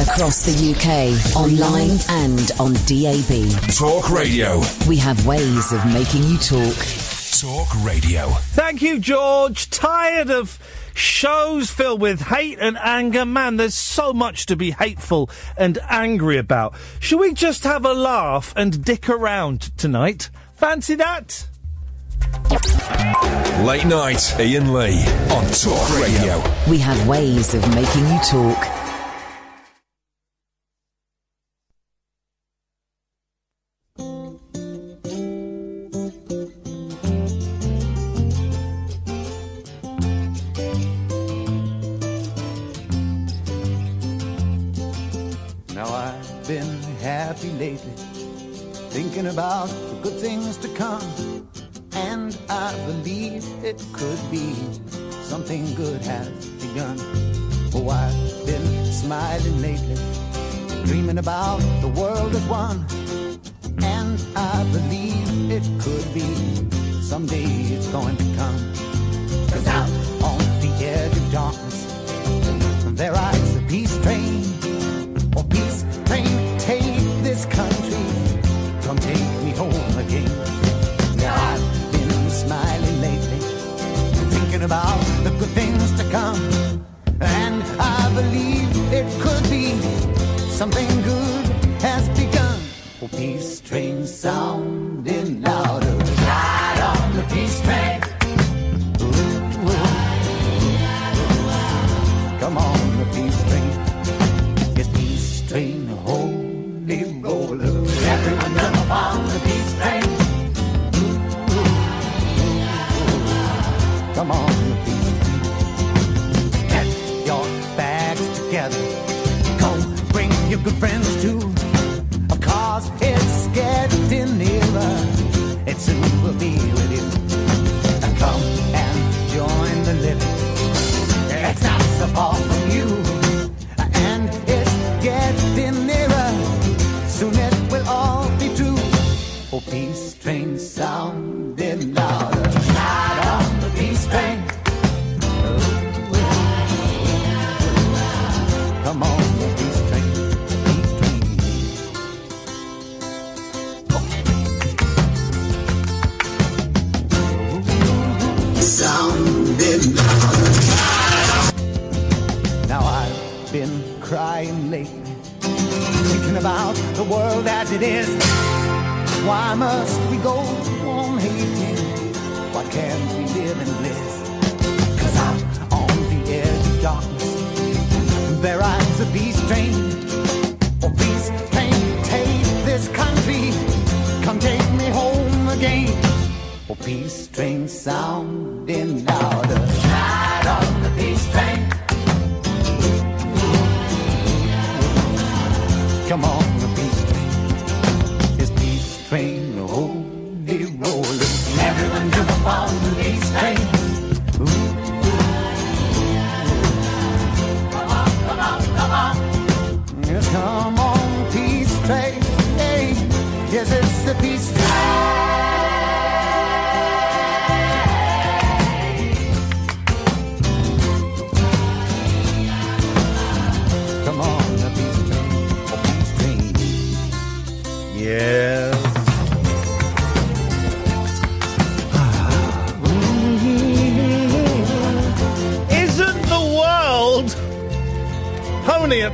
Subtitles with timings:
[0.00, 3.50] Across the UK, online and on DAB.
[3.74, 4.62] Talk Radio.
[4.88, 6.76] We have ways of making you talk.
[7.40, 8.28] Talk Radio.
[8.54, 9.68] Thank you, George.
[9.70, 10.56] Tired of
[10.94, 13.24] shows filled with hate and anger.
[13.24, 16.74] Man, there's so much to be hateful and angry about.
[17.00, 20.30] Shall we just have a laugh and dick around tonight?
[20.54, 21.48] Fancy that?
[23.64, 26.40] Late night, Iain Lee on Talk Radio.
[26.70, 28.87] We have ways of making you talk.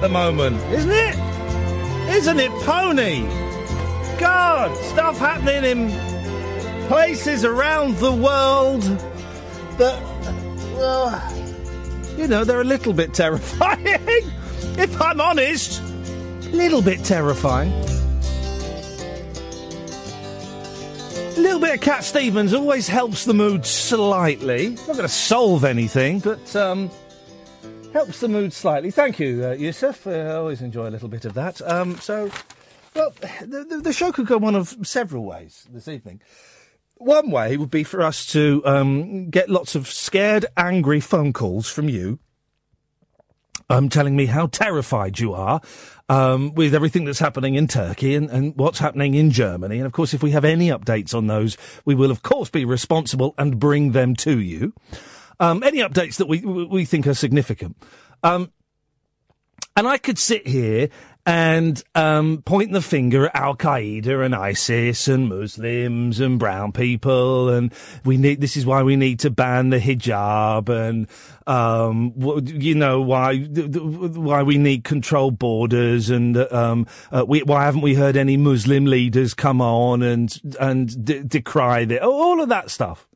[0.04, 0.56] The moment?
[0.70, 1.16] Isn't it?
[2.15, 3.22] Isn't it pony?
[4.19, 8.82] God, stuff happening in places around the world
[9.78, 9.98] that,
[10.75, 11.09] well,
[12.19, 13.87] you know, they're a little bit terrifying.
[13.87, 17.73] if I'm honest, a little bit terrifying.
[21.32, 24.69] A little bit of Cat Stevens always helps the mood slightly.
[24.69, 26.90] Not going to solve anything, but um,
[28.04, 28.90] helps the mood slightly.
[28.90, 30.06] Thank you, uh, Yusuf.
[30.06, 31.62] Uh, I always enjoy a little bit of that.
[31.62, 32.30] Um, so,
[32.94, 36.20] well, the, the, the show could go one of several ways this evening.
[36.98, 41.70] One way would be for us to um, get lots of scared, angry phone calls
[41.70, 42.18] from you
[43.70, 45.62] um, telling me how terrified you are
[46.10, 49.78] um, with everything that's happening in Turkey and, and what's happening in Germany.
[49.78, 51.56] And of course, if we have any updates on those,
[51.86, 54.74] we will of course be responsible and bring them to you.
[55.40, 57.76] Um, any updates that we we think are significant.
[58.22, 58.52] Um,
[59.76, 60.88] And I could sit here
[61.26, 67.48] and um, point the finger at Al Qaeda and ISIS and Muslims and brown people,
[67.48, 67.72] and
[68.04, 68.40] we need.
[68.40, 71.08] This is why we need to ban the hijab, and
[71.48, 72.12] um,
[72.44, 77.94] you know why why we need controlled borders, and um, uh, we, why haven't we
[77.94, 82.00] heard any Muslim leaders come on and and de- decry it?
[82.00, 83.08] All of that stuff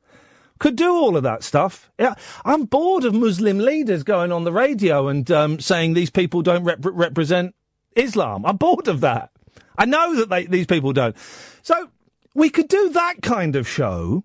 [0.59, 1.91] could do all of that stuff.
[1.99, 2.15] Yeah,
[2.45, 6.65] I'm bored of Muslim leaders going on the radio and um, saying these people don't
[6.65, 7.55] rep- represent
[7.97, 8.45] Islam.
[8.45, 9.31] I'm bored of that.
[9.77, 11.17] I know that they, these people don't.
[11.63, 11.91] So
[12.35, 14.25] we could do that kind of show,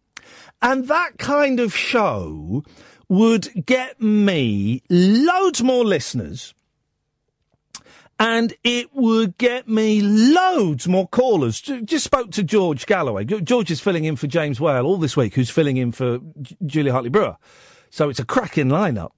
[0.62, 2.64] and that kind of show
[3.10, 6.54] would get me loads more listeners
[8.24, 11.60] and it would get me loads more callers.
[11.60, 13.25] Just spoke to George Galloway.
[13.25, 16.20] George is filling in for James Whale all this week, who's filling in for
[16.66, 17.36] Julia Hartley Brewer.
[17.90, 19.10] So it's a cracking lineup.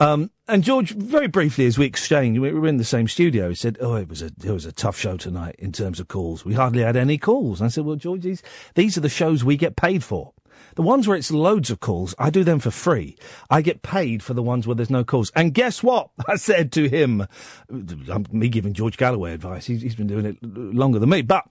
[0.00, 3.50] Um, and George, very briefly, as we exchanged, we were in the same studio.
[3.50, 6.08] He said, "Oh, it was a it was a tough show tonight in terms of
[6.08, 6.44] calls.
[6.44, 8.42] We hardly had any calls." I said, "Well, George, these
[8.74, 10.32] these are the shows we get paid for.
[10.76, 13.16] The ones where it's loads of calls, I do them for free.
[13.48, 15.30] I get paid for the ones where there's no calls.
[15.34, 16.10] And guess what?
[16.28, 17.26] I said to him,
[17.70, 19.66] I'm me giving George Galloway advice.
[19.66, 21.46] He's, he's been doing it longer than me, but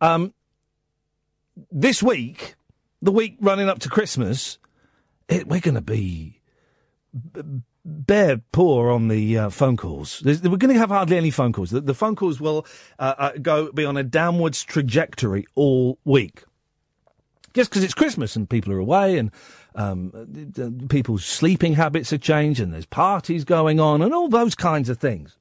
[0.00, 0.32] um,
[1.70, 2.54] this week,
[3.02, 4.58] the week running up to Christmas,
[5.28, 6.40] it, we're going to be."
[7.84, 10.20] bare poor on the uh, phone calls.
[10.20, 11.70] There's, we're going to have hardly any phone calls.
[11.70, 12.66] The, the phone calls will
[12.98, 16.44] uh, uh, go be on a downwards trajectory all week.
[17.54, 19.30] Just because it's Christmas and people are away and
[19.76, 24.88] um, people's sleeping habits have changed and there's parties going on and all those kinds
[24.88, 25.36] of things.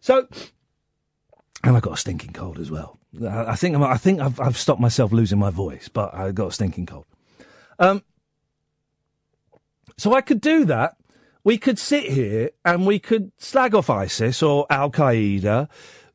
[0.00, 0.26] So,
[1.62, 2.98] and I got a stinking cold as well.
[3.26, 6.52] I, think i think I've, I've stopped myself losing my voice, but I got a
[6.52, 7.06] stinking cold.
[7.78, 8.02] Um,
[9.98, 10.96] so I could do that
[11.44, 15.68] we could sit here and we could slag off ISIS or Al Qaeda.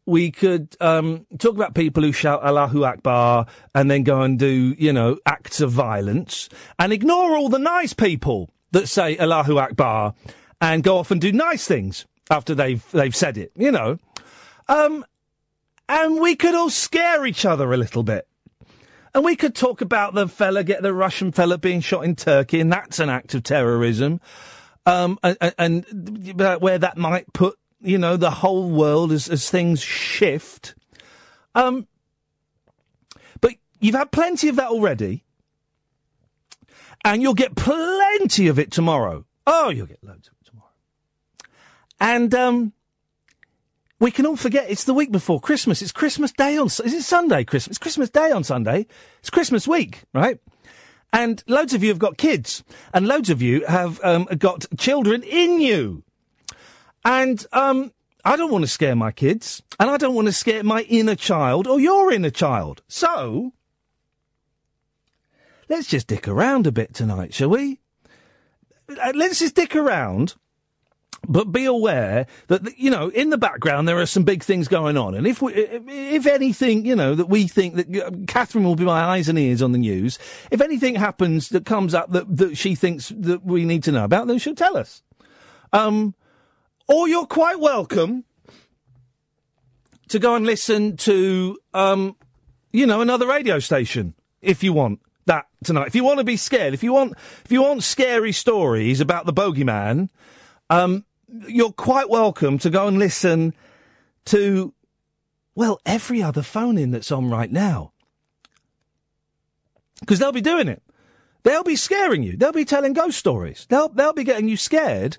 [0.06, 4.76] We could um, talk about people who shout Allahu Akbar and then go and do,
[4.78, 10.14] you know, acts of violence and ignore all the nice people that say Allahu Akbar
[10.62, 13.98] and go off and do nice things after they've they've said it, you know.
[14.68, 15.06] Um,
[15.88, 18.28] and we could all scare each other a little bit.
[19.14, 22.60] And we could talk about the fella, get the Russian fella being shot in Turkey,
[22.60, 24.20] and that's an act of terrorism
[24.86, 29.82] um, and, and, where that might put, you know, the whole world as, as things
[29.82, 30.76] shift.
[31.54, 31.88] Um,
[33.42, 35.24] but you've had plenty of that already,
[37.04, 39.26] and you'll get plenty of it tomorrow.
[39.46, 40.72] Oh, you'll get loads of it tomorrow.
[42.00, 42.74] And um,
[44.00, 45.82] we can all forget it's the week before Christmas.
[45.82, 46.68] It's Christmas Day on.
[46.68, 47.44] Is it Sunday?
[47.44, 47.74] Christmas.
[47.76, 48.88] It's Christmas Day on Sunday.
[49.20, 50.40] It's Christmas week, right?
[51.14, 52.64] And loads of you have got kids,
[52.94, 56.04] and loads of you have um, got children in you.
[57.06, 57.94] And um,
[58.26, 61.16] I don't want to scare my kids, and I don't want to scare my inner
[61.16, 62.82] child or your inner child.
[62.88, 63.54] So,
[65.70, 67.80] let's just dick around a bit tonight, shall we?
[68.90, 70.36] Uh, let's just dick around
[71.28, 74.98] but be aware that you know in the background there are some big things going
[74.98, 78.86] on, and if we, if anything, you know that we think that Catherine will be
[78.86, 80.20] my eyes and ears on the news.
[80.52, 84.04] If anything happens that comes up that that she thinks that we need to know
[84.04, 85.02] about, then she'll tell us.
[85.74, 86.16] Um,
[86.88, 88.24] or you're quite welcome
[90.10, 92.16] to go and listen to um,
[92.76, 95.88] you know, another radio station if you want that tonight.
[95.88, 97.14] If you want to be scared, if you want,
[97.46, 100.10] if you want scary stories about the bogeyman,
[100.70, 101.06] um,
[101.48, 103.54] you're quite welcome to go and listen
[104.26, 104.74] to,
[105.56, 107.94] well, every other phone in that's on right now.
[110.02, 110.84] Because they'll be doing it.
[111.46, 112.36] They'll be scaring you.
[112.36, 113.68] They'll be telling ghost stories.
[113.70, 115.16] They'll, they'll be getting you scared.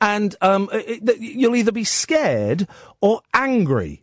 [0.00, 2.66] And um, it, you'll either be scared
[3.00, 4.02] or angry.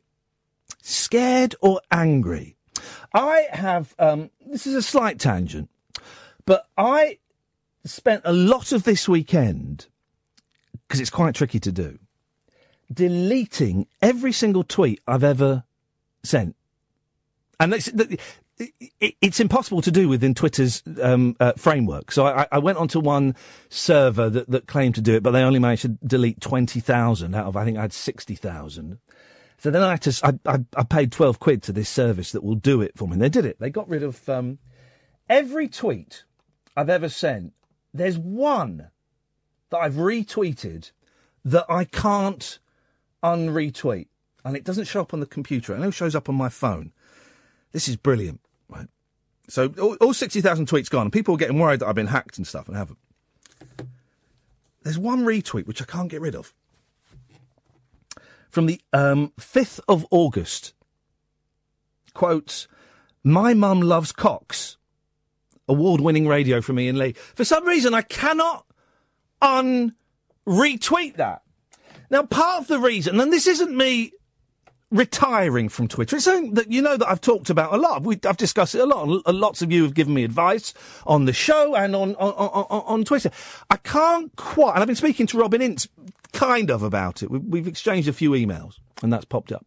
[0.81, 2.55] Scared or angry.
[3.13, 5.69] I have, um, this is a slight tangent,
[6.45, 7.17] but I
[7.83, 9.87] spent a lot of this weekend
[10.87, 11.99] because it's quite tricky to do,
[12.93, 15.65] deleting every single tweet I've ever
[16.23, 16.55] sent.
[17.59, 17.73] And
[18.57, 22.11] it's, impossible to do within Twitter's um, uh, framework.
[22.11, 23.35] So I, I, went onto one
[23.69, 27.47] server that, that claimed to do it, but they only managed to delete 20,000 out
[27.47, 28.97] of, I think I had 60,000.
[29.57, 32.43] So then I had to, I, I, I, paid 12 quid to this service that
[32.43, 33.13] will do it for me.
[33.13, 33.59] And they did it.
[33.59, 34.59] They got rid of um,
[35.29, 36.23] every tweet
[36.77, 37.53] I've ever sent.
[37.93, 38.89] There's one
[39.69, 40.91] that I've retweeted
[41.43, 42.59] that I can't
[43.23, 44.07] unretweet.
[44.43, 45.73] And it doesn't show up on the computer.
[45.73, 46.91] And it only shows up on my phone.
[47.71, 48.87] This is brilliant, right?
[49.47, 52.37] So all, all 60,000 tweets gone, and people are getting worried that I've been hacked
[52.37, 52.99] and stuff, and haven't.
[54.83, 56.53] There's one retweet which I can't get rid of
[58.49, 60.73] from the um, 5th of August.
[62.13, 62.69] Quotes,
[63.23, 64.77] My mum loves cocks.
[65.67, 67.13] Award winning radio from Iain Lee.
[67.13, 68.65] For some reason, I cannot
[69.41, 69.95] un
[70.47, 71.41] retweet that.
[72.09, 74.13] Now, part of the reason, and this isn't me
[74.91, 76.15] retiring from Twitter.
[76.15, 78.03] It's something that you know that I've talked about a lot.
[78.03, 79.25] We, I've discussed it a lot.
[79.27, 80.73] Lots of you have given me advice
[81.05, 83.31] on the show and on on, on, on Twitter.
[83.69, 85.87] I can't quite, and I've been speaking to Robin Ince
[86.33, 87.31] kind of about it.
[87.31, 89.65] We, we've exchanged a few emails, and that's popped up.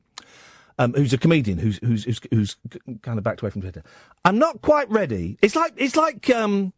[0.81, 2.57] Um, who's a comedian who's, who's who's who's
[3.03, 3.83] kind of backed away from Twitter.
[4.25, 5.37] I'm not quite ready.
[5.43, 6.73] It's like it's like um,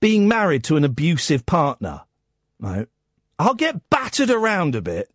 [0.00, 2.02] being married to an abusive partner.
[2.58, 2.88] Right?
[3.38, 5.10] I'll get battered around a bit,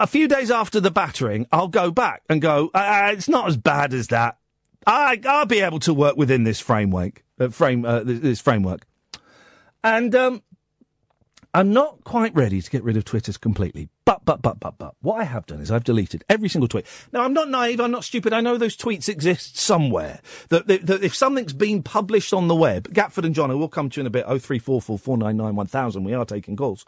[0.00, 3.56] a few days after the battering, I'll go back and go, uh, it's not as
[3.56, 4.38] bad as that.
[4.86, 8.86] I, I'll be able to work within this framework, uh, frame, uh, this, framework.
[9.82, 10.42] And, um,
[11.56, 13.88] I'm not quite ready to get rid of Twitters completely.
[14.04, 16.84] But, but, but, but, but, what I have done is I've deleted every single tweet.
[17.12, 18.32] Now, I'm not naive, I'm not stupid.
[18.32, 20.20] I know those tweets exist somewhere.
[20.48, 23.68] That, that, that if something's been published on the web, Gatford and John, I will
[23.68, 26.84] come to you in a bit, 0344 499 1000, we are taking calls.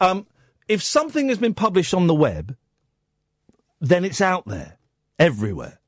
[0.00, 0.26] Um,
[0.68, 2.56] if something has been published on the web,
[3.80, 4.78] then it's out there,
[5.18, 5.78] everywhere.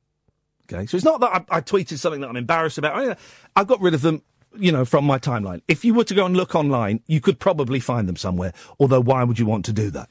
[0.71, 3.17] Okay, so it's not that I, I tweeted something that I'm embarrassed about.
[3.55, 4.21] I got rid of them,
[4.57, 5.61] you know, from my timeline.
[5.67, 8.53] If you were to go and look online, you could probably find them somewhere.
[8.79, 10.09] Although, why would you want to do that?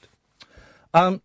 [0.95, 1.21] Um,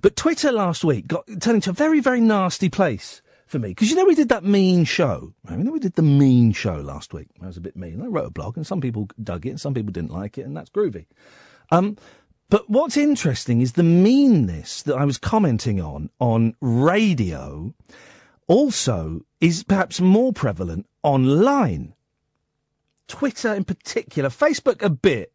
[0.00, 3.90] but Twitter last week got turned into a very, very nasty place for me because
[3.90, 5.32] you know we did that mean show.
[5.44, 5.58] Right?
[5.58, 7.28] You know we did the mean show last week.
[7.40, 8.02] I was a bit mean.
[8.02, 10.42] I wrote a blog, and some people dug it, and some people didn't like it,
[10.42, 11.06] and that's groovy.
[11.70, 11.96] Um,
[12.50, 17.74] but what's interesting is the meanness that I was commenting on on radio
[18.46, 21.94] also is perhaps more prevalent online.
[23.08, 25.32] Twitter in particular, Facebook a bit.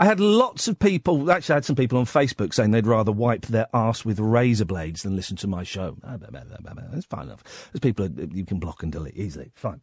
[0.00, 3.10] I had lots of people, actually, I had some people on Facebook saying they'd rather
[3.10, 5.96] wipe their arse with razor blades than listen to my show.
[6.02, 7.70] That's fine enough.
[7.72, 9.50] There's people you can block and delete easily.
[9.54, 9.80] Fine.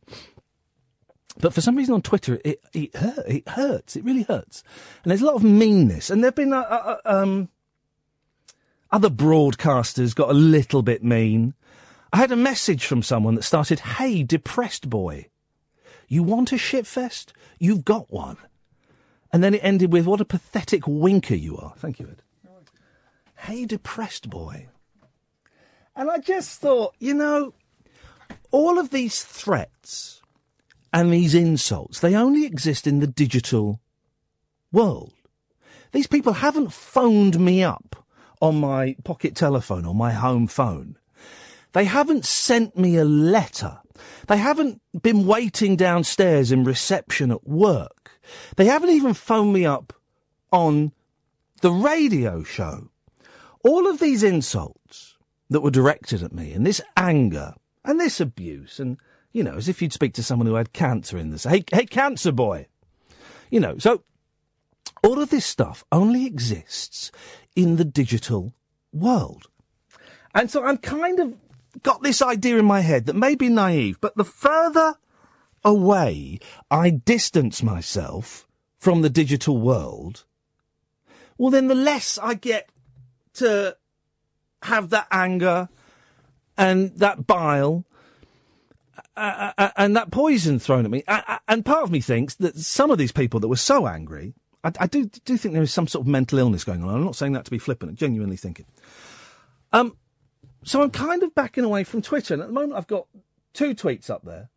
[1.39, 3.95] But for some reason on Twitter, it it, hurt, it hurts.
[3.95, 4.63] It really hurts.
[5.03, 6.09] And there's a lot of meanness.
[6.09, 7.49] And there have been uh, uh, um,
[8.91, 11.53] other broadcasters got a little bit mean.
[12.13, 15.27] I had a message from someone that started, "Hey, depressed boy,
[16.07, 17.33] you want a shitfest?
[17.59, 18.37] You've got one."
[19.33, 22.21] And then it ended with, "What a pathetic winker you are." Thank you, Ed.
[23.39, 24.67] Hey, depressed boy.
[25.95, 27.53] And I just thought, you know,
[28.51, 30.21] all of these threats
[30.95, 33.81] and these insults, they only exist in the digital
[34.71, 35.11] world.
[35.91, 37.97] These people haven't phoned me up
[38.41, 40.97] on my pocket telephone or my home phone.
[41.73, 43.79] They haven't sent me a letter.
[44.27, 48.11] They haven't been waiting downstairs in reception at work.
[48.55, 49.91] They haven't even phoned me up
[50.53, 50.93] on
[51.59, 52.89] the radio show.
[53.65, 55.17] All of these insults
[55.49, 58.97] that were directed at me and this anger and this abuse and
[59.35, 61.43] you know, as if you'd speak to someone who had cancer in this.
[61.43, 62.67] Hey, hey, cancer boy.
[63.51, 64.01] You know, so
[65.03, 67.11] all of this stuff only exists
[67.53, 68.53] in the digital
[68.93, 69.47] world.
[70.33, 71.35] And so I'm kind of
[71.83, 74.95] got this idea in my head that may be naive, but the further
[75.65, 76.39] away
[76.71, 78.47] I distance myself
[78.79, 80.23] from the digital world,
[81.37, 82.69] well, then the less I get
[83.33, 83.75] to
[84.61, 85.67] have that anger
[86.57, 87.83] and that bile
[89.15, 91.03] uh, and that poison thrown at me.
[91.07, 94.33] Uh, and part of me thinks that some of these people that were so angry,
[94.63, 96.93] I, I, do do think there is some sort of mental illness going on.
[96.93, 97.91] I'm not saying that to be flippant.
[97.91, 98.65] I genuinely think it.
[99.73, 99.95] Um,
[100.63, 103.07] so I'm kind of backing away from Twitter, and at the moment I've got
[103.53, 104.49] two tweets up there,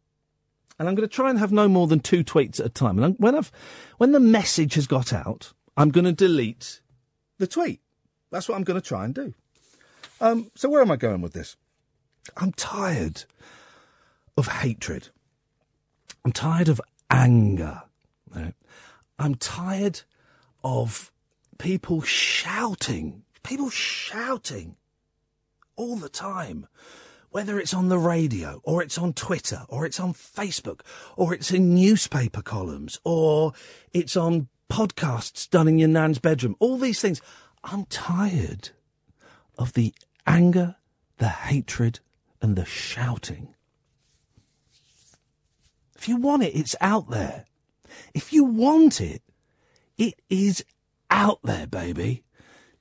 [0.78, 2.96] and I'm going to try and have no more than two tweets at a time.
[2.96, 3.52] And I'm, when I've
[3.98, 6.80] when the message has got out, I'm going to delete
[7.38, 7.80] the tweet.
[8.30, 9.34] That's what I'm going to try and do.
[10.20, 11.56] Um, so where am I going with this?
[12.36, 13.24] I'm tired
[14.38, 15.08] of hatred.
[16.24, 16.80] I'm tired of
[17.10, 17.82] anger.
[18.34, 18.54] Right?
[19.18, 20.02] I'm tired
[20.62, 21.12] of
[21.58, 24.76] people shouting, people shouting
[25.76, 26.66] all the time.
[27.30, 30.80] Whether it's on the radio, or it's on Twitter, or it's on Facebook,
[31.14, 33.52] or it's in newspaper columns, or
[33.92, 37.20] it's on podcasts done in your nan's bedroom, all these things.
[37.62, 38.70] I'm tired
[39.58, 39.92] of the
[40.26, 40.76] anger,
[41.18, 42.00] the hatred,
[42.40, 43.54] and the shouting.
[45.98, 47.44] If you want it, it's out there.
[48.14, 49.22] If you want it,
[49.96, 50.64] it is
[51.10, 52.22] out there, baby.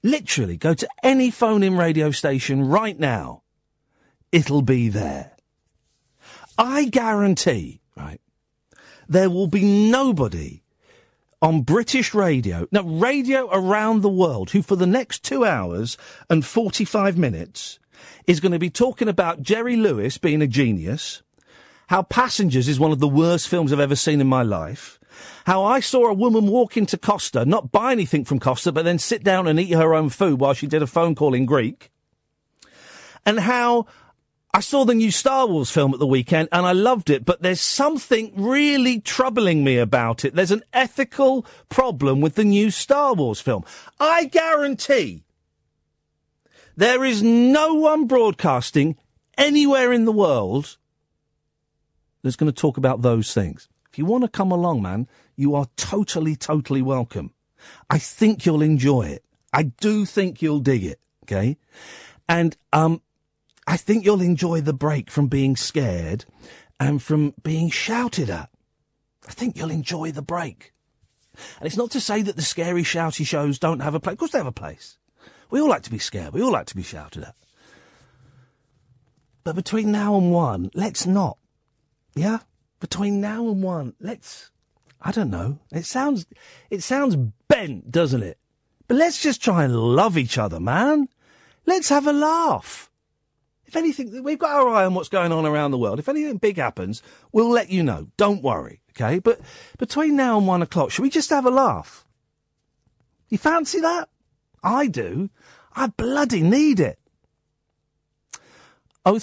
[0.03, 3.41] Literally, go to any phone in radio station right now.
[4.31, 5.35] It'll be there.
[6.57, 8.21] I guarantee, right,
[9.07, 10.61] there will be nobody
[11.41, 15.97] on British radio, now radio around the world, who for the next two hours
[16.29, 17.79] and 45 minutes
[18.25, 21.21] is going to be talking about Jerry Lewis being a genius,
[21.87, 24.99] how Passengers is one of the worst films I've ever seen in my life,
[25.45, 28.99] how I saw a woman walk into Costa, not buy anything from Costa, but then
[28.99, 31.91] sit down and eat her own food while she did a phone call in Greek,
[33.25, 33.87] and how
[34.53, 37.41] I saw the new Star Wars film at the weekend and I loved it, but
[37.41, 40.35] there's something really troubling me about it.
[40.35, 43.63] There's an ethical problem with the new Star Wars film.
[43.99, 45.23] I guarantee
[46.75, 48.97] there is no one broadcasting
[49.37, 50.77] anywhere in the world
[52.23, 53.67] that's going to talk about those things.
[53.91, 57.31] If you want to come along, man, you are totally, totally welcome.
[57.89, 59.23] I think you'll enjoy it.
[59.53, 60.99] I do think you'll dig it.
[61.23, 61.57] Okay.
[62.29, 63.01] And, um,
[63.65, 66.23] I think you'll enjoy the break from being scared
[66.79, 68.49] and from being shouted at.
[69.27, 70.73] I think you'll enjoy the break.
[71.59, 74.13] And it's not to say that the scary, shouty shows don't have a place.
[74.13, 74.97] Of course they have a place.
[75.49, 76.33] We all like to be scared.
[76.33, 77.35] We all like to be shouted at.
[79.43, 81.37] But between now and one, let's not.
[82.17, 82.39] Yeah?
[82.79, 84.51] Between now and one, let's.
[85.01, 85.59] I don't know.
[85.71, 86.25] It sounds.
[86.69, 87.15] It sounds
[87.47, 88.37] bent, doesn't it?
[88.87, 91.07] But let's just try and love each other, man.
[91.65, 92.89] Let's have a laugh.
[93.65, 95.99] If anything, we've got our eye on what's going on around the world.
[95.99, 98.07] If anything big happens, we'll let you know.
[98.15, 99.19] Don't worry, okay?
[99.19, 99.41] But
[99.77, 102.05] between now and one o'clock, should we just have a laugh?
[103.27, 104.07] You fancy that?
[104.63, 105.29] I do.
[105.75, 106.97] I bloody need it.
[109.05, 109.19] Oh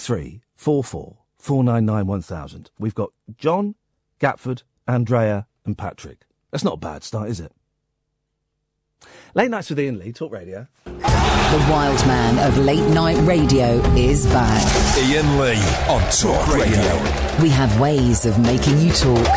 [1.45, 2.71] three four four four nine nine one thousand.
[2.79, 3.75] We've got John,
[4.19, 6.21] Gatford, Andrea, and Patrick.
[6.51, 7.51] That's not a bad start, is it?
[9.35, 10.67] Late nights with Iain Lee, Talk Radio.
[10.85, 14.65] The wild man of late night radio is back.
[14.97, 17.41] Iain Lee on Talk Radio.
[17.41, 19.27] We have ways of making you talk.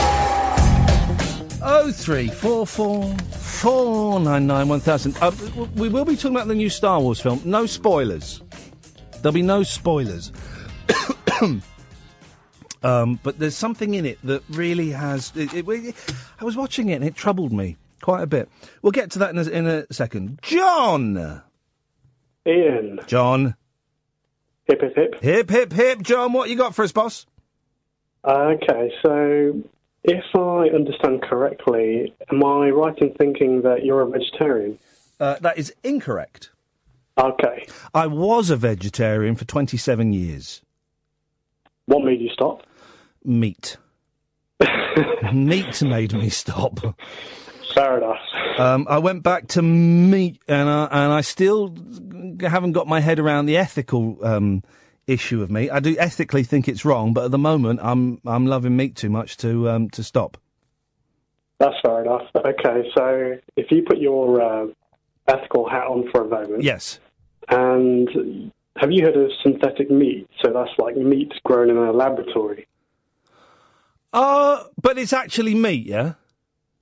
[1.60, 5.16] Oh three four four four nine nine one thousand.
[5.20, 5.30] Uh,
[5.74, 7.42] we will be talking about the new Star Wars film.
[7.44, 8.40] No spoilers.
[9.20, 10.32] There'll be no spoilers.
[12.82, 15.32] um, but there's something in it that really has.
[15.36, 15.95] It, it, it-
[16.41, 18.49] I was watching it and it troubled me quite a bit.
[18.82, 20.38] We'll get to that in a, in a second.
[20.43, 21.43] John.
[22.47, 23.00] Iain.
[23.06, 23.54] John.
[24.67, 25.21] Hip, hip, hip.
[25.23, 26.02] Hip hip hip.
[26.02, 27.26] John, what you got for us, boss?
[28.25, 29.62] Okay, so
[30.04, 34.78] if I understand correctly, am I right in thinking that you're a vegetarian?
[35.19, 36.50] Uh, that is incorrect.
[37.19, 37.67] Okay.
[37.95, 40.62] I was a vegetarian for 27 years.
[41.86, 42.62] What made you stop?
[43.28, 43.76] Meat.
[45.32, 46.80] Meat made me stop.
[47.75, 48.19] Fair enough.
[48.58, 51.76] Um, I went back to meat, and I, and I still
[52.41, 54.64] haven't got my head around the ethical um,
[55.06, 55.71] issue of meat.
[55.71, 59.10] I do ethically think it's wrong, but at the moment, I'm I'm loving meat too
[59.10, 60.38] much to um, to stop.
[61.60, 62.23] That's fair enough.
[62.34, 64.67] Okay, so if you put your uh,
[65.28, 66.62] ethical hat on for a moment.
[66.62, 66.99] Yes.
[67.49, 70.28] And have you heard of synthetic meat?
[70.43, 72.67] So that's like meat grown in a laboratory.
[74.12, 76.14] Uh, but it's actually meat, yeah.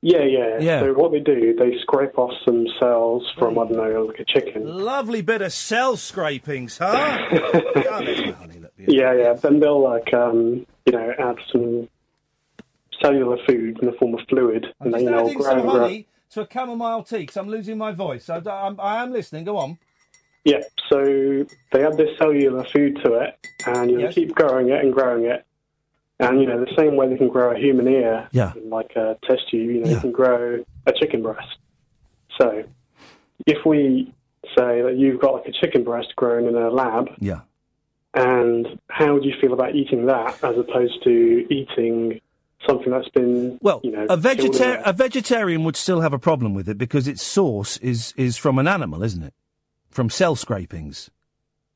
[0.02, 0.58] Yeah, yeah.
[0.60, 0.80] Yeah.
[0.80, 4.24] So what they do, they scrape off some cells from, I don't know, like a
[4.24, 4.64] chicken.
[4.64, 7.18] Lovely bit of cell scrapings, huh?
[8.78, 9.32] Yeah, yeah.
[9.32, 11.88] Then they'll like, um, you know, add some
[13.00, 15.80] cellular food in the form of fluid, and then you know, Adding some and grow.
[15.80, 18.24] honey to a chamomile tea because I'm losing my voice.
[18.26, 19.44] So I'm, I am listening.
[19.44, 19.78] Go on.
[20.44, 20.60] Yeah.
[20.88, 24.14] So they add this cellular food to it, and you Yes.
[24.14, 25.44] keep growing it and growing it.
[26.18, 28.52] And you know, the same way they can grow a human ear, Yeah.
[28.57, 31.59] in like a test tube, you know, they can grow a chicken breast.
[32.40, 32.64] So,
[33.46, 34.12] if we
[34.57, 37.40] say that you've got like a chicken breast grown in a lab, Yeah.
[38.14, 42.20] and how would you feel about eating that as opposed to eating
[42.66, 46.00] something that's been, Well, you know, a, killed in vegetar- a- a vegetarian would still
[46.00, 49.35] have a problem with it because its source is, is from an animal, isn't it?
[49.90, 51.11] From cell scrapings.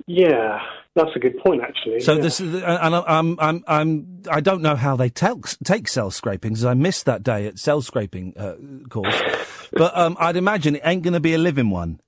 [0.07, 0.61] Yeah,
[0.95, 2.01] that's a good point, actually.
[2.01, 2.21] So yeah.
[2.21, 6.11] this, is, and I- I'm, I'm, I'm, I don't know how they take take cell
[6.11, 6.65] scrapings.
[6.65, 8.57] I missed that day at cell scraping uh,
[8.89, 9.21] course,
[9.73, 12.01] but um, I'd imagine it ain't going to be a living one.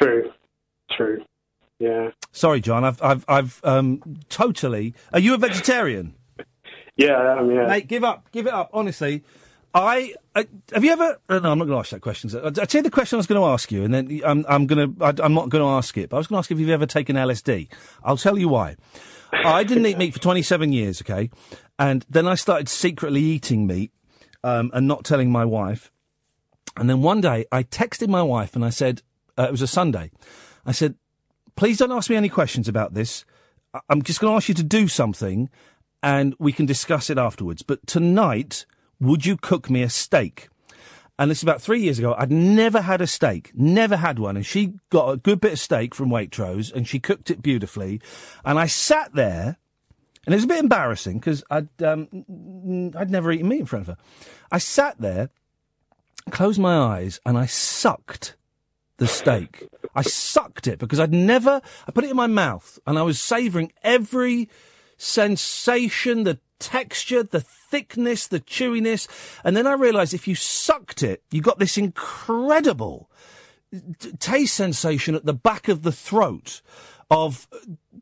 [0.00, 0.30] True,
[0.96, 1.22] true.
[1.78, 2.10] Yeah.
[2.30, 2.84] Sorry, John.
[2.84, 4.94] I've, I've, I've um, totally.
[5.12, 6.14] Are you a vegetarian?
[6.94, 7.66] Yeah, I am, yeah.
[7.68, 8.30] Mate, give up.
[8.32, 8.68] Give it up.
[8.74, 9.24] Honestly,
[9.74, 11.18] I, I have you ever?
[11.28, 12.30] Uh, no, I'm not going to ask that question.
[12.34, 14.44] I, I tell you the question I was going to ask you, and then I'm,
[14.48, 15.04] I'm going to.
[15.24, 16.10] I'm not going to ask it.
[16.10, 17.68] But I was going to ask if you've ever taken LSD.
[18.04, 18.76] I'll tell you why.
[19.32, 21.30] I didn't eat meat for 27 years, okay,
[21.78, 23.92] and then I started secretly eating meat
[24.44, 25.90] um, and not telling my wife.
[26.76, 29.02] And then one day I texted my wife and I said,
[29.38, 30.10] uh, it was a Sunday.
[30.64, 30.94] I said,
[31.56, 33.24] please don't ask me any questions about this.
[33.88, 35.50] I'm just going to ask you to do something
[36.02, 37.62] and we can discuss it afterwards.
[37.62, 38.66] But tonight,
[39.02, 40.48] would you cook me a steak?
[41.18, 42.14] and this is about three years ago.
[42.18, 45.60] I'd never had a steak, never had one, and she got a good bit of
[45.60, 48.00] steak from Waitrose, and she cooked it beautifully,
[48.44, 49.56] and I sat there,
[50.26, 52.08] and it was a bit embarrassing because I'd um,
[52.96, 54.02] I'd never eaten meat in front of her.
[54.50, 55.30] I sat there,
[56.30, 58.36] closed my eyes, and I sucked
[58.96, 59.68] the steak.
[59.94, 61.60] I sucked it because I'd never.
[61.86, 64.48] I put it in my mouth, and I was savouring every
[64.96, 69.08] sensation, the texture, the thickness, the chewiness.
[69.42, 73.10] And then I realised if you sucked it, you got this incredible
[73.98, 76.60] t- taste sensation at the back of the throat
[77.10, 77.48] of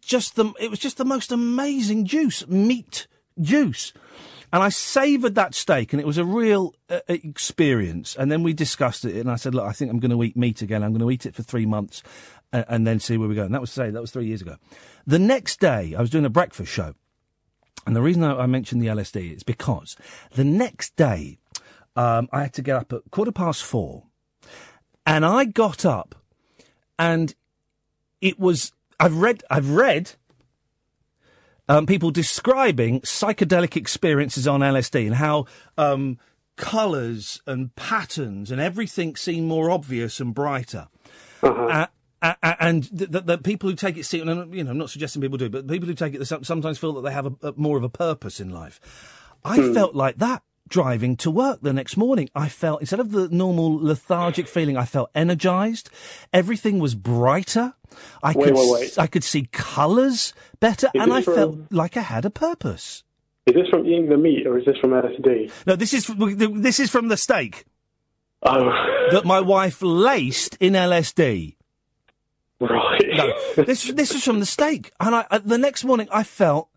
[0.00, 3.06] just the, it was just the most amazing juice, meat
[3.40, 3.92] juice.
[4.52, 8.16] And I savoured that steak, and it was a real uh, experience.
[8.16, 10.36] And then we discussed it, and I said, "Look, I think I'm going to eat
[10.36, 10.82] meat again.
[10.82, 12.02] I'm going to eat it for three months,
[12.52, 14.42] and, and then see where we go." And that was say that was three years
[14.42, 14.56] ago.
[15.06, 16.94] The next day, I was doing a breakfast show,
[17.86, 19.96] and the reason I, I mentioned the LSD is because
[20.32, 21.38] the next day,
[21.96, 24.04] um, I had to get up at quarter past four,
[25.06, 26.14] and I got up,
[26.98, 27.34] and
[28.20, 30.12] it was I've read I've read
[31.68, 35.46] um, people describing psychedelic experiences on LSD and how
[35.78, 36.18] um,
[36.56, 40.88] colours and patterns and everything seem more obvious and brighter.
[41.42, 41.86] Uh, uh, uh,
[42.22, 45.22] and the, the, the people who take it seriously, and you know, I'm not suggesting
[45.22, 47.76] people do, but people who take it sometimes feel that they have a, a, more
[47.76, 48.80] of a purpose in life.
[49.44, 49.72] I hmm.
[49.72, 52.28] felt like that driving to work the next morning.
[52.34, 55.90] I felt, instead of the normal lethargic feeling, I felt energized.
[56.32, 57.74] Everything was brighter.
[58.22, 58.98] I Wait, could, wait, wait.
[58.98, 63.02] I could see colours better, Is and I from- felt like I had a purpose.
[63.46, 65.50] Is this from eating the meat or is this from LSD?
[65.66, 67.64] No, this is this is from the steak
[68.42, 68.70] Oh,
[69.10, 71.56] that my wife laced in LSD.
[72.60, 73.02] Right.
[73.14, 73.32] No,
[73.64, 76.68] this this was from the steak, and I, uh, the next morning I felt,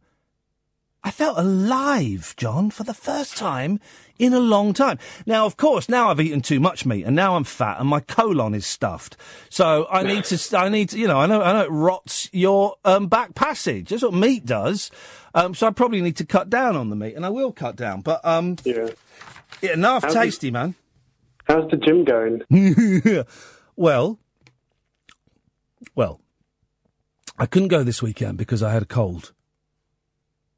[1.03, 3.79] I felt alive, John, for the first time
[4.19, 4.97] in a long time.
[5.25, 7.99] Now, of course, now I've eaten too much meat, and now I'm fat, and my
[7.99, 9.17] colon is stuffed.
[9.49, 12.29] So I need to, I need to, you know, I know, I know it rots
[12.31, 13.89] your um, back passage.
[13.89, 14.89] That's what meat does.
[15.35, 17.75] Um, so I probably need to cut down on the meat, and I will cut
[17.75, 18.01] down.
[18.01, 18.89] But um, Yeah.
[19.61, 20.75] yeah, enough How's the- tasty, man.
[21.45, 22.41] How's the gym going?
[23.75, 24.17] well,
[25.95, 26.21] well,
[27.37, 29.33] I couldn't go this weekend because I had a cold.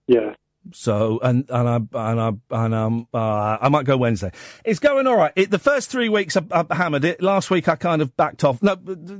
[0.08, 0.36] Yeah.
[0.74, 4.32] So and and I and I and um uh, I might go Wednesday.
[4.64, 5.32] It's going all right.
[5.36, 7.22] It, the first three weeks I, I hammered it.
[7.22, 8.64] Last week I kind of backed off.
[8.64, 8.76] No,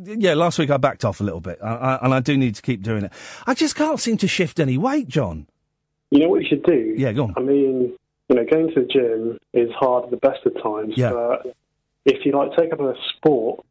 [0.06, 2.56] yeah, last week I backed off a little bit, I, I, and I do need
[2.56, 3.12] to keep doing it.
[3.46, 5.48] I just can't seem to shift any weight, John.
[6.10, 6.96] You know what you should do?
[6.98, 7.34] Yeah, go on.
[7.38, 7.94] I mean,
[8.30, 10.96] you know, going to the gym is hard at the best of times.
[10.98, 11.12] Yeah.
[11.12, 11.56] But
[12.06, 13.64] if you like take up a sport,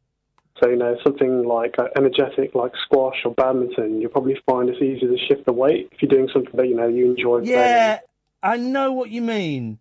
[0.63, 4.81] so you know something like uh, energetic, like squash or badminton, you'll probably find it's
[4.81, 7.41] easier to shift the weight if you're doing something that you know you enjoy.
[7.43, 8.01] Yeah,
[8.43, 9.79] I know what you mean.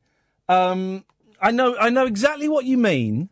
[0.49, 1.05] Um,
[1.41, 3.29] I know, I know exactly what you mean.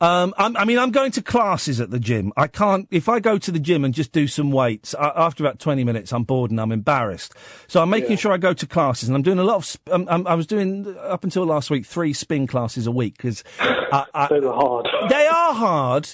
[0.00, 2.32] Um, I'm, I mean, I'm going to classes at the gym.
[2.36, 5.42] I can't, if I go to the gym and just do some weights, uh, after
[5.42, 7.34] about 20 minutes, I'm bored and I'm embarrassed.
[7.66, 8.16] So I'm making Yeah.
[8.18, 10.36] sure I go to classes and I'm doing a lot of, sp- um, um, I
[10.36, 14.86] was doing, up until last week, three spin classes a week because Those are hard.
[15.10, 16.08] they are hard.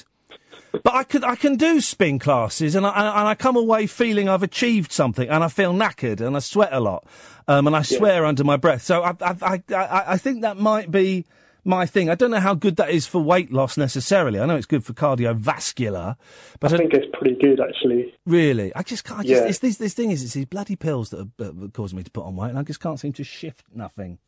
[0.83, 4.29] But I could, I can do spin classes, and I and I come away feeling
[4.29, 7.07] I've achieved something, and I feel knackered, and I sweat a lot,
[7.47, 8.83] um, and I swear under my breath.
[8.83, 11.25] So I, I, I, I, I think that might be
[11.67, 12.11] my thing.
[12.11, 14.39] I don't know how good that is for weight loss necessarily.
[14.41, 16.17] I know it's good for cardiovascular,
[16.61, 18.15] but I think it's pretty good actually.
[18.27, 19.21] really, I just can't.
[19.21, 19.49] I just, Yeah.
[19.49, 22.11] it's this, this thing is, it's these bloody pills that are, uh, causing me to
[22.11, 24.19] put on weight, and I just can't seem to shift nothing.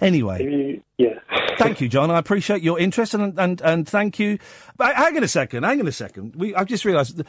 [0.00, 0.82] Anyway.
[0.98, 1.18] Yeah.
[1.58, 2.10] Thank you, John.
[2.10, 4.38] I appreciate your interest and and, and thank you.
[4.76, 5.62] But hang on a second.
[5.62, 6.34] Hang on a second.
[6.34, 7.22] We I've just realised.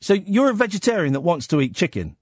[0.00, 2.16] So you're a vegetarian that wants to eat chicken.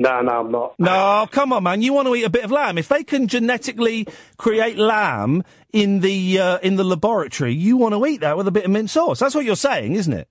[0.00, 0.74] No, no, I'm not.
[0.78, 1.82] No, come on, man.
[1.82, 2.76] You want to eat a bit of lamb.
[2.76, 8.04] If they can genetically create lamb in the uh, in the laboratory, you want to
[8.06, 9.20] eat that with a bit of mint sauce.
[9.20, 10.28] That's what you're saying, isn't it?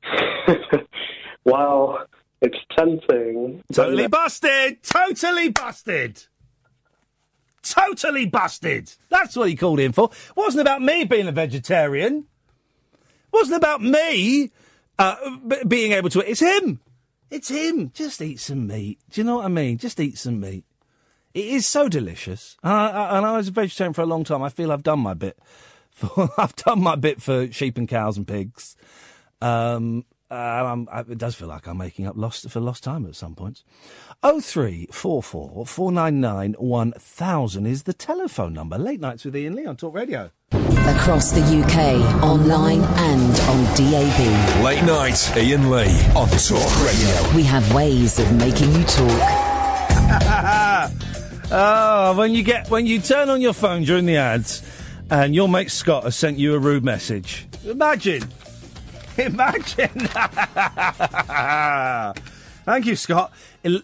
[1.47, 1.99] Well,
[2.41, 3.63] it's tempting.
[3.71, 4.83] Totally busted.
[4.83, 6.21] Totally busted.
[7.69, 8.93] Totally busted.
[9.09, 10.09] That's what he called in for.
[10.35, 12.25] Wasn't about me being a vegetarian.
[13.31, 14.51] Wasn't about me
[14.97, 16.29] uh, b- being able to.
[16.29, 16.79] It's him.
[17.29, 17.91] It's him.
[17.93, 18.99] Just eat some meat.
[19.11, 19.77] Do you know what I mean?
[19.77, 20.65] Just eat some meat.
[21.33, 22.57] It is so delicious.
[22.63, 24.41] And I, I, and I was a vegetarian for a long time.
[24.41, 25.37] I feel I've done my bit.
[25.91, 28.75] For, I've done my bit for sheep and cows and pigs.
[29.41, 33.05] Um, and I'm, I, it does feel like I'm making up lost for lost time
[33.05, 33.63] at some points.
[34.23, 38.77] Oh three four four four nine nine one thousand is the telephone number.
[38.77, 40.31] Late nights with Iain Lee on Talk Radio.
[40.51, 44.63] Across the UK, online and on DAB.
[44.63, 47.35] Late night, Iain Lee on Talk Radio.
[47.35, 49.21] We have ways of making you talk.
[51.51, 54.63] oh, when you get when you turn on your phone during the ads,
[55.09, 57.47] and your mate Scott has sent you a rude message.
[57.65, 58.23] Imagine.
[59.17, 59.89] Imagine.
[62.67, 63.31] Thank you, Scott.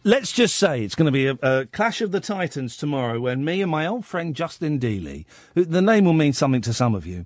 [0.03, 3.45] Let's just say it's going to be a, a clash of the titans tomorrow when
[3.45, 6.93] me and my old friend Justin Dealey, who, the name will mean something to some
[6.93, 7.25] of you,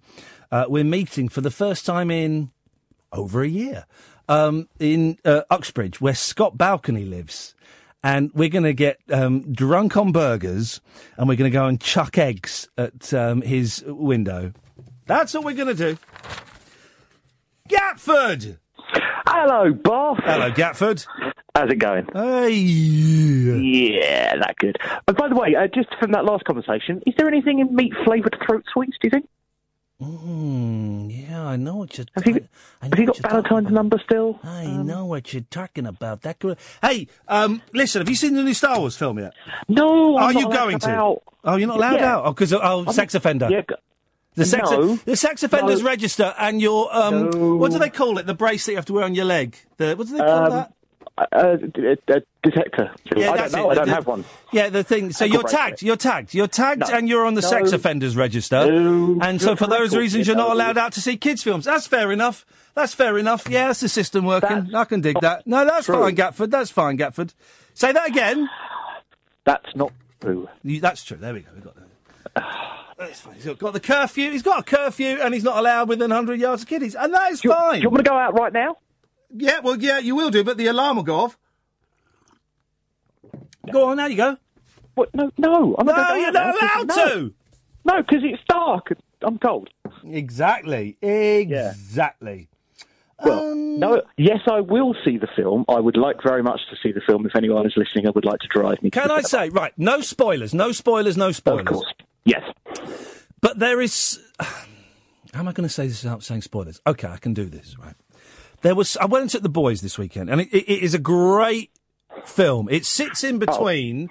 [0.52, 2.52] uh, we're meeting for the first time in
[3.12, 3.86] over a year
[4.30, 7.56] um, in uh, Uxbridge, where Scott Balcony lives.
[8.04, 10.80] And we're going to get um, drunk on burgers
[11.18, 14.54] and we're going to go and chuck eggs at um, his window.
[15.08, 15.98] That's what we're going to do.
[17.68, 18.58] Gatford!
[19.28, 20.20] Hello, boss.
[20.24, 21.06] Hello, Gatford.
[21.54, 22.08] How's it going?
[22.14, 22.52] Hey.
[22.54, 24.78] Yeah, that good.
[25.08, 27.94] Uh, by the way, uh, just from that last conversation, is there anything in meat
[28.06, 28.96] flavoured throat sweets?
[29.02, 29.30] Do you think?
[30.02, 32.06] Mm, yeah, I know what you're.
[32.16, 32.48] Have you,
[32.82, 34.40] I have you got Valentine's number still?
[34.44, 36.22] I know what you're talking about.
[36.22, 36.58] That could.
[36.84, 39.34] Hey, um, listen, have you seen the new Star Wars film yet?
[39.68, 40.16] No.
[40.18, 40.90] Are I'm you going to?
[40.90, 41.24] out.
[41.44, 42.16] Oh, you're not allowed Yeah.
[42.18, 42.26] out.
[42.26, 43.50] Oh, because oh, I'm- sex offender.
[43.50, 43.62] Yeah.
[44.38, 44.96] The sex, No.
[45.04, 45.90] the sex offenders No.
[45.90, 47.56] register and your um, No.
[47.56, 48.26] what do they call it?
[48.28, 49.58] The bracelet you have to wear on your leg.
[49.78, 50.74] The what do they call Um, that?
[51.32, 52.92] Uh, d- uh, detector.
[53.16, 53.70] Yeah, I that's don't know.
[53.70, 53.72] it.
[53.72, 54.24] I don't The- have one.
[54.52, 55.12] Yeah, the thing.
[55.12, 55.82] So you're tagged.
[55.82, 56.36] You're tagged.
[56.36, 56.96] You're tagged, No.
[56.96, 58.72] and you're on the sex offenders register.
[58.72, 59.18] No.
[59.22, 61.66] And so, for those reasons, you you're not allowed out to see kids' films.
[61.66, 62.46] That's fair enough.
[62.76, 63.50] That's fair enough.
[63.50, 64.66] Yeah, that's the system working.
[64.66, 65.48] That's I can dig that.
[65.48, 65.96] No, that's true.
[65.96, 66.52] fine, Gatford.
[66.52, 67.34] That's fine, Gatford.
[67.74, 68.48] Say that again.
[69.44, 70.48] That's not true.
[70.64, 71.18] You, that's true.
[71.18, 71.50] There we go.
[71.56, 71.74] We got
[72.36, 72.44] that.
[72.98, 73.36] That's fine.
[73.36, 74.32] He's got the curfew.
[74.32, 77.32] He's got a curfew, and he's not allowed within 100 yards of kiddies, and that
[77.32, 77.76] is Do you, fine.
[77.76, 78.78] do you want me to go out right now?
[79.36, 81.38] Yeah, well, yeah, you will do, but the alarm will go off.
[83.72, 84.38] Go on, there you go.
[84.96, 85.14] What?
[85.14, 85.76] No, no.
[85.78, 86.96] I'm No, not you're not allowed no.
[87.10, 87.34] to.
[87.86, 88.88] No, because it's dark.
[89.22, 89.70] I'm cold.
[90.06, 90.98] Exactly.
[91.02, 92.48] Exactly.
[93.24, 94.02] Well, Um, no.
[94.18, 95.66] Yes, I will see the film.
[95.68, 97.26] I would like very much to see the film.
[97.26, 98.90] If anyone is listening, I would like to drive me.
[98.92, 101.66] Can I say, right, no spoilers, no spoilers, no Of spoilers.
[101.68, 101.94] course.
[102.28, 102.44] Yes.
[103.42, 104.20] But there is.
[104.40, 106.82] How am I going to say this without saying spoilers?
[106.86, 107.96] Okay, I can do this, right?
[108.62, 108.98] There was.
[108.98, 111.72] I went and took the boys this weekend, and it, it, it is a great
[112.26, 112.68] film.
[112.70, 114.10] It sits in between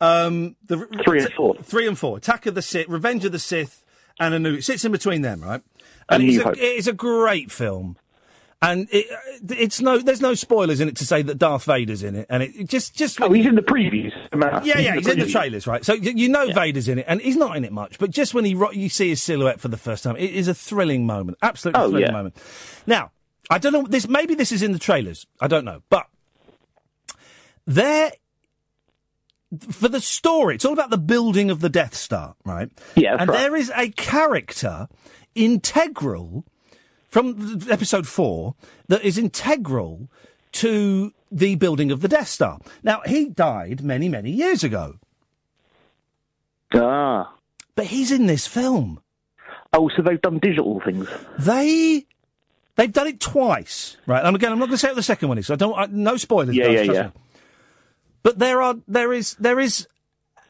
[0.00, 1.02] um, the Oh.
[1.04, 1.54] Three and four.
[1.62, 3.84] three and four, Attack of the Sith, Revenge of the Sith,
[4.20, 4.54] and a new.
[4.54, 5.62] It sits in between them, right?
[6.08, 7.96] And And it's a, it is a great film.
[8.62, 12.02] And it, uh, it's no, there's no spoilers in it to say that Darth Vader's
[12.02, 14.12] in it, and it, just, just Oh, he's in the previews.
[14.64, 15.30] yeah, yeah, he's in the previews.
[15.32, 15.84] trailers, right?
[15.84, 17.98] So you, know Vader's in it, and he's not in it much.
[17.98, 20.48] But just when he ro- you see his silhouette for the first time, it is
[20.48, 22.12] a thrilling moment, absolutely Oh, thrilling yeah.
[22.12, 22.36] moment.
[22.86, 23.10] Now,
[23.50, 24.08] I don't know this.
[24.08, 25.26] Maybe this is in the trailers.
[25.38, 26.06] I don't know, but
[27.66, 28.12] there
[29.70, 32.70] for the story, it's all about the building of the Death Star, right?
[32.96, 33.38] Yeah, and right.
[33.38, 34.88] there is a character
[35.34, 36.44] integral
[37.16, 38.54] from episode four
[38.88, 40.10] that is integral
[40.52, 42.58] to the building of the Death Star.
[42.82, 44.96] Now, he died many, many years ago,
[46.74, 47.32] Ah.
[47.74, 49.00] but he's in this film.
[49.72, 51.08] Oh, so they've done digital things.
[51.38, 52.04] They.
[52.74, 54.22] They've done it twice, right?
[54.22, 55.46] And again, I'm not going to say what the second one is.
[55.46, 55.78] So I don't.
[55.78, 56.54] I, no spoilers.
[56.54, 57.02] Yeah, guys, yeah, yeah.
[57.04, 57.12] me.
[58.24, 58.74] But there are.
[58.86, 59.34] There is.
[59.40, 59.88] There is.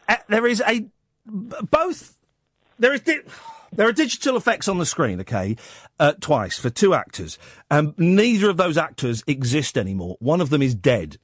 [0.08, 0.86] A, there is a.
[1.24, 2.18] Both.
[2.80, 3.02] There is.
[3.02, 3.20] Di-
[3.72, 5.20] there are digital effects on the screen.
[5.20, 5.56] Okay,
[6.00, 7.38] uh, twice for two actors.
[7.70, 10.16] Um, neither of those actors exist anymore.
[10.20, 11.18] One of them is dead,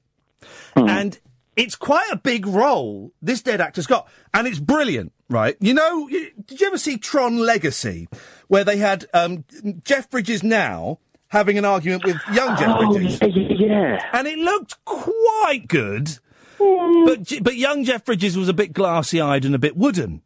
[0.76, 1.18] and
[1.56, 5.56] it's quite a big role this dead actor's got, and it's brilliant, right?
[5.60, 8.08] You know, y- did you ever see Tron Legacy,
[8.48, 9.44] where they had um,
[9.84, 13.18] Jeff Bridges now having an argument with young Jeff Oh, Bridges,
[13.58, 16.18] yeah, and it looked quite good,
[16.58, 20.22] but but young Jeff Bridges was a bit glassy eyed and a bit wooden.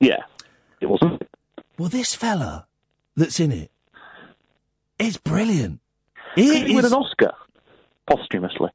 [0.00, 0.18] Yeah.
[0.80, 1.22] It wasn't.
[1.82, 2.68] Well, this fella
[3.16, 3.72] that's in it
[5.00, 5.80] is brilliant.
[6.36, 7.32] He Did he is- an Oscar
[8.08, 8.70] posthumously?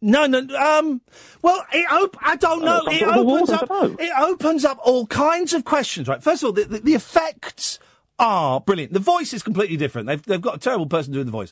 [0.00, 0.38] No, no.
[0.56, 1.00] Um.
[1.42, 2.82] Well, it op- I don't know.
[2.84, 3.68] some it sort of award, opens up.
[3.68, 3.96] know.
[3.98, 6.06] It opens up all kinds of questions.
[6.06, 6.22] Right.
[6.22, 7.80] First of all, the, the, the effects
[8.20, 8.92] are brilliant.
[8.92, 10.06] The voice is completely different.
[10.06, 11.50] They've they've got a terrible person doing the voice,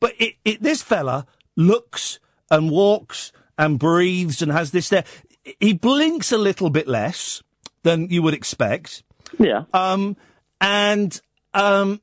[0.00, 2.18] but it, it this fella looks
[2.50, 5.04] and walks and breathes and has this there.
[5.58, 7.42] He blinks a little bit less
[7.82, 9.02] than you would expect.
[9.38, 9.64] Yeah.
[9.74, 10.16] Um,
[10.60, 11.20] and
[11.54, 12.00] um,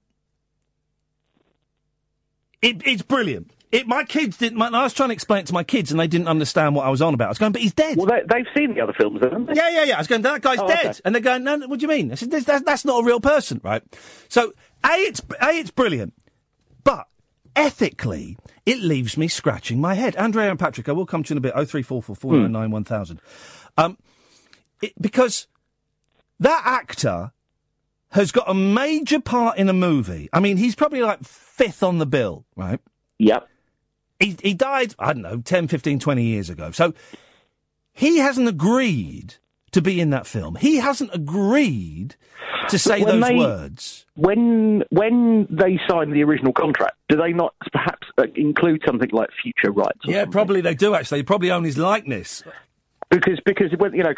[2.62, 3.52] it, it's brilliant.
[3.72, 4.58] It, my kids didn't.
[4.58, 6.86] My, I was trying to explain it to my kids, and they didn't understand what
[6.86, 7.26] I was on about.
[7.26, 7.98] I was going, but he's dead.
[7.98, 9.54] Well, they, they've seen the other films, haven't they?
[9.56, 9.96] Yeah, yeah, yeah.
[9.96, 11.00] I was going, that guy's Oh, dead, okay.
[11.04, 12.12] and they're going, no, no, what do you mean?
[12.12, 13.84] I said, that's, that's not a real person, right?
[14.30, 14.54] So,
[14.86, 16.14] a, it's a, it's brilliant,
[16.86, 17.08] but
[17.58, 20.16] ethically, it leaves me scratching my head.
[20.16, 21.54] Andrea and Patrick, I will come to you in a bit.
[21.54, 23.20] Oh three four four four nine nine one thousand.
[23.78, 23.98] Um,
[24.82, 25.48] it, because
[26.40, 27.32] that actor
[28.12, 30.30] has got a major part in a movie.
[30.34, 32.80] I mean, he's probably like fifth on the bill, right?
[33.20, 33.48] Yep.
[34.20, 36.72] He, he died, I don't know, 10, 15, 20 years ago.
[36.72, 36.94] So
[37.94, 39.36] he hasn't agreed
[39.72, 40.56] to be in that film.
[40.56, 42.16] He hasn't agreed
[42.70, 44.06] to say When those they- words.
[44.16, 49.30] When when they sign the original contract, do they not perhaps uh, include something like
[49.44, 50.00] future rights?
[50.08, 51.22] or Yeah, probably they do actually.
[51.24, 52.44] Probably own his likeness.
[53.10, 54.14] Because because when, you know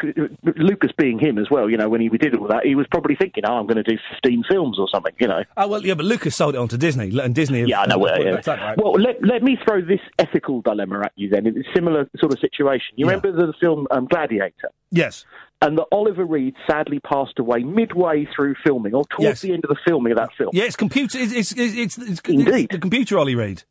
[0.56, 2.86] Lucas being him as well, you know when he we did all that, he was
[2.90, 5.44] probably thinking, oh, I'm going to do 15 films or something, you know.
[5.56, 7.62] Oh well, yeah, but Lucas sold it on to Disney, and Disney.
[7.66, 7.98] Yeah, I know.
[7.98, 8.40] Well, yeah.
[8.46, 8.76] right?
[8.76, 11.46] well let, let me throw this ethical dilemma at you then.
[11.46, 12.94] It's a similar sort of situation.
[12.96, 14.70] You remember the film um, Gladiator?
[14.90, 15.24] Yes.
[15.62, 19.40] And that Oliver Reed sadly passed away midway through filming, or towards Yes.
[19.42, 20.50] the end of the filming of that film.
[20.52, 21.18] Yeah, it's computer.
[21.18, 22.70] It's it's it's, it's, it's Indeed.
[22.70, 23.18] the computer.
[23.18, 23.62] Ollie Reed.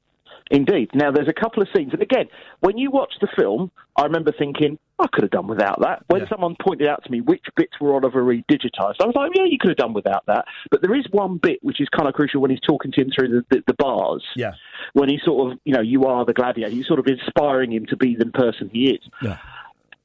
[0.49, 0.89] Indeed.
[0.93, 2.25] Now, there's a couple of scenes, and again,
[2.61, 6.03] when you watch the film, I remember thinking, I could have done without that.
[6.07, 9.31] When someone pointed out to me which bits were Oliver Reed digitised, I was like,
[9.35, 10.45] yeah, you could have done without that.
[10.71, 13.11] But there is one bit which is kind of crucial when he's talking to him
[13.15, 14.25] through the, the, the bars.
[14.35, 14.53] Yeah.
[14.93, 17.85] When he's sort of, you know, you are the gladiator, he's sort of inspiring him
[17.87, 19.01] to be the person he is.
[19.21, 19.37] Yeah.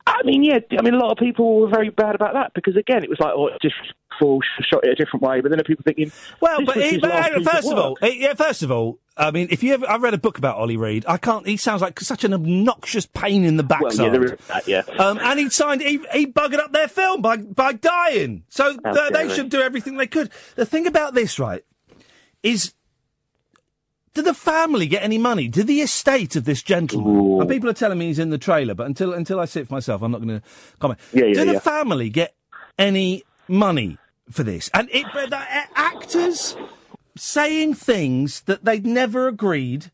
[0.07, 2.77] I mean, yeah, I mean, a lot of people were very bad about that because,
[2.77, 3.75] again, it was like, oh, just
[4.19, 4.41] full
[4.71, 5.41] shot it a different way.
[5.41, 7.79] But then are people thinking, Well, but, he, but last hang on, piece first of
[7.79, 10.57] all, yeah, first of all, I mean, if you ever, I've read a book about
[10.57, 11.05] Ollie Reed.
[11.09, 11.47] I can't.
[11.47, 14.07] He sounds like such an obnoxious pain in the Well, backside.
[14.07, 14.83] yeah, there is that, yeah.
[14.99, 15.81] Um, and he signed.
[15.81, 18.45] He, he buggered up their film by by dying.
[18.49, 20.31] So th- they should do everything they could.
[20.57, 21.65] The thing about this, right,
[22.43, 22.75] is.
[24.15, 25.49] Did the family get any money?
[25.49, 27.41] Did the estate of this gentleman?
[27.41, 29.69] And people are telling me he's in the trailer, but until until I see it
[29.69, 30.47] for myself, I'm not going to
[30.79, 31.01] comment.
[31.13, 31.59] Yeah, yeah, the yeah.
[31.59, 32.35] family get
[32.79, 33.99] any money
[34.31, 34.71] for this?
[34.73, 36.57] And it, but the a- actors
[37.17, 39.91] saying things that they'd never agreed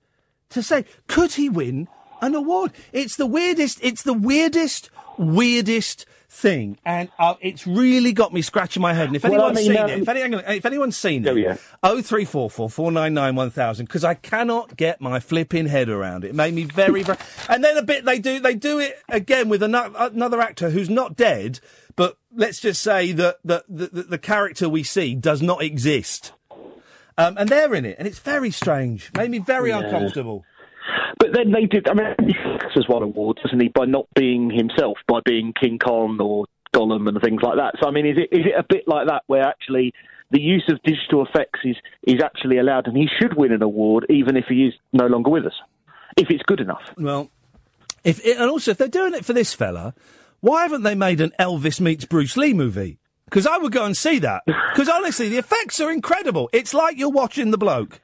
[0.50, 0.84] to say.
[1.06, 1.88] Could he win
[2.20, 2.72] an award?
[2.92, 3.78] It's the weirdest.
[3.82, 9.08] It's the weirdest, weirdest thing, and uh, it's really got me scratching my head.
[9.08, 11.26] And if Well, I anyone's mean, seen um, it, if, any, on, if anyone's seen
[11.26, 11.56] Oh, it, yeah.
[11.82, 15.66] oh three four four four nine nine one thousand, because I cannot get my flipping
[15.66, 16.28] head around it.
[16.28, 17.18] It made me very, very.
[17.48, 20.88] And then a bit they do they do it again with another another actor who's
[20.88, 21.58] not dead,
[21.96, 26.32] but let's just say that that the, the, the character we see does not exist.
[27.18, 29.10] Um, and they're in it, and it's very strange.
[29.14, 29.80] Made me very Yeah.
[29.80, 30.44] uncomfortable.
[31.18, 31.88] But then they did.
[31.88, 35.78] I mean, Fox has won awards, hasn't he, by not being himself, by being King
[35.78, 37.74] Kong or Gollum and things like that.
[37.80, 39.92] So, I mean, is it is it a bit like that where actually
[40.30, 44.06] the use of digital effects is is actually allowed, and he should win an award
[44.08, 45.54] even if he is no longer with us,
[46.16, 46.82] if it's good enough.
[46.96, 47.30] Well,
[48.04, 49.94] if and also if they're doing it for this fella,
[50.40, 52.98] why haven't they made an Elvis meets Bruce Lee movie?
[53.24, 54.42] Because I would go and see that.
[54.46, 56.50] Because honestly, the effects are incredible.
[56.52, 58.00] It's like you're watching the bloke.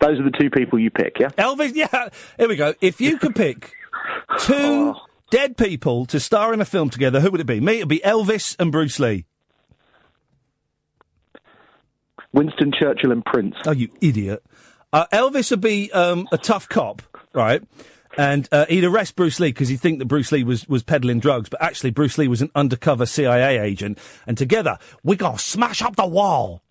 [0.00, 1.28] Those are the two people you pick, yeah.
[1.30, 2.08] Elvis, yeah.
[2.38, 2.74] Here we go.
[2.80, 3.72] If you could pick
[4.40, 4.94] two
[5.30, 7.60] dead people to star in a film together, who would it be?
[7.60, 9.24] Me, it'd be Elvis and Bruce Lee.
[12.32, 13.54] Winston Churchill and Prince.
[13.64, 14.44] Oh, you idiot.
[14.92, 17.62] Uh, Elvis would be um, a tough cop, right?
[18.18, 21.20] And uh, he'd arrest Bruce Lee because he'd think that Bruce Lee was, was peddling
[21.20, 23.98] drugs, but actually Bruce Lee was an undercover CIA agent.
[24.26, 26.62] And together, we're going to smash up the wall.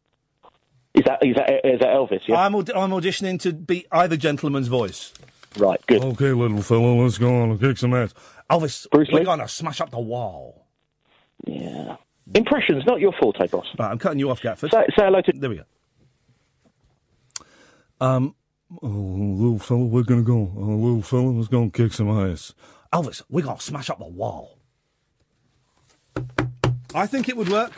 [0.95, 2.21] Is that is that is that Elvis?
[2.27, 2.37] Yeah.
[2.45, 5.13] I'm, aud- I'm auditioning to be either gentleman's voice.
[5.57, 5.79] right.
[5.87, 6.03] Good.
[6.03, 8.13] Okay, little fella, let's go on and kick some ass.
[8.49, 9.25] Elvis, Bruce we're Lee?
[9.25, 10.67] going to smash up the wall.
[11.45, 11.97] Yeah.
[12.33, 13.65] Impressions, not your forte, boss.
[13.77, 14.71] Right, I'm cutting you off, Gatford.
[14.71, 15.31] Say, say hello to.
[15.35, 15.63] There we go.
[18.01, 18.35] Um,
[18.81, 20.51] oh, little fella, we're gonna go.
[20.57, 22.53] Oh, little fella, let's go and kick some ass.
[22.93, 24.59] Elvis, we're gonna smash up the wall.
[26.93, 27.71] I think it would work.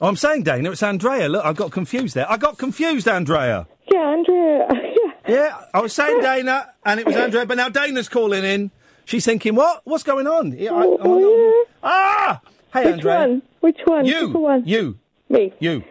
[0.00, 1.28] Oh, I'm saying, Dana, it's Andrea.
[1.28, 2.30] Look, I got confused there.
[2.30, 3.66] I got confused, Andrea.
[3.90, 4.68] Yeah, Andrea.
[5.26, 5.34] Yeah.
[5.36, 8.70] Yeah, I was saying Dana, and it was Andrea, but now Dana's calling in.
[9.06, 9.80] She's thinking, what?
[9.84, 10.52] What's going on?
[10.52, 12.40] Yeah, I, Oh, I'm- ah!
[12.74, 13.18] Hey, Which Andrea.
[13.20, 13.42] one?
[13.60, 14.04] Which one?
[14.04, 14.26] You.
[14.28, 14.62] Which one?
[14.66, 14.98] You.
[15.30, 15.52] Me.
[15.60, 15.82] You.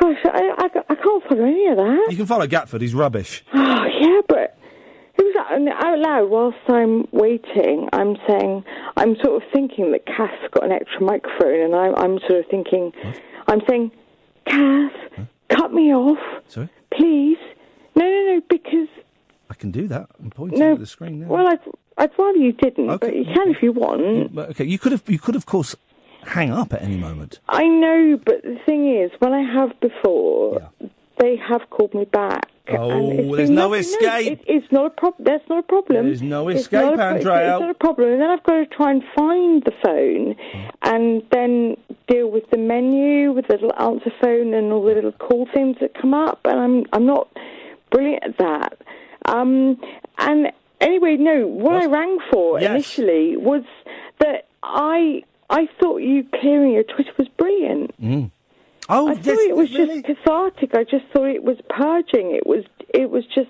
[0.00, 2.06] Gosh, I, I, I can't follow any of that.
[2.10, 2.80] You can follow Gatford.
[2.80, 3.44] He's rubbish.
[3.52, 4.56] Oh, yeah, but
[5.18, 7.88] it was out, out loud whilst I'm waiting.
[7.92, 8.64] I'm saying,
[8.96, 12.46] I'm sort of thinking that Cass got an extra microphone, and I, I'm sort of
[12.50, 12.92] thinking,
[13.52, 13.90] I'm saying,
[14.46, 14.92] Cass,
[15.50, 16.70] cut me off, Sorry?
[16.90, 17.36] please.
[17.94, 18.88] No, no, no, because
[19.50, 20.08] I can do that.
[20.18, 20.72] I'm pointing no.
[20.72, 21.26] at the screen now.
[21.26, 21.60] Well, I'd,
[21.98, 24.34] I'd rather you didn't, but you can if you want.
[24.34, 25.76] But, okay, you could have, you could of course,
[26.24, 27.40] hang up at any moment.
[27.46, 30.70] I know, but the thing is, when I have before,
[31.18, 32.48] they have called me back.
[32.68, 34.32] Oh, it's there's no escape.
[34.32, 35.24] it, it's not a problem.
[35.24, 36.06] That's not a problem.
[36.06, 37.52] There's no It's escape, not a pro- it's- Andrea.
[37.56, 38.12] It's not a problem.
[38.12, 40.36] And then I've got to try and find the phone,
[40.82, 45.12] and then deal with the menu with the little answer phone and all the little
[45.12, 46.40] call things that come up.
[46.44, 47.28] And I'm I'm not
[47.90, 48.78] brilliant at that.
[49.26, 49.80] Um,
[50.18, 51.46] and anyway, no.
[51.46, 52.70] What I rang for Yes.
[52.70, 53.64] initially was
[54.20, 57.92] that I I thought you clearing your Twitter was brilliant.
[58.00, 58.30] Mm.
[58.88, 60.74] Oh, I thought it was just cathartic.
[60.74, 62.32] I just thought it was purging.
[62.34, 63.48] It was it was just.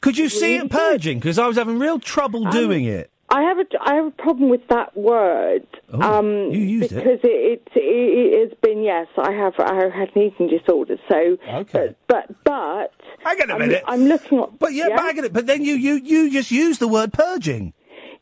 [0.00, 1.18] Could you see it purging?
[1.18, 3.10] Because I was having real trouble doing it.
[3.30, 5.66] I have a I have a problem with that word.
[5.92, 6.94] um, Oh, you used it.
[6.94, 9.06] because it, it, it it has been yes.
[9.18, 10.96] I have I have had an eating disorder.
[11.10, 11.94] So Okay.
[12.06, 13.82] but but Hang on a I'm, minute.
[13.86, 16.50] I'm looking at But yeah, but hang on a- but then you, you, you just
[16.50, 17.74] use the word purging.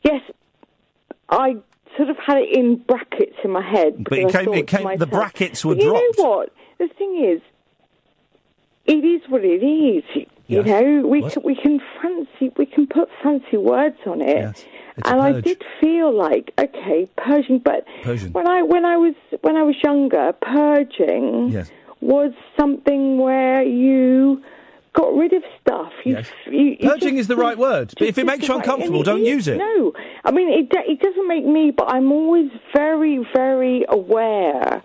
[0.03, 0.21] Yes,
[1.29, 1.55] I
[1.97, 4.03] sort of had it in brackets in my head.
[4.07, 6.17] But it came- it came- the brackets were But you dropped.
[6.19, 6.49] know what?
[6.77, 7.41] The thing is,
[8.85, 10.03] it is what it is.
[10.15, 10.65] You Yes.
[10.65, 11.33] know, we What?
[11.33, 14.37] can, we can fancy we can put fancy words on it.
[14.37, 14.65] Yes.
[15.05, 17.59] And I did feel like okay, purging.
[17.59, 18.31] But Purging.
[18.31, 21.69] when I when I was when I was younger, purging Yes.
[21.99, 24.41] was something where you
[24.99, 25.91] got rid of stuff.
[26.03, 26.27] You, Yes.
[26.47, 27.93] you, you Purging is the right word.
[27.99, 29.57] But if it makes you uncomfortable, and don't is- use it.
[29.57, 29.93] No,
[30.25, 30.67] I mean it.
[30.93, 34.81] It doesn't make me, but I'm always very, very aware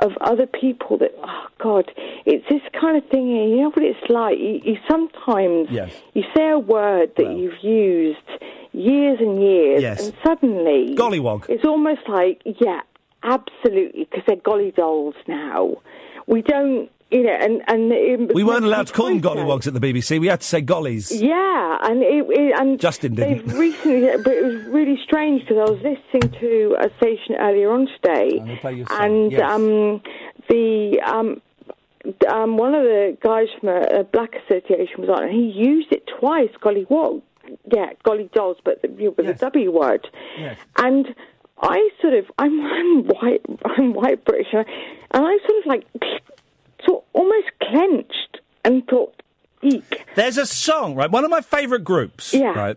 [0.00, 1.12] of other people that.
[1.22, 1.84] Oh God,
[2.26, 3.28] it's this kind of thing.
[3.28, 4.38] You know what it's like.
[4.38, 5.92] You, you sometimes Yes.
[6.14, 7.36] you say a word that Well.
[7.36, 8.28] you've used
[8.72, 10.04] years and years, Yes.
[10.06, 11.48] and suddenly Gollywog.
[11.48, 12.80] It's almost like yeah,
[13.22, 15.76] absolutely, because they're golly dolls now.
[16.26, 16.90] We don't.
[17.10, 20.18] You know, and and it, We weren't allowed to call them gollywogs at the BBC.
[20.20, 21.12] We had to say gollies.
[21.12, 23.46] Yeah, and it, it and Justin didn't.
[23.56, 27.86] Recently, but it was really strange because I was listening to a station earlier on
[27.86, 29.42] today, And they play your song, and yes.
[29.42, 30.02] um,
[30.48, 31.40] the um,
[32.32, 35.92] um, one of the guys from a, a black association was on, and he used
[35.92, 36.50] it twice.
[36.60, 37.22] gollywog.
[37.72, 39.38] Yeah, golly dolls, but the, with Yes.
[39.38, 40.08] the W word.
[40.38, 40.58] Yes.
[40.78, 41.14] And
[41.60, 43.42] I sort of, I'm, I'm white,
[43.76, 44.64] I'm white British, and
[45.12, 45.84] I sort of like,
[46.88, 49.22] of almost clenched and thought,
[49.62, 50.04] eek.
[50.14, 51.10] There's a song, right?
[51.10, 52.52] One of my favourite groups, Yeah.
[52.58, 52.76] right,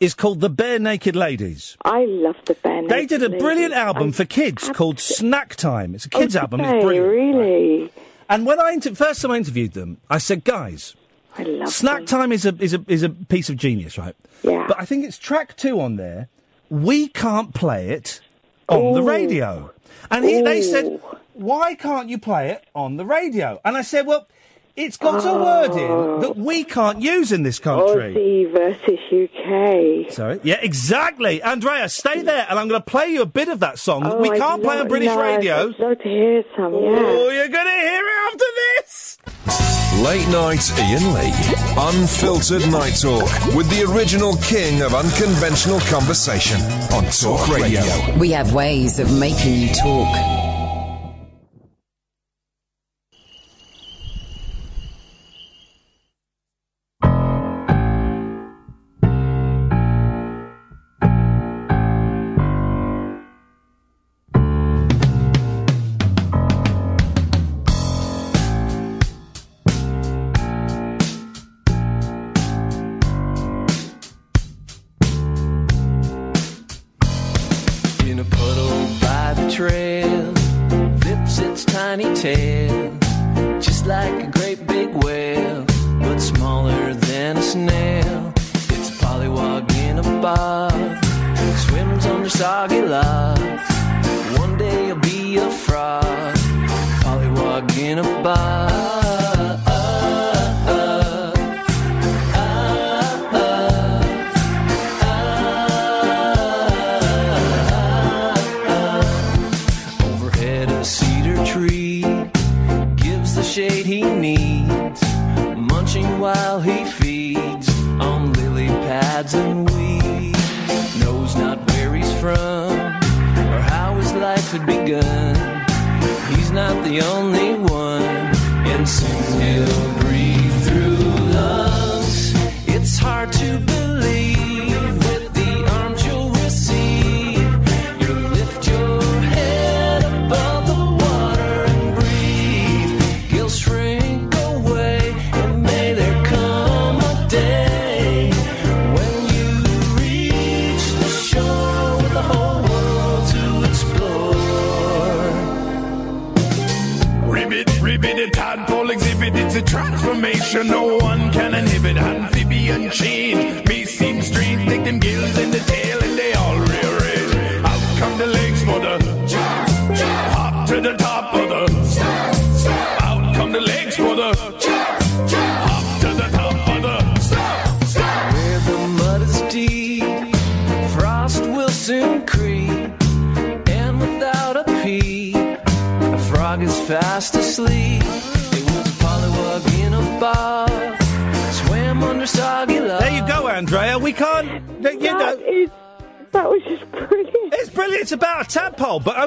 [0.00, 1.76] is called the Barenaked Ladies.
[1.84, 2.88] I love the band.
[2.90, 3.42] They did a Ladies.
[3.42, 5.94] brilliant album I'm for kids called Snack Time.
[5.94, 6.60] It's a oh, kids Oh, album.
[6.60, 7.06] It's brilliant.
[7.08, 7.90] Really?
[8.28, 10.94] And when I inter- first time I interviewed them, I said, guys,
[11.36, 12.06] I love Snack them.
[12.06, 14.14] Time is a is a is a piece of genius, right?
[14.42, 14.66] Yeah.
[14.68, 16.28] But I think it's track two on there.
[16.70, 18.20] We can't play it
[18.68, 19.70] on the radio.
[20.10, 21.00] And he, they said, Ooh.
[21.34, 23.60] Why can't you play it on the radio?
[23.64, 24.26] And I said, well,
[24.76, 26.20] it's got a word in oh.
[26.20, 28.12] that we can't use in this country.
[28.12, 30.12] Aussie versus UK.
[30.12, 30.40] Sorry.
[30.42, 31.40] Yeah, exactly.
[31.42, 34.14] Andrea, stay there, and I'm going to play you a bit of that song that
[34.14, 35.68] Oh, we I'd can't play on British no, radio.
[35.68, 36.80] I'd love to hear some, yeah.
[36.80, 39.18] Oh, you're going to hear it after this.
[40.02, 41.32] Late night Iain Lee.
[41.78, 46.60] Unfiltered night talk with the original king of unconventional conversation
[46.92, 47.82] on Talk Radio.
[48.18, 50.53] We have ways of making you talk.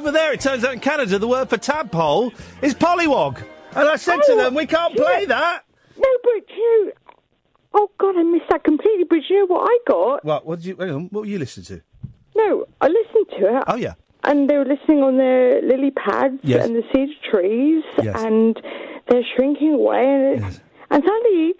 [0.08, 2.32] Over there, it turns out in Canada, the word for tadpole
[2.62, 3.44] is pollywog.
[3.76, 5.26] And I said to Oh, them, we can't play yeah.
[5.28, 5.64] that.
[5.98, 6.92] No, but you
[7.74, 9.04] oh god, I missed that completely.
[9.04, 10.24] But you know what I got?
[10.26, 10.46] What?
[10.46, 10.76] What did you?
[10.78, 11.82] Hang on, what were you listening to?
[12.38, 13.64] No, I listened to it.
[13.68, 13.96] Oh yeah.
[14.24, 16.66] And they were listening on their lily pads Yes.
[16.66, 18.16] and the cedar trees, Yes.
[18.24, 18.60] and
[19.10, 21.54] they're shrinking away, and, it, and suddenly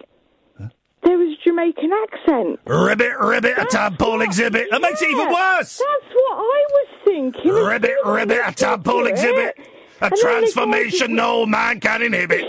[1.04, 2.60] there was a Jamaican accent.
[2.66, 4.68] Ribbit, ribbit, a tadpole exhibit.
[4.72, 5.78] That makes it even worse.
[5.78, 7.52] That's what I was thinking.
[7.52, 9.12] as Ribbit, soon as ribbit, a tadpole to it.
[9.12, 9.56] exhibit.
[10.00, 12.46] A And then they go on transformation no man can inhibit.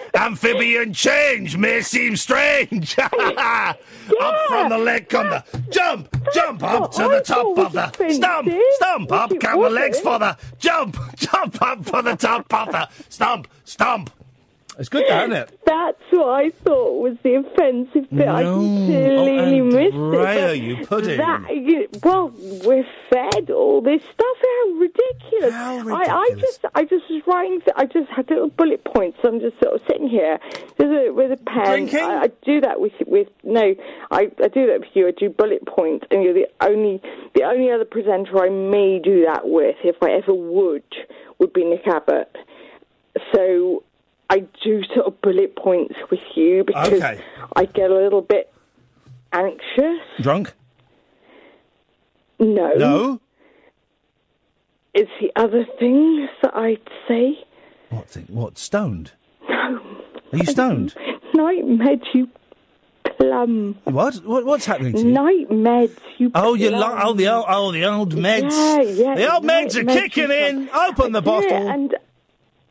[0.14, 2.96] Amphibian change may seem strange.
[2.98, 3.78] Up
[4.48, 9.12] from the leg on the jump, jump up to the top of the stump, stump
[9.12, 13.48] up, count the legs for the jump, jump up for the top of the stump,
[13.64, 14.08] stump.
[14.78, 15.60] It's good, that, isn't it?
[15.64, 18.28] That's what I thought was the offensive bit.
[18.28, 18.56] I No.
[18.60, 20.62] completely Oh, missed Andrea, it.
[20.62, 21.16] you pudding.
[21.16, 22.28] That, you, well,
[22.64, 24.36] we're fed all this stuff.
[24.42, 25.54] How ridiculous!
[25.54, 27.60] How I, I just, I just was writing.
[27.74, 29.18] I just had little bullet points.
[29.24, 30.38] I'm just sort of sitting here
[30.78, 31.64] with a, with a pen.
[31.86, 32.00] Drinking?
[32.00, 33.74] I, I do that with with no.
[34.10, 35.08] I, I do that with you.
[35.08, 37.00] I do bullet points, and you're the only
[37.34, 40.84] the only other presenter I may do that with, if I ever would,
[41.38, 42.36] would be Nick Abbott.
[43.34, 43.82] So
[44.28, 47.20] I do sort of bullet points with you because Okay.
[47.54, 48.52] I get a little bit
[49.32, 50.00] anxious.
[50.20, 50.52] Drunk?
[52.38, 52.72] No.
[52.74, 53.20] No.
[54.94, 57.38] It's the other things that I'd say.
[57.90, 58.26] What thing?
[58.28, 58.58] What?
[58.58, 59.12] Stoned?
[59.48, 59.80] No.
[60.32, 60.94] Are you stoned?
[61.34, 62.28] Night meds, you
[63.18, 63.76] plum.
[63.84, 64.16] What?
[64.24, 65.12] what what's happening to you?
[65.12, 66.80] Night meds, you Oh, you plum.
[66.80, 68.50] lo- oh the old oh the old meds.
[68.50, 69.14] Yeah, yeah.
[69.14, 70.68] the old meds are kicking in.
[70.68, 70.90] plum.
[70.90, 71.50] Open the bottle.
[71.50, 71.94] Yeah, and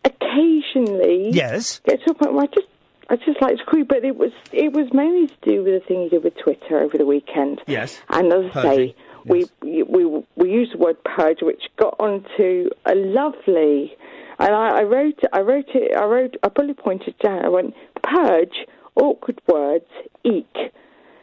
[0.06, 1.82] occasionally, Yes.
[1.86, 2.68] get to a point where I just,
[3.10, 3.84] I just like to screw.
[3.86, 6.80] But it was, it was mainly to do with the thing you did with Twitter
[6.80, 7.62] over the weekend.
[7.68, 8.00] Yes.
[8.10, 8.96] And as I say,
[9.26, 13.96] we, we we used the word purge, which got onto a lovely.
[14.38, 17.44] And I, I wrote, I wrote it, I wrote, I bullet pointed down.
[17.46, 19.86] I went purge, awkward words,
[20.24, 20.56] eek.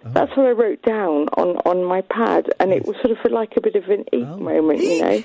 [0.05, 0.11] Oh.
[0.11, 3.53] That's what I wrote down on, on my pad, and it was sort of like
[3.57, 5.23] a bit of an eek moment, you know.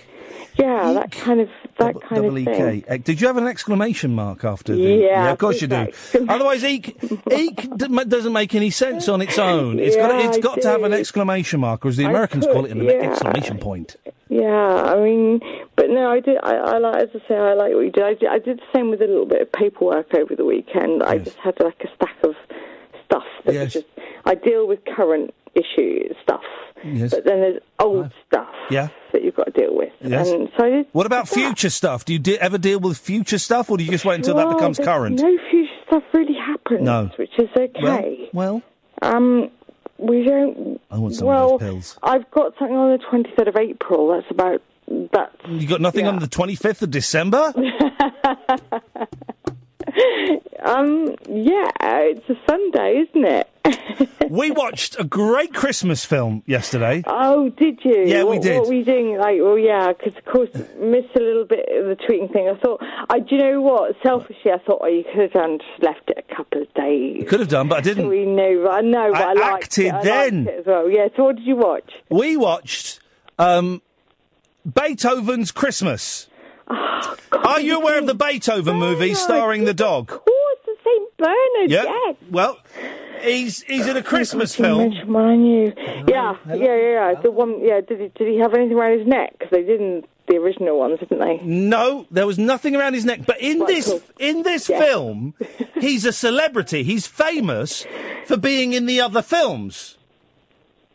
[0.59, 2.45] Yeah, that kind of that kind Double of EK.
[2.55, 2.83] thing.
[2.89, 4.81] Uh, Did you have an exclamation mark after the?
[4.81, 5.87] Yeah, of course you do.
[6.29, 6.97] Otherwise, eek
[7.31, 9.79] eek d- doesn't make any sense on its own.
[9.79, 12.45] It's got Yeah, it's I got to have an exclamation mark, or as the Americans
[12.45, 12.91] could, call it, an yeah.
[12.93, 13.95] exclamation point.
[14.29, 15.39] Yeah, I mean,
[15.75, 16.37] but no, I did.
[16.41, 18.03] I, I like, as I say, I like what you did.
[18.03, 18.29] I did.
[18.29, 21.03] I did the same with a little bit of paperwork over the weekend.
[21.03, 22.35] I just had like a stack of
[23.05, 23.85] stuff that was just.
[24.27, 26.41] I deal with current issue stuff,
[26.83, 27.11] Yes.
[27.11, 28.89] but then there's old stuff Yeah.
[29.11, 29.91] that you've got to deal with.
[30.01, 30.29] Yes.
[30.29, 32.05] And so What about future stuff?
[32.05, 34.49] Do you de- ever deal with future stuff, or do you just wait until that
[34.49, 35.19] becomes current?
[35.21, 37.09] No future stuff really happens, No.
[37.17, 38.29] which is okay.
[38.33, 38.61] Well,
[39.01, 39.49] Um,
[39.97, 40.79] we don't.
[40.91, 41.99] I want some well, of those pills.
[42.03, 44.09] I've got something on the 23rd of April.
[44.09, 44.61] That's about.
[45.11, 47.53] That's You got nothing on the twenty fifth of December?
[50.65, 53.47] Um, yeah, it's a Sunday, isn't it?
[54.29, 57.03] we watched a great Christmas film yesterday.
[57.07, 58.03] Oh, did you?
[58.05, 58.59] Yeah, we did.
[58.59, 59.17] What were you doing?
[59.17, 60.49] Like, well, yeah, because of course
[60.79, 62.49] missed a little bit of the tweeting thing.
[62.49, 63.95] I thought, I, do you know what?
[64.03, 67.25] Selfishly, I thought, oh, you could have done just left it a couple of days.
[67.27, 68.07] Could have done, but I didn't.
[68.07, 69.93] We knew, I know, but I, liked acted it.
[69.93, 70.47] I then.
[70.47, 70.89] as well.
[70.89, 71.07] Yeah.
[71.15, 71.91] So, what did you watch?
[72.09, 72.99] We watched
[73.39, 73.81] um,
[74.71, 76.27] Beethoven's Christmas.
[76.69, 80.11] Oh, Are you aware of the Beethoven movie starring the dog?
[80.11, 81.17] Of course, the St.
[81.17, 81.71] Bernard.
[81.71, 81.83] Yeah.
[81.83, 82.15] Yes.
[82.29, 82.57] Well,
[83.21, 84.89] he's he's in a Christmas film.
[84.89, 85.73] mentioned one I knew.
[86.07, 87.21] Yeah, yeah, yeah, yeah.
[87.21, 87.63] The one.
[87.63, 87.81] Yeah.
[87.81, 88.07] Did he?
[88.15, 89.33] Did he have anything around his neck?
[89.33, 91.37] Because they didn't the original ones, didn't they?
[91.43, 93.21] No, there was nothing around his neck.
[93.25, 95.33] But in this in this film,
[95.79, 96.83] he's a celebrity.
[96.83, 97.85] He's famous
[98.25, 99.97] for being in the other films.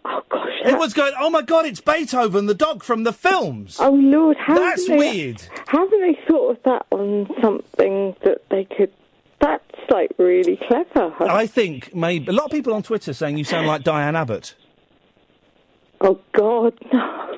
[0.04, 0.48] Oh gosh!
[0.64, 4.54] Everyone's going, "Oh my God, it's Beethoven, the dog from the films." Oh Lord, how
[4.54, 5.42] That's they, weird.
[5.68, 8.92] Haven't they thought of that on something that they could?
[9.42, 11.12] That's like really clever.
[11.20, 14.54] I think maybe a lot of people on Twitter saying you sound like Diane Abbott.
[16.00, 17.28] Oh God, no!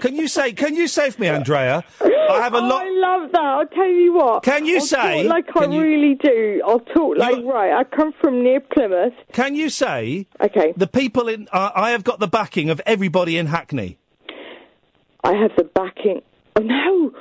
[0.00, 0.52] Can you say?
[0.52, 1.84] Can you say for me, Andrea?
[2.02, 2.84] I have a Oh, lot.
[2.84, 3.40] I love that.
[3.40, 4.42] I'll tell you what.
[4.42, 6.60] Can you I'll say- like I you- really do?
[6.66, 7.72] I'll talk like right.
[7.72, 9.14] I come from near Plymouth.
[9.32, 10.26] Can you say?
[10.40, 10.72] Okay.
[10.76, 11.46] The people in.
[11.52, 13.98] Uh, I have got the backing of everybody in Hackney.
[15.22, 16.22] I have the backing.
[16.56, 17.12] Oh no!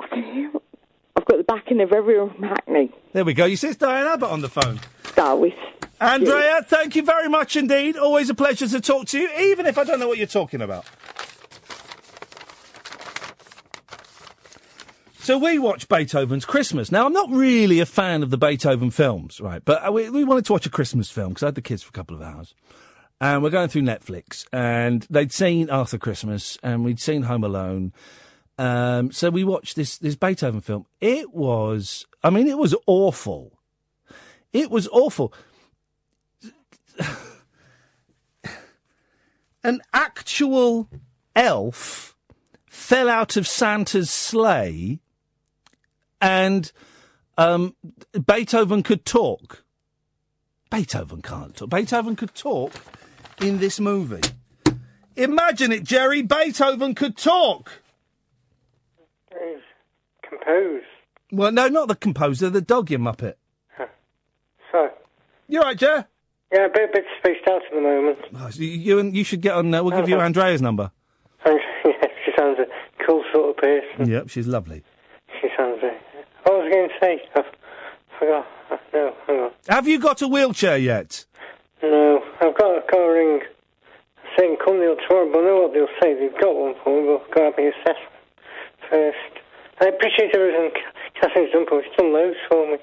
[0.00, 0.50] I can hear.
[1.28, 2.90] Got the backing of everyone from Hackney.
[3.12, 3.44] There we go.
[3.44, 4.80] You see, it's Diane Abbott on the phone.
[5.14, 5.52] That was.
[6.00, 7.96] Andrea, thank you very much indeed.
[7.96, 10.62] Always a pleasure to talk to you, even if I don't know what you're talking
[10.62, 10.86] about.
[15.18, 16.90] So we watched Beethoven's Christmas.
[16.90, 19.62] Now, I'm not really a fan of the Beethoven films, right?
[19.62, 21.82] But uh, we, we wanted to watch a Christmas film because I had the kids
[21.82, 22.54] for a couple of hours.
[23.20, 27.92] and we're going through Netflix, and they'd seen Arthur Christmas, and we'd seen Home Alone.
[28.58, 30.86] Um, so we watched this this Beethoven film.
[31.00, 33.52] It was, I mean, it was awful.
[34.52, 35.32] It was awful.
[39.64, 40.88] An actual
[41.36, 42.16] elf
[42.66, 44.98] fell out of Santa's sleigh,
[46.20, 46.72] and
[47.36, 47.76] um,
[48.26, 49.64] Beethoven could talk.
[50.70, 51.70] Beethoven can't talk.
[51.70, 52.72] Beethoven could talk
[53.40, 54.28] in this movie.
[55.16, 56.22] Imagine it, Jerry.
[56.22, 57.82] Beethoven could talk.
[59.30, 59.62] He's
[60.28, 60.84] composed.
[61.32, 63.34] Well, no, not the composer, the dog, you muppet.
[64.72, 64.90] So,
[65.48, 66.06] you're right, Jer?
[66.52, 68.18] yeah, a bit, a bit spaced out at the moment.
[68.36, 69.72] Oh, you, you, and- you should get on.
[69.74, 70.90] Uh, we'll give you Andrea's number.
[71.44, 71.92] And, yeah,
[72.24, 72.66] she sounds a
[73.06, 74.10] cool sort of person.
[74.10, 74.82] Yep, she's lovely.
[75.40, 75.88] She sounds a...
[76.44, 77.20] What was I going to say?
[77.34, 77.42] I
[78.18, 78.46] forgot.
[78.92, 79.50] No, hang on.
[79.68, 81.24] Have you got a wheelchair yet?
[81.82, 85.72] No, I've got, got to ring a certain company up tomorrow, but I know what
[85.72, 86.14] they'll say.
[86.18, 88.12] They've got one for me, but I've got to have my assessment
[88.90, 89.16] first.
[89.80, 90.70] I appreciate everything
[91.20, 91.82] Catherine's done me.
[91.84, 92.78] She's done loads for me.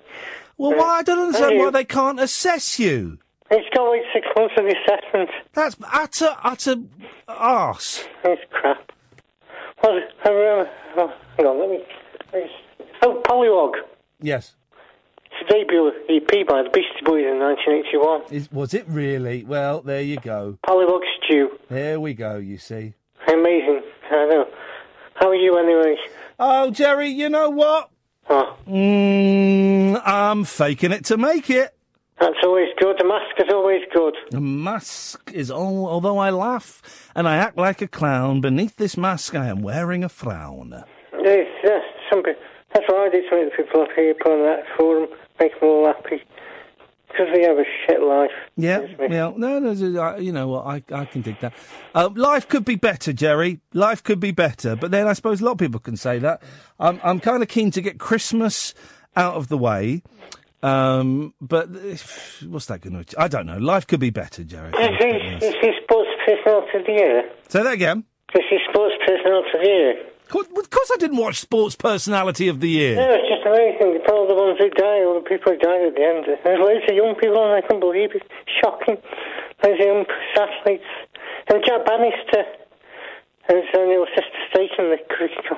[0.58, 0.98] Well, uh, why?
[1.00, 3.20] I don't understand why they can't assess you.
[3.52, 5.30] It's got to wait six months for the assessment.
[5.54, 6.76] That's utter, utter
[7.28, 8.06] arse.
[8.24, 8.92] It's crap.
[9.82, 9.92] What,
[10.24, 11.86] I remember, oh, hang on, let me...
[12.34, 12.50] let me-
[13.02, 13.74] Oh, Pollywog.
[14.22, 14.56] Yes.
[15.26, 18.22] It's a debut EP by the Beastie Boys in 1981.
[18.32, 19.44] Is, was it really?
[19.44, 20.58] Well, there you go.
[20.68, 21.50] Pollywog Stew.
[21.70, 22.94] There we go, you see.
[23.28, 23.82] Amazing.
[24.10, 24.46] I know.
[25.16, 25.98] How are you anyway?
[26.40, 27.90] Oh, Jerry, you know what?
[28.30, 31.74] Oh, Mm, I'm faking it to make it.
[32.20, 32.98] that's always good.
[33.00, 34.16] The mask is always good.
[34.32, 36.82] The mask is all, although I laugh
[37.16, 40.84] and I act like a clown, beneath this mask I am wearing a frown.
[41.24, 42.34] There's, uh, some, pe-
[42.74, 45.08] that's what I do to make people up here put on that forum,
[45.40, 46.22] make them all happy.
[47.18, 48.30] Because we have a shit life.
[48.58, 49.32] Yeah, yeah.
[49.38, 50.66] No, no, no, I- you know what?
[50.66, 51.54] I, I can dig that.
[51.94, 53.62] Uh, life could be better, Jerry.
[53.74, 54.76] Life could be better.
[54.76, 56.44] But then I suppose a lot of people can say that.
[56.78, 58.74] I'm, I'm kind of keen to get Christmas
[59.16, 60.04] out of the way.
[60.62, 63.22] Um, but if, what's that going to?
[63.22, 63.58] I don't know.
[63.60, 64.70] Life could be better, Jerry.
[64.72, 67.24] Is he, is he sports personality of the year?
[67.48, 68.04] Say that again.
[68.34, 69.96] Is he sports personality of the year?
[70.28, 72.96] Of course, I didn't watch Sports Personality of the Year.
[72.96, 74.02] Yeah, it's just amazing.
[74.06, 76.26] For all the ones who die, all the people who died at the end.
[76.44, 78.24] There's loads of young people, and I can't believe it.
[78.62, 78.98] Shocking.
[79.64, 80.06] Of young
[80.36, 80.84] athletes.
[81.48, 82.44] And Jack Bannister
[83.48, 85.58] and his own little sister Staten, the critical.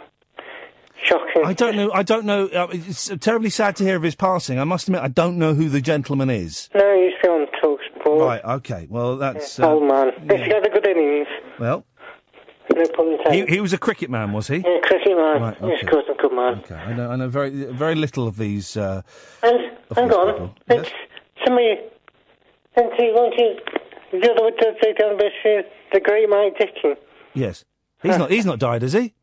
[1.04, 1.44] Shocking.
[1.46, 1.92] I don't know.
[1.94, 2.48] I don't know.
[2.48, 4.60] Uh, it's terribly sad to hear of his passing.
[4.60, 6.70] I must admit, I don't know who the gentleman is.
[6.76, 8.22] No, he's still on talk sport.
[8.22, 8.44] Right.
[8.44, 8.88] Okay.
[8.90, 10.12] Well, that's uh, Old man.
[10.30, 11.28] If he had a good innings,
[11.60, 11.86] well.
[12.76, 13.50] No pun He, intended.
[13.50, 14.58] he was a cricket man, was he?
[14.58, 15.42] Yeah, cricket man.
[15.42, 15.86] Right, He's okay.
[15.88, 16.60] good, a good man.
[16.60, 17.10] Okay, I know.
[17.12, 18.76] I know very, very little of these.
[18.78, 19.02] Uh,
[19.44, 20.28] And, of hang these on.
[20.34, 20.56] people.
[20.70, 20.92] It's
[21.46, 21.80] somebody.
[22.76, 23.62] And he wanted
[24.12, 25.64] the other one to say down the
[25.94, 26.96] the great Mike Dickin.
[27.34, 27.66] Yes,
[28.04, 28.30] he's not.
[28.32, 29.14] He's not died, has he?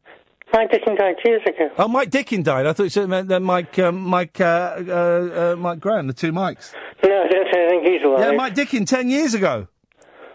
[0.52, 1.70] Mike Dickin died years ago.
[1.78, 2.66] Oh, Mike Dickin died.
[2.66, 4.44] I thought it meant that Mike, um, Mike, uh,
[4.88, 6.72] uh, uh, Mike Graham, the two Mikes.
[7.02, 8.20] No, I don't think he's alive.
[8.20, 9.66] Yeah, Mike Dickin, ten years ago.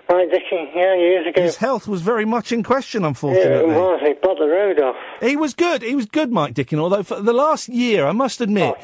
[0.09, 1.41] Mike Dickin, yeah, years ago.
[1.41, 3.71] His health was very much in question, unfortunately.
[3.71, 4.01] Yeah, it was.
[4.01, 4.95] He blocked the road off.
[5.21, 5.83] He was good.
[5.83, 6.79] He was good, Mike Dickin.
[6.79, 8.75] Although for the last year, I must admit,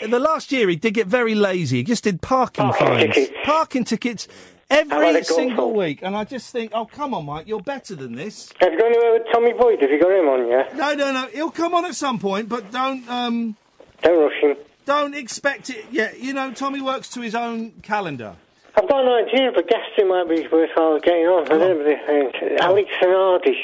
[0.00, 1.78] in the last year he did get very lazy.
[1.78, 3.38] He just did parking, Parking fines, tickets.
[3.44, 4.28] parking tickets
[4.70, 5.98] How about every a golf single week.
[6.02, 8.50] And I just think, oh come on, Mike, you're better than this.
[8.60, 9.82] Have you got anywhere with Tommy Boyd?
[9.82, 10.68] Have you got him on, yeah?
[10.74, 11.26] No, no, no.
[11.26, 13.56] He'll come on at some point, but don't um,
[14.02, 14.56] Don't rush him.
[14.86, 15.84] don't expect it.
[15.90, 18.36] Yeah, you know, Tommy works to his own calendar.
[18.76, 21.44] I've got an idea of a guest who might be worthwhile getting on.
[21.46, 23.54] I don't know Alex Zanardi.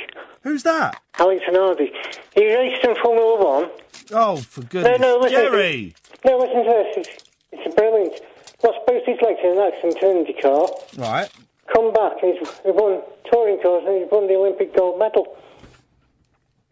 [0.43, 1.01] Who's that?
[1.19, 1.91] Alex Zanardi.
[2.35, 3.71] He raced in Formula One.
[4.13, 5.39] Oh, for goodness, No, no, listen.
[5.41, 5.95] Jerry.
[6.25, 7.07] No, listen to this.
[7.09, 8.15] It's, it's brilliant.
[8.63, 10.99] Lost both his legs in an accident in IndyCar.
[10.99, 11.31] Right.
[11.75, 13.01] Come back and he's he won
[13.31, 15.37] touring cars and he's won the Olympic gold medal.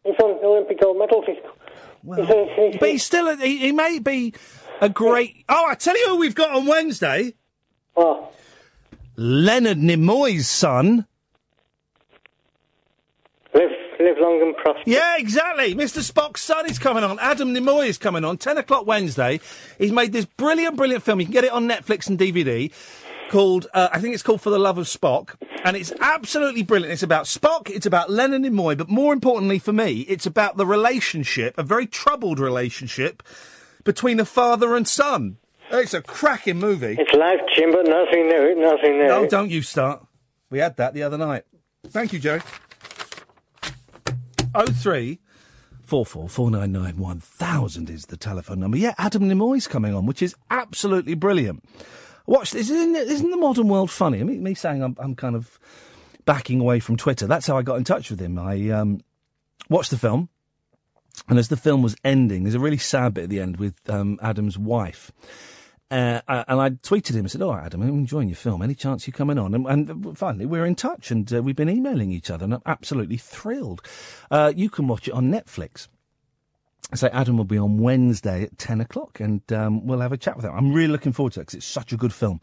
[0.05, 1.23] He's won the Olympic gold medal.
[1.27, 1.37] He's,
[2.17, 3.29] he's, a- he's, But he's still.
[3.29, 4.35] A, he, he may be
[4.81, 5.45] a great.
[5.49, 7.35] Oh, I tell you who we've got on Wednesday.
[7.99, 8.33] What?
[9.17, 11.05] Leonard Nimoy's son.
[13.53, 14.83] live, live long and prosper.
[14.87, 15.75] Yeah, exactly.
[15.75, 16.09] Mr.
[16.09, 17.19] Spock's son is coming on.
[17.19, 18.39] Adam Nimoy is coming on.
[18.39, 19.41] 10 o'clock Wednesday.
[19.79, 21.19] He's made this brilliant, brilliant film.
[21.19, 22.73] You can get it on Netflix and DVD
[23.31, 25.35] called, uh, I think it's called For the Love of Spock.
[25.65, 26.93] And it's absolutely brilliant.
[26.93, 30.65] It's about Spock, it's about Leonard Nimoy, but more importantly for me, it's about the
[30.65, 33.25] relationship, a very troubled relationship
[33.83, 35.39] between a father and son.
[35.71, 36.97] It's a cracking movie.
[36.99, 38.55] It's live, Jim, but nothing new.
[38.57, 39.09] Nothing new.
[39.09, 40.07] Oh, don't you start.
[40.51, 41.45] We had that the other night.
[41.89, 42.41] Thank you, Joe.
[44.55, 45.21] Oh three
[45.85, 48.79] four four four nine nine one thousand is the telephone number.
[48.79, 51.65] Yeah, Adam Nimoy's coming on, which is absolutely brilliant.
[52.27, 52.71] Watch this.
[52.71, 54.21] Isn't, isn't the modern world funny?
[54.21, 55.59] I mean, me saying I'm, I'm kind of
[56.25, 57.27] backing away from Twitter.
[57.27, 58.39] That's how I got in touch with him.
[58.39, 59.01] I um,
[59.69, 60.29] watched the film,
[61.29, 63.75] and as the film was ending, there's a really sad bit at the end with
[63.89, 65.13] um, Adam's wife.
[65.91, 68.61] Uh, and I tweeted him and said, "All right, Adam, I'm enjoying your film.
[68.61, 71.71] Any chance you coming on?" And, and finally, we're in touch, and uh, we've been
[71.71, 73.81] emailing each other, and I'm absolutely thrilled.
[74.31, 75.89] Uh, you can watch it on Netflix.
[76.95, 80.37] So Adam will be on Wednesday at ten o'clock, and um, we'll have a chat
[80.37, 80.55] with him.
[80.55, 82.41] I'm really looking forward to it because it's such a good film.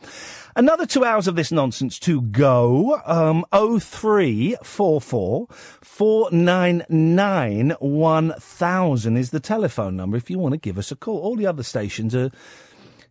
[0.55, 3.01] Another two hours of this nonsense to go.
[3.05, 10.29] Um, oh three four four four nine nine one thousand is the telephone number if
[10.29, 11.19] you want to give us a call.
[11.19, 12.29] All the other stations are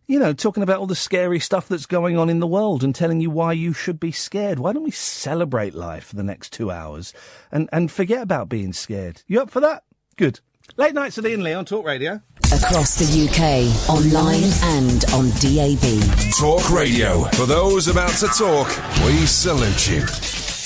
[0.07, 2.93] you know, talking about all the scary stuff that's going on in the world and
[2.93, 4.59] telling you why you should be scared.
[4.59, 7.13] Why don't we celebrate life for the next two hours
[7.51, 9.21] and, and forget about being scared?
[9.27, 9.83] You up for that?
[10.15, 10.39] Good.
[10.77, 12.21] Late nights with Iain Lee on Talk Radio.
[12.51, 16.33] Across the UK, online and on DAB.
[16.39, 17.23] Talk Radio.
[17.31, 18.67] For those about to talk,
[19.05, 20.05] we salute you.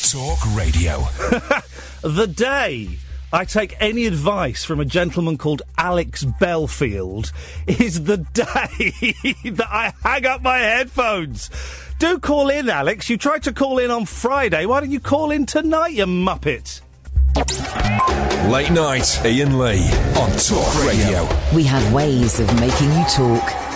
[0.09, 1.05] Talk Radio.
[2.01, 2.97] The day
[3.31, 7.31] I take any advice from a gentleman called Alex Belfield
[7.67, 9.13] is the day
[9.51, 11.51] that I hang up my headphones.
[11.99, 13.07] Do call in, Alex.
[13.07, 14.65] You tried to call in on Friday.
[14.65, 16.81] Why don't you call in tonight, you muppet?
[18.49, 21.29] Late night, Iain Lee on Talk Radio.
[21.53, 23.68] We have ways of making you talk.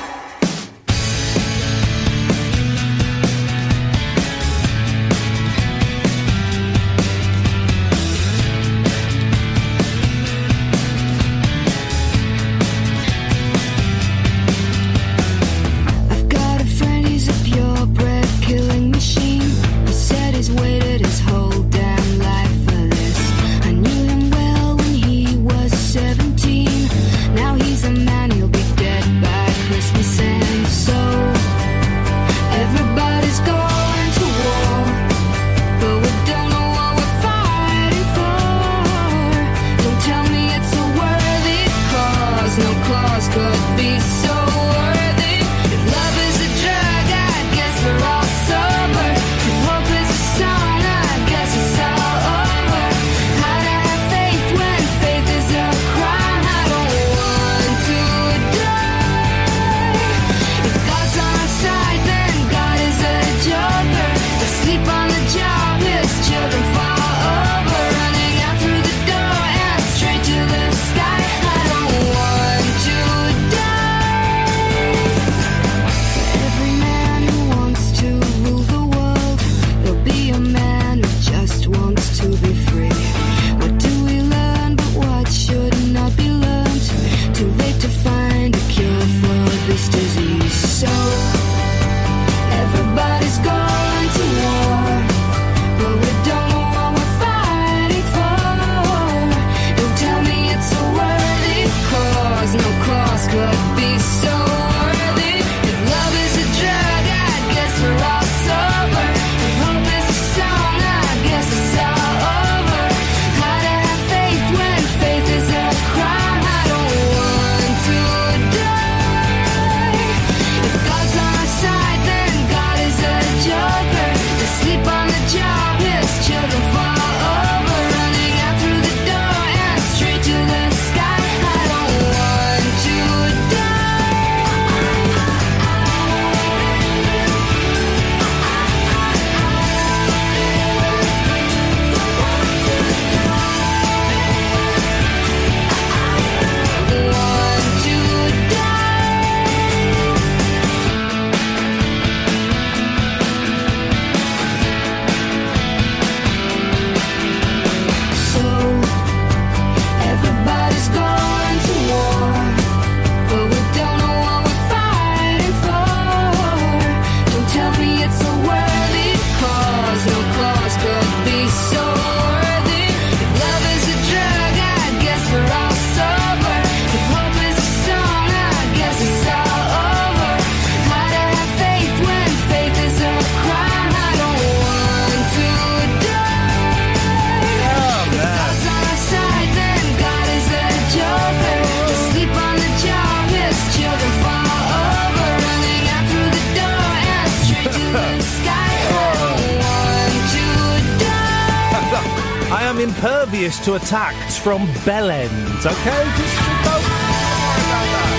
[203.73, 205.65] Attacked from Bellend.
[205.65, 208.09] Okay, just don't worry about that.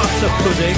[0.00, 0.76] Utter pudding.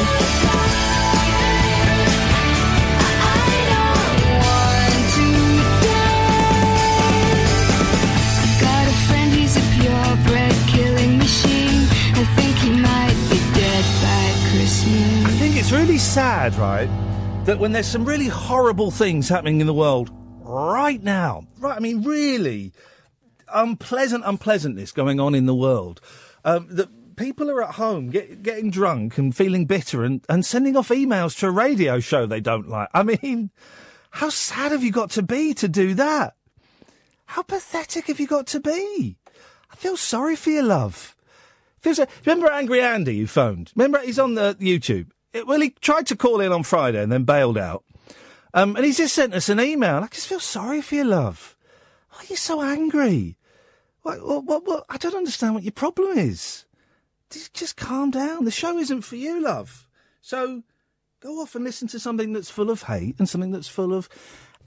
[15.27, 16.89] I think it's really sad, right?
[17.45, 21.77] That when there's some really horrible things happening in the world right now, right?
[21.77, 22.73] I mean, really,
[23.55, 26.01] unpleasant unpleasantness going on in the world.
[26.45, 30.77] Um, that people are at home get, getting drunk and feeling bitter and, and sending
[30.77, 32.89] off emails to a radio show they don't like.
[32.93, 33.51] I mean,
[34.11, 36.35] how sad have you got to be to do that?
[37.27, 39.17] How pathetic have you got to be?
[39.71, 41.17] I feel sorry for your love.
[41.81, 43.73] Feels like, remember Angry Andy who phoned?
[43.75, 45.11] Remember he's on the YouTube.
[45.33, 47.85] It, well, he tried to call in on Friday and then bailed out.
[48.55, 49.97] Um, and he's just sent us an email.
[49.97, 51.57] I just feel sorry for your love.
[52.11, 53.37] Why are you so angry?
[54.05, 54.85] What, what, what?
[54.91, 56.67] I don't understand what your problem is.
[57.31, 58.45] Just, calm down.
[58.45, 59.89] The show isn't for you, love.
[60.21, 60.63] So
[61.21, 64.11] go off and listen to something that's full of hate and something that's full of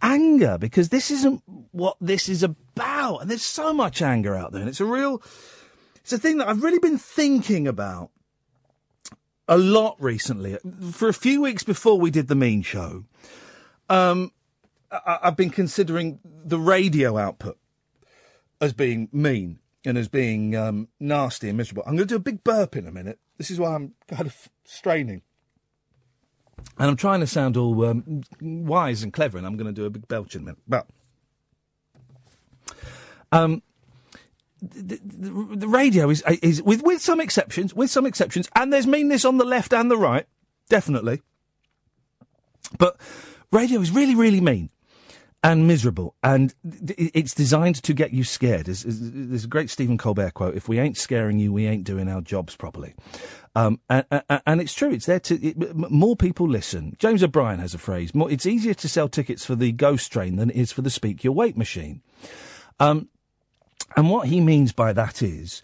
[0.02, 3.20] anger because this isn't what this is about.
[3.20, 4.62] And there's so much anger out there.
[4.62, 5.22] And it's a real,
[5.98, 8.10] it's a thing that I've really been thinking about
[9.48, 10.58] a lot recently.
[10.92, 13.06] For a few weeks before we did the Mean Show,
[13.88, 14.32] um,
[14.92, 17.60] I, I've been considering the radio output
[18.60, 21.84] as being mean and as being um, nasty and miserable.
[21.86, 23.20] I'm going to do a big burp in a minute.
[23.38, 25.22] This is why I'm kind of straining.
[26.78, 29.86] And I'm trying to sound all um, wise and clever, and I'm going to do
[29.86, 30.60] a big belch in a minute.
[30.68, 30.88] But
[33.32, 33.62] um,
[34.62, 38.88] the, the, the radio is, is with with some exceptions, with some exceptions, and there's
[38.88, 40.26] meanness on the left and the right,
[40.68, 41.22] definitely.
[42.78, 42.98] But
[43.52, 44.70] radio is really, really mean
[45.44, 48.66] and miserable, and it's designed to get you scared.
[48.66, 52.22] There's, a great Stephen Colbert quote: "If we ain't scaring you, we ain't doing our
[52.22, 52.96] jobs properly."
[53.56, 54.92] Um, and, and, and it's true.
[54.92, 56.96] It's there to it, more people listen.
[57.00, 60.38] James O'Brien has a phrase: more, "It's easier to sell tickets for the Ghost Train
[60.38, 62.02] than it is for the Speak Your Weight machine."
[62.80, 63.10] Um,
[63.96, 65.62] and what he means by that is,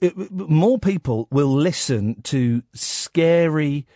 [0.00, 3.86] it, more people will listen to scary,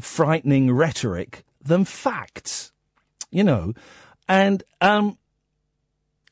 [0.00, 2.72] frightening rhetoric than facts.
[3.30, 3.74] You know,
[4.28, 5.18] and um,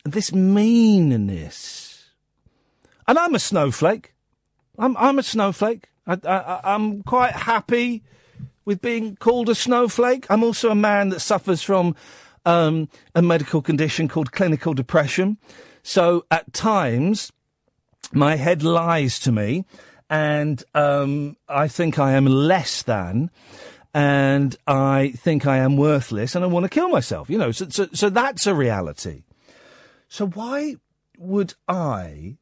[0.05, 2.11] this meanness.
[3.07, 4.14] And I'm a snowflake.
[4.78, 5.88] I'm I'm a snowflake.
[6.07, 8.03] I, I, I'm quite happy
[8.64, 10.26] with being called a snowflake.
[10.30, 11.95] I'm also a man that suffers from
[12.45, 15.38] um, a medical condition called clinical depression.
[15.82, 17.32] So at times,
[18.12, 19.64] my head lies to me,
[20.09, 23.30] and um, I think I am less than,
[23.93, 27.28] and I think I am worthless, and I want to kill myself.
[27.28, 29.24] You know, so so, so that's a reality.
[30.09, 30.76] So why
[31.18, 32.36] would I?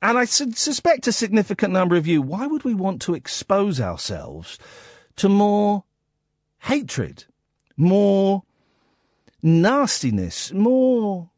[0.00, 2.22] And I su- suspect a significant number of you.
[2.22, 4.58] Why would we want to expose ourselves
[5.16, 5.84] to more
[6.60, 7.24] hatred,
[7.76, 8.44] more
[9.42, 11.30] nastiness, more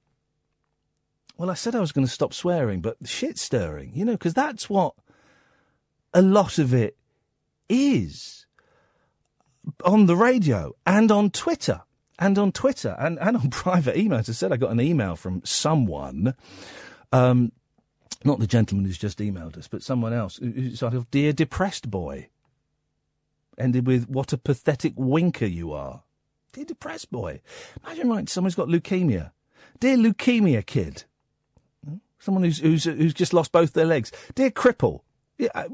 [1.40, 4.34] well, I said I was going to stop swearing, but shit stirring, you know, because
[4.34, 4.92] that's what
[6.12, 6.98] a lot of it
[7.66, 8.44] is
[9.84, 11.82] on the radio and on Twitter.
[12.18, 14.28] And on Twitter and, and on private emails.
[14.28, 16.34] I said I got an email from someone,
[17.12, 17.50] um,
[18.24, 21.90] not the gentleman who's just emailed us, but someone else, who, sort of, Dear Depressed
[21.90, 22.28] Boy.
[23.56, 26.02] Ended with, What a pathetic winker you are.
[26.52, 27.40] Dear Depressed Boy.
[27.84, 29.30] Imagine writing someone's got leukemia.
[29.78, 31.04] Dear Leukemia Kid.
[32.18, 34.12] Someone who's who's who's just lost both their legs.
[34.34, 35.00] Dear cripple,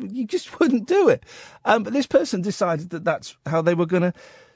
[0.00, 1.24] you just wouldn't do it.
[1.64, 4.12] Um, but this person decided that that's how they were going to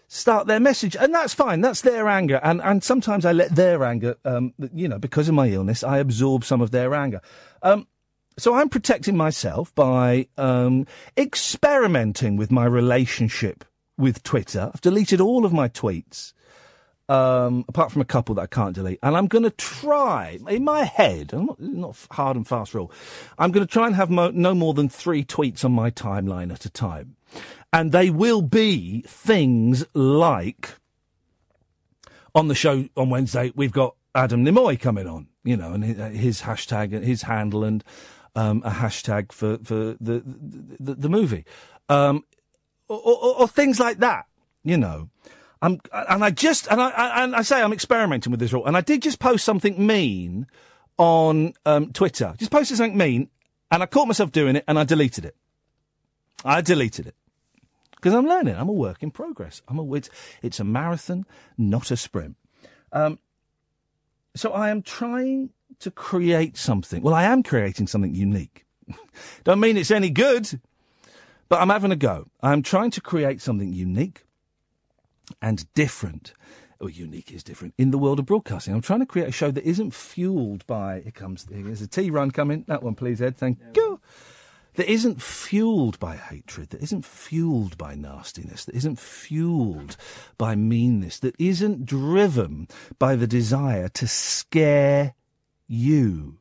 [0.09, 1.61] start their message, and that's fine.
[1.61, 5.35] That's their anger, and and sometimes I let their anger, um, you know, because of
[5.35, 7.21] my illness, I absorb some of their anger.
[7.63, 7.87] Um,
[8.39, 10.87] so I'm protecting myself by um,
[11.17, 13.65] experimenting with my relationship
[13.99, 14.71] with Twitter.
[14.73, 16.33] I've deleted all of my tweets
[17.11, 19.01] um, apart from a couple that I can't delete.
[19.03, 22.93] And I'm going to try, in my head, I'm not, not hard and fast rule,
[23.37, 26.53] I'm going to try and have mo- no more than three tweets on my timeline
[26.53, 27.17] at a time.
[27.73, 30.71] And they will be things like
[32.33, 35.97] on the show on Wednesday, we've got Adam Nimoy coming on, you know, and his,
[36.21, 37.83] his hashtag, his handle, and
[38.37, 40.23] um, a hashtag for, for the,
[40.79, 41.45] the, the movie.
[41.89, 42.25] Um,
[42.87, 44.27] or, or, or things like that,
[44.63, 45.11] you know.
[45.63, 48.77] I'm, and I just, and I, and I say I'm experimenting with this rule, and
[48.77, 50.47] I did just post something mean
[50.97, 52.35] on um, Twitter.
[52.39, 53.29] Just posted something mean,
[53.71, 55.37] and I caught myself doing it, and I deleted it.
[56.45, 57.15] I deleted it
[57.97, 58.57] because I'm learning.
[58.57, 59.61] I'm a work in progress.
[59.69, 60.09] I'm a, it's,
[60.43, 61.27] it's a marathon,
[61.59, 62.37] not a sprint.
[62.93, 63.19] Um,
[64.35, 65.51] so I am trying
[65.81, 67.03] to create something.
[67.03, 68.65] Well, I am creating something unique.
[69.45, 70.61] Don't mean it's any good,
[71.51, 72.29] but I'm having a go.
[72.43, 74.25] I'm trying to create something unique
[75.41, 76.35] and different.
[76.81, 78.73] Oh, unique is different in the world of broadcasting.
[78.73, 81.01] I'm trying to create a show that isn't fueled by.
[81.01, 81.47] Here comes.
[81.51, 82.65] Here's a tea run coming.
[82.69, 83.37] That one, please, Ed.
[83.37, 84.01] Thank you.
[84.75, 89.97] that isn't fueled by hatred, that isn't fueled by nastiness, that isn't fueled
[90.39, 92.69] by meanness, that isn't driven
[92.99, 95.15] by the desire to scare
[95.67, 96.39] you,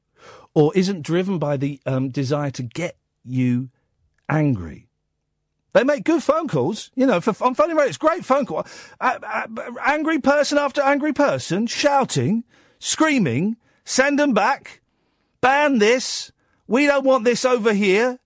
[0.53, 3.69] or isn't driven by the um, desire to get you
[4.29, 4.88] angry.
[5.73, 7.21] They make good phone calls, you know.
[7.21, 8.65] For, on phoning radio, it's great phone call.
[8.99, 9.47] Uh, uh,
[9.85, 12.43] angry person after angry person shouting,
[12.79, 13.55] screaming,
[13.85, 14.81] send them back,
[15.41, 16.31] ban this,
[16.67, 18.19] we don't want this over here.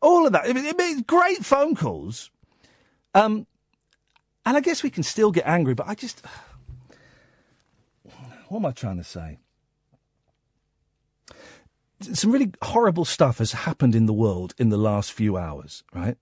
[0.00, 0.46] All of that.
[0.46, 2.30] It, it, great phone calls.
[3.14, 3.46] Um,
[4.46, 6.22] and I guess we can still get angry, but I just.
[8.48, 9.38] What am I trying to say?
[12.00, 16.16] Some really horrible stuff has happened in the world in the last few hours, right?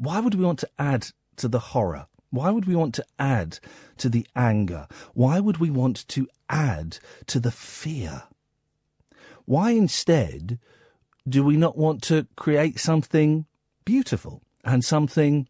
[0.00, 2.06] Why would we want to add to the horror?
[2.30, 3.58] Why would we want to add
[3.98, 4.88] to the anger?
[5.12, 8.22] Why would we want to add to the fear?
[9.44, 10.58] Why instead
[11.28, 13.44] do we not want to create something
[13.84, 15.48] beautiful and something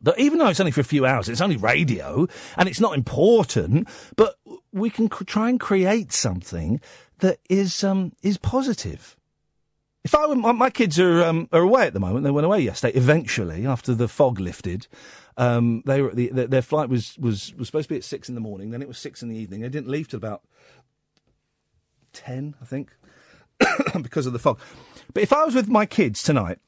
[0.00, 2.26] that, even though it's only for a few hours, it's only radio
[2.56, 4.36] and it's not important, but
[4.72, 6.80] we can cr- try and create something
[7.18, 9.16] that is um, is positive.
[10.04, 12.24] If I were, my, kids are um, are away at the moment.
[12.24, 12.96] They went away yesterday.
[12.96, 14.86] Eventually, after the fog lifted,
[15.38, 18.28] um, they were the, their, their flight was, was was supposed to be at six
[18.28, 18.70] in the morning.
[18.70, 19.62] Then it was six in the evening.
[19.62, 20.42] They didn't leave till about
[22.12, 22.90] ten, I think,
[24.02, 24.60] because of the fog.
[25.14, 26.58] But if I was with my kids tonight,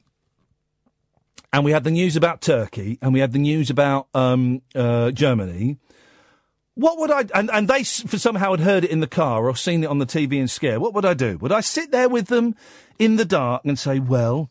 [1.53, 5.11] and we had the news about Turkey, and we had the news about um, uh,
[5.11, 5.77] Germany,
[6.77, 7.25] what would I?
[7.33, 9.99] And, and they for somehow had heard it in the car or seen it on
[9.99, 10.79] the TV and scare.
[10.79, 11.37] What would I do?
[11.37, 12.55] Would I sit there with them
[12.99, 14.49] in the dark and say, "Well,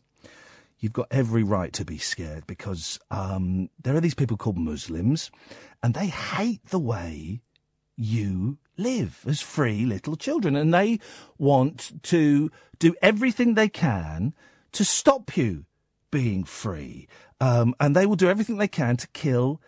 [0.79, 5.31] you've got every right to be scared because um, there are these people called Muslims,
[5.81, 7.41] and they hate the way
[7.95, 10.99] you live as free little children, and they
[11.37, 14.33] want to do everything they can
[14.71, 15.65] to stop you
[16.11, 17.07] being free,
[17.41, 19.61] um, and they will do everything they can to kill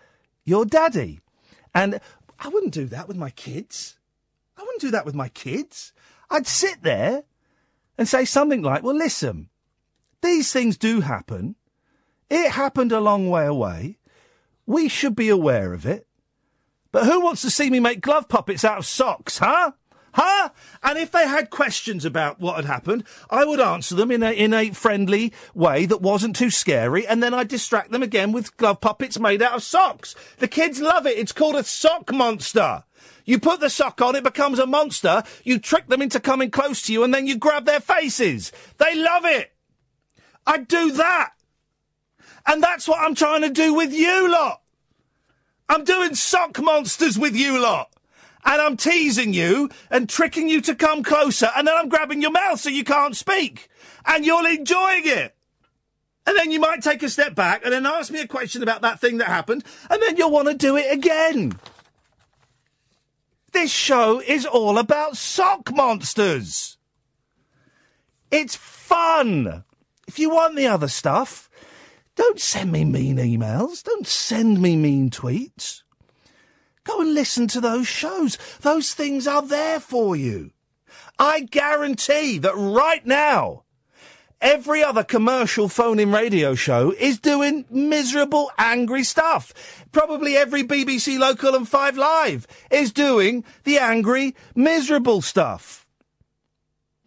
[0.46, 1.20] your daddy."
[1.74, 2.00] And
[2.40, 3.98] I wouldn't do that with my kids.
[4.58, 5.94] I wouldn't do that with my kids.
[6.30, 7.24] I'd sit there
[8.00, 9.50] and say something like, well, listen,
[10.22, 11.56] these things do happen.
[12.30, 13.98] It happened a long way away.
[14.66, 16.08] We should be aware of it.
[16.94, 19.74] But who wants to see me make glove puppets out of socks, huh?
[20.14, 20.50] Huh?
[20.82, 24.32] And if they had questions about what had happened, I would answer them in a,
[24.32, 28.56] in a friendly way that wasn't too scary, and then I'd distract them again with
[28.56, 30.16] glove puppets made out of socks.
[30.38, 31.18] The kids love it.
[31.18, 32.86] It's called a sock monster.
[33.30, 35.22] You put the sock on, it becomes a monster.
[35.44, 38.52] You trick them into coming close to you, and then you grab their faces.
[38.80, 39.54] They love it.
[40.48, 41.34] I'd do that.
[42.48, 44.64] And that's what I'm trying to do with you lot.
[45.70, 47.94] I'm doing sock monsters with you lot.
[48.46, 52.32] And I'm teasing you and tricking you to come closer, and then I'm grabbing your
[52.32, 53.70] mouth so you can't speak.
[54.08, 55.36] And you're enjoying it.
[56.26, 58.82] And then you might take a step back and then ask me a question about
[58.82, 61.60] that thing that happened, and then you'll want to do it again.
[63.52, 66.78] This show is all about sock monsters.
[68.32, 69.64] It's fun.
[70.08, 71.50] If you want the other stuff,
[72.16, 73.84] don't send me mean emails.
[73.84, 75.84] Don't send me mean tweets.
[76.84, 78.38] Go and listen to those shows.
[78.62, 80.52] Those things are there for you.
[81.18, 83.64] I guarantee that right now,
[84.42, 89.86] every other commercial phone in radio show is doing miserable, angry stuff.
[89.92, 95.86] Probably every BBC local and Five Live is doing the angry, miserable stuff.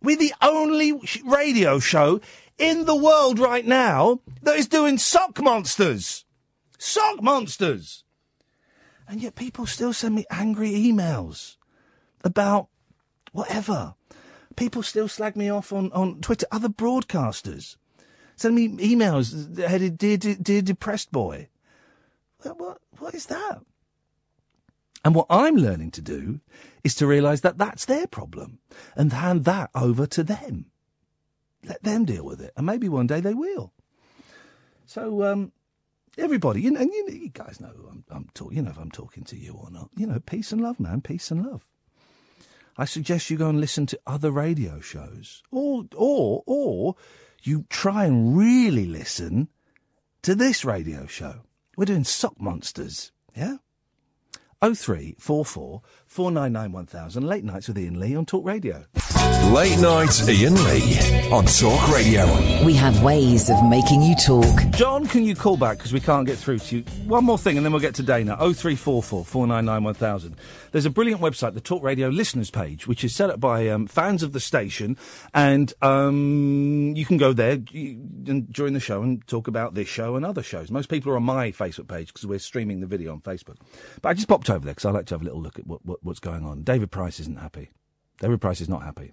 [0.03, 2.21] We're the only radio show
[2.59, 6.25] in the world right now that is doing sock monsters.
[6.79, 8.05] Sock monsters.
[9.09, 11.57] And yet people still send me angry emails
[12.25, 12.69] about
[13.33, 13.95] whatever.
[14.57, 16.47] People still slag me off on, on Twitter.
[16.51, 17.77] Other broadcasters
[18.37, 21.49] send me emails headed "Dear, dear, dear depressed boy."
[22.43, 23.61] What, what, what is that?
[25.05, 26.41] And what I'm learning to do
[26.85, 28.59] is to realise that that's their problem
[28.97, 30.67] and hand that over to them.
[31.65, 33.73] Let them deal with it, and maybe one day they will.
[34.87, 35.53] So, um,
[36.19, 38.57] everybody, you know, and you, you guys know who I'm, I'm talking.
[38.57, 39.91] You know if I'm talking to you or not.
[39.97, 41.65] You know, peace and love, man, peace and love.
[42.77, 46.97] I suggest you go and listen to other radio shows, or or or
[47.43, 49.49] you try and really listen
[50.23, 51.43] to this radio show.
[51.77, 53.57] We're doing sock monsters, yeah.
[54.61, 55.83] Oh three four four
[56.13, 58.85] four nine nine one thousand late nights with Iain Lee on Talk Radio.
[59.51, 62.27] Late Night Iain Lee on Talk Radio.
[62.67, 64.45] We have ways of making you talk.
[64.73, 66.83] John, can you call back because we can't get through to you?
[67.07, 68.37] One more thing, and then we'll get to Dana.
[68.39, 70.37] Oh three four four four nine nine one thousand.
[70.73, 73.87] There's a brilliant website, the Talk Radio listeners page, which is set up by um,
[73.87, 74.99] fans of the station,
[75.33, 80.17] and um, you can go there and- during the show and talk about this show
[80.17, 80.71] and other shows.
[80.71, 83.57] Most people are on my Facebook page because we're streaming the video on Facebook.
[84.03, 85.67] But I just popped over there because I like to have a little look at
[85.67, 86.63] what, what, what's going on.
[86.63, 87.71] David Price isn't happy.
[88.21, 89.13] David Price is not happy.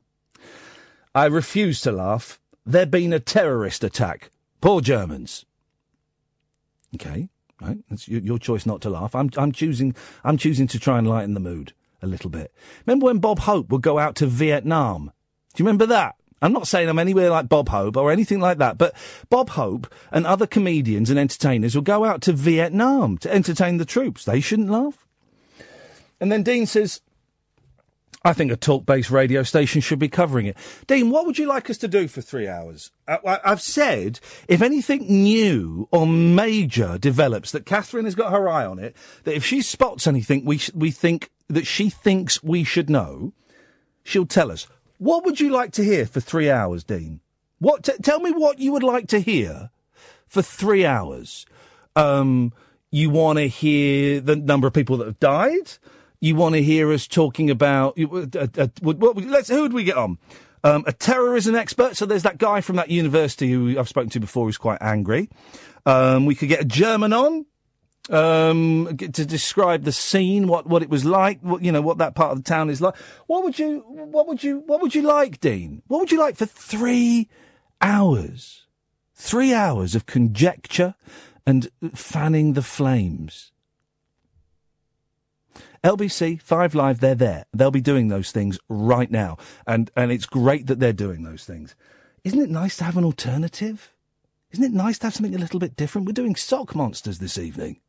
[1.16, 2.40] I refuse to laugh.
[2.66, 4.30] There been a terrorist attack.
[4.62, 5.46] Poor Germans.
[6.96, 7.30] Okay,
[7.62, 7.78] right.
[7.90, 9.16] That's your, your choice not to laugh.
[9.16, 9.96] I'm, I'm choosing.
[10.24, 12.54] I'm choosing to try and lighten the mood a little bit.
[12.86, 15.12] Remember when Bob Hope would go out to Vietnam?
[15.54, 16.16] Do you remember that?
[16.42, 18.96] I'm not saying I'm anywhere like Bob Hope or anything like that, but
[19.30, 23.86] Bob Hope and other comedians and entertainers will go out to Vietnam to entertain the
[23.86, 24.24] troops.
[24.24, 25.06] They shouldn't laugh.
[26.20, 27.02] And then Dean says,
[28.24, 30.58] I think a talk based radio station should be covering it.
[30.88, 32.92] Dean, what would you like us to do for three hours?
[33.08, 38.66] I, I've said if anything new or major develops, that Catherine has got her eye
[38.66, 42.64] on it, that if she spots anything we, sh- we think that she thinks we
[42.66, 43.34] should know,
[44.04, 44.68] she'll tell us.
[44.98, 47.22] What would you like to hear for three hours, Dean?
[47.60, 47.84] What?
[47.84, 49.70] T- tell me what you would like to hear
[50.28, 51.46] for three hours.
[51.96, 52.52] Um,
[52.92, 55.72] you want to hear the number of people that have died.
[56.22, 59.84] You want to hear us talking about uh, uh, what, what, let's who would we
[59.84, 60.18] get on?
[60.64, 61.96] Um, a terrorism expert.
[61.96, 65.30] So there's that guy from that university who I've spoken to before who's quite angry.
[65.86, 67.46] Um, we could get a German on
[68.10, 72.16] um, to describe the scene, what, what it was like, what, you know, what that
[72.16, 72.96] part of the town is like.
[73.28, 75.84] What would you, what would you, what would you like, Dean?
[75.88, 77.30] What would you like for three
[77.82, 78.66] hours?
[79.14, 80.96] Three hours of conjecture
[81.46, 83.52] and fanning the flames.
[85.84, 87.46] LBC, Five Live, they're there.
[87.54, 89.38] They'll be doing those things right now.
[89.66, 91.76] And, and it's great that they're doing those things.
[92.24, 93.94] Isn't it nice to have an alternative?
[94.52, 96.08] Isn't it nice to have something a little bit different?
[96.08, 97.80] We're doing sock monsters this evening.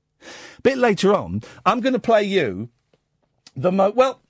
[0.58, 2.68] A bit later on, I'm going to play you
[3.56, 3.90] the mo.
[3.90, 4.20] Well,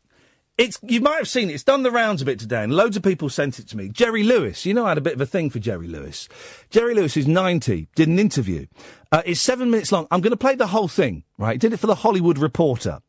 [0.56, 1.54] it's you might have seen it.
[1.54, 3.88] It's done the rounds a bit today, and loads of people sent it to me.
[3.88, 6.28] Jerry Lewis, you know, I had a bit of a thing for Jerry Lewis.
[6.70, 8.66] Jerry Lewis, who's 90, did an interview.
[9.10, 10.06] Uh, it's seven minutes long.
[10.10, 11.24] I'm going to play the whole thing.
[11.38, 13.00] Right, did it for the Hollywood Reporter.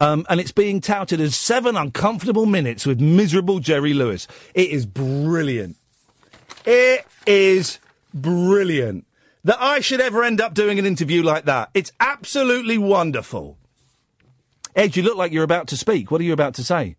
[0.00, 4.26] Um, and it's being touted as seven uncomfortable minutes with miserable Jerry Lewis.
[4.54, 5.76] It is brilliant.
[6.64, 7.78] It is
[8.14, 9.06] brilliant.
[9.44, 11.70] That I should ever end up doing an interview like that.
[11.74, 13.58] It's absolutely wonderful.
[14.74, 16.10] Ed, you look like you're about to speak.
[16.10, 16.96] What are you about to say?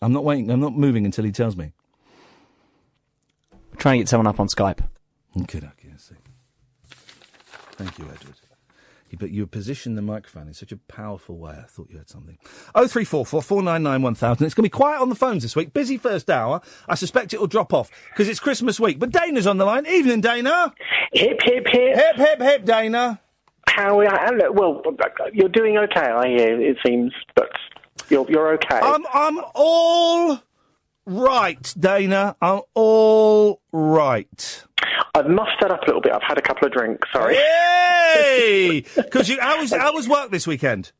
[0.00, 0.50] I'm not waiting.
[0.50, 1.72] I'm not moving until he tells me.
[3.78, 4.80] Trying to get someone up on Skype.
[5.42, 5.77] Okay, okay, I see.
[7.78, 8.34] Thank you, Edward.
[9.10, 11.54] You, but you positioned the microphone in such a powerful way.
[11.58, 12.36] I thought you had something.
[12.74, 14.44] Oh three four four four nine nine one thousand.
[14.44, 15.72] It's going to be quiet on the phones this week.
[15.72, 16.60] Busy first hour.
[16.88, 18.98] I suspect it will drop off because it's Christmas week.
[18.98, 19.86] But Dana's on the line.
[19.86, 20.74] Evening, Dana.
[21.12, 21.96] Hip, hip, hip.
[21.96, 23.20] Hip, hip, hip, Dana.
[23.68, 24.82] How, uh, well,
[25.32, 27.50] you're doing okay, I hear, it seems, but
[28.08, 28.80] you're, you're okay.
[28.82, 30.40] I'm I'm all
[31.08, 32.36] right, Dana.
[32.40, 34.64] I'm all right.
[35.14, 36.12] I've muffed that up a little bit.
[36.12, 37.34] I've had a couple of drinks, sorry.
[37.34, 38.84] Yay!
[38.94, 40.92] Because you, how was how was work this weekend?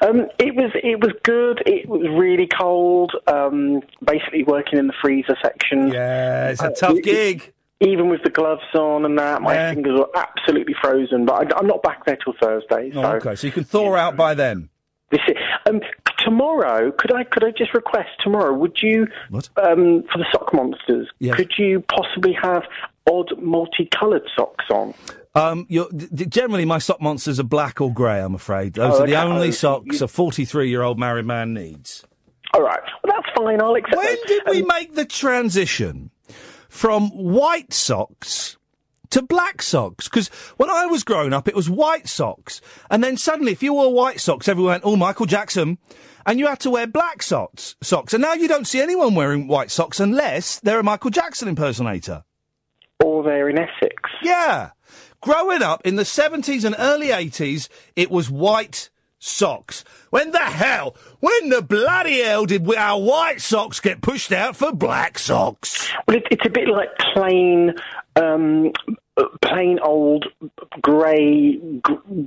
[0.00, 1.62] Um, it was it was good.
[1.66, 3.12] It was really cold.
[3.26, 5.88] Um, basically working in the freezer section.
[5.88, 7.52] Yeah, it's a tough gig.
[7.80, 11.26] Even with the gloves on and that, my fingers were absolutely frozen.
[11.26, 12.92] But I, I'm not back there till Thursday.
[12.92, 14.68] So Oh, okay, so you can thaw out by then.
[15.12, 15.36] This is,
[15.68, 15.80] um,
[16.18, 18.52] tomorrow, could I could I just request tomorrow?
[18.54, 21.08] Would you um, for the sock monsters?
[21.34, 22.62] Could you possibly have
[23.08, 24.94] odd multicoloured socks on?
[25.34, 28.20] Um, you're, d- d- generally, my sock monsters are black or grey.
[28.20, 29.22] I'm afraid those Oh, are the okay.
[29.22, 32.04] only Oh, socks a 43 year old married man needs.
[32.54, 33.60] All right, well that's fine.
[33.62, 33.96] I'll accept.
[33.96, 34.24] When those.
[34.26, 36.10] did we Um, make the transition
[36.68, 38.56] from white socks
[39.12, 40.08] to black socks?
[40.08, 42.60] Because when I was growing up, it was white socks,
[42.90, 45.78] and then suddenly, if you wore white socks, everyone went, "Oh, Michael Jackson,"
[46.26, 47.76] and you had to wear black socks.
[47.82, 51.48] Socks, and now you don't see anyone wearing white socks unless they're a Michael Jackson
[51.48, 52.24] impersonator.
[53.02, 54.10] Or they're in Essex.
[54.22, 54.70] Yeah.
[55.20, 59.84] Growing up in the 70s and early 80s, it was white socks.
[60.10, 64.56] When the hell, when the bloody hell did we, our white socks get pushed out
[64.56, 65.90] for black socks?
[66.06, 67.74] Well, it, it's a bit like plain
[68.16, 68.72] um,
[69.42, 70.26] plain old
[70.80, 71.58] grey,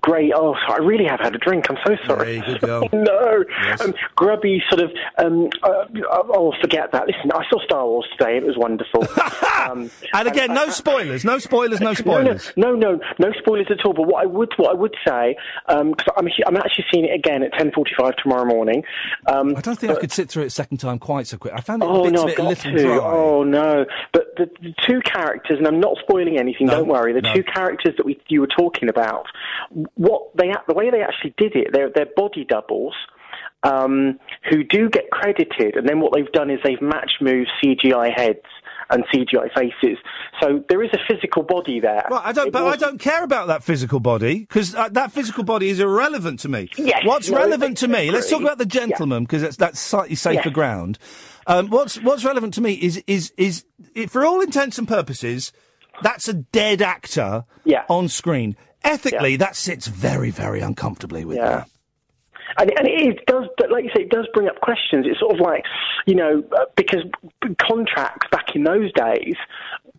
[0.01, 0.31] grey.
[0.35, 1.65] Oh, I really have had a drink.
[1.69, 2.41] I'm so sorry.
[2.45, 2.87] good girl.
[2.93, 3.43] no,
[3.81, 4.91] um, grubby sort of.
[5.17, 5.85] Um, uh,
[6.29, 7.07] oh, forget that.
[7.07, 8.37] Listen, I saw Star Wars today.
[8.37, 9.01] It was wonderful.
[9.69, 12.53] um, And again, no spoilers, no spoilers, no spoilers.
[12.55, 13.93] no, no, no, no spoilers at all.
[13.93, 15.35] But what I would, what I would say,
[15.67, 18.83] because I'm, I'm actually seeing it again at 10:45 tomorrow morning.
[19.25, 21.53] Um, I don't think I could sit through it a second time quite so quick.
[21.55, 22.77] I found it Oh bits no, of I've a got little to.
[22.83, 22.97] dry.
[22.97, 23.85] Oh no!
[24.13, 26.67] But the, the two characters, and I'm not spoiling anything.
[26.79, 27.13] Don't worry.
[27.13, 27.33] The no.
[27.33, 29.25] two characters that we you were talking about,
[29.95, 32.93] what they the way they actually did it, they're they're body doubles.
[33.63, 34.19] Um,
[34.51, 38.43] who do get credited, and then what they've done is they've match moved CGI heads
[38.91, 39.97] and CGI faces.
[40.39, 42.05] So there is a physical body there.
[42.11, 44.89] Right, I don't, It but I wasn't- don't care about that physical body because uh,
[44.89, 46.69] that physical body is irrelevant to me.
[46.77, 48.11] Yes, what's no, relevant to I me?
[48.11, 50.53] Let's talk about the gentleman because that's that's slightly safer Yes.
[50.53, 50.99] ground.
[51.47, 53.65] Um, what's what's relevant to me is is is
[53.95, 55.51] it, for all intents and purposes,
[56.01, 57.85] that's a dead actor yeah.
[57.89, 58.55] on screen.
[58.83, 61.63] Ethically, that sits very very uncomfortably with me.
[62.57, 65.05] And, and it does, like you say, it does bring up questions.
[65.09, 65.63] It's sort of like,
[66.05, 67.03] you know, uh, because
[67.59, 69.35] contracts back in those days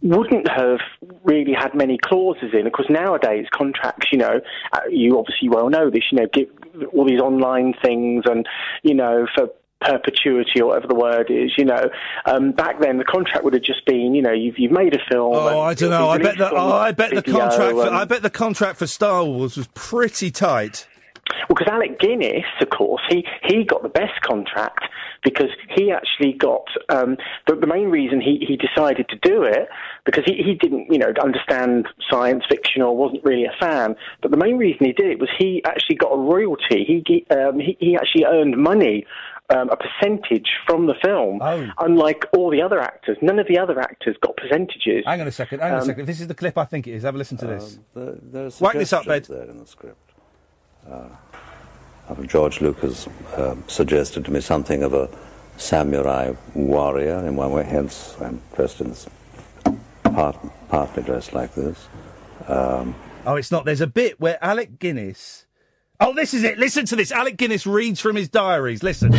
[0.00, 0.78] wouldn't have
[1.24, 2.66] really had many clauses in.
[2.66, 4.40] Of course, nowadays contracts, you know,
[4.72, 6.48] uh, you obviously well know this, you know, give
[6.94, 8.46] all these online things and,
[8.82, 9.48] you know, for
[9.80, 11.90] perpetuity or whatever the word is, you know.
[12.24, 15.00] Um, back then, the contract would have just been, you know, you've, you've made a
[15.10, 15.34] film.
[15.34, 16.08] Oh, I don't know.
[16.08, 17.72] I bet the oh, I bet the contract.
[17.72, 20.86] For, I bet the contract for Star Wars was pretty tight.
[21.48, 24.84] Well, because Alec Guinness, of course, he, he got the best contract
[25.24, 27.16] because he actually got um,
[27.48, 29.68] the, the main reason he, he decided to do it
[30.04, 33.96] because he, he didn't you know understand science fiction or wasn't really a fan.
[34.22, 36.84] But the main reason he did it was he actually got a royalty.
[36.84, 39.04] He um, he, he actually earned money.
[39.48, 41.40] Um, a percentage from the film,
[41.78, 43.16] unlike all the other actors.
[43.22, 45.04] None of the other actors got percentages.
[45.06, 45.60] Hang on a second.
[45.60, 46.06] Hang on a Um, second.
[46.06, 47.04] This is the clip I think it is.
[47.04, 47.78] Have a listen to this.
[47.94, 49.26] There, there's Whack this up, Ed.
[49.26, 50.10] there in the script.
[50.90, 51.04] Uh,
[52.26, 55.08] George Lucas um suggested to me something of a
[55.58, 59.06] samurai warrior in one way, hence I'm dressed in this,
[60.02, 60.36] part,
[60.68, 61.88] partly dressed like this.
[62.48, 62.94] Um,
[63.24, 63.64] Oh, it's not.
[63.64, 65.45] There's a bit where Alec Guinness.
[65.98, 66.58] Oh, this is it.
[66.58, 67.10] Listen to this.
[67.10, 68.82] Alec Guinness reads from his diaries.
[68.82, 69.14] Listen.
[69.14, 69.18] A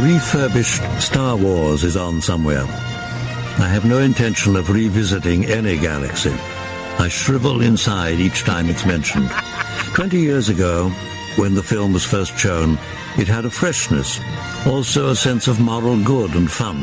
[0.00, 2.64] refurbished Star Wars is on somewhere.
[2.64, 6.34] I have no intention of revisiting any galaxy.
[6.98, 9.30] I shrivel inside each time it's mentioned.
[9.94, 10.88] Twenty years ago,
[11.36, 12.78] when the film was first shown,
[13.18, 14.20] it had a freshness,
[14.66, 16.80] also a sense of moral good and fun.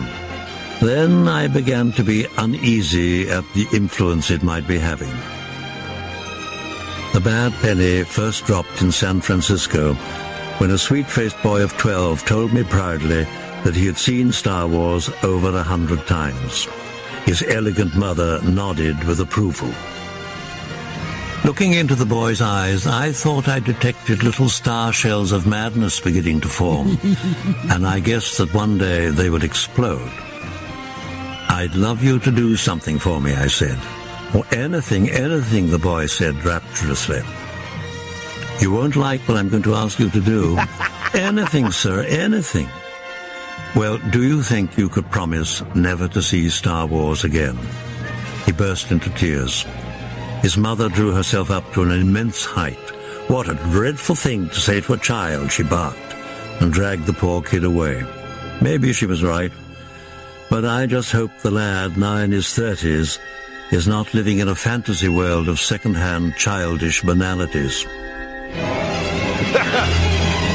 [0.81, 5.13] Then I began to be uneasy at the influence it might be having.
[7.13, 9.93] The bad penny first dropped in San Francisco
[10.57, 13.23] when a sweet-faced boy of 12 told me proudly
[13.63, 16.67] that he had seen Star Wars over a hundred times.
[17.23, 19.73] His elegant mother nodded with approval.
[21.45, 26.41] Looking into the boy's eyes, I thought I detected little star shells of madness beginning
[26.41, 26.97] to form,
[27.69, 30.11] and I guessed that one day they would explode.
[31.47, 33.77] I'd love you to do something for me, I said.
[34.33, 37.21] Or anything, anything, the boy said rapturously.
[38.59, 40.57] You won't like what I'm going to ask you to do.
[41.13, 42.67] anything, sir, anything.
[43.75, 47.59] Well, do you think you could promise never to see Star Wars again?
[48.47, 49.63] He burst into tears.
[50.45, 52.77] His mother drew herself up to an immense height.
[53.29, 56.13] What a dreadful thing to say to a child, she barked,
[56.61, 58.03] and dragged the poor kid away.
[58.61, 59.51] Maybe she was right.
[60.51, 63.17] But I just hope the lad, now in his thirties,
[63.71, 67.83] is not living in a fantasy world of second-hand childish banalities.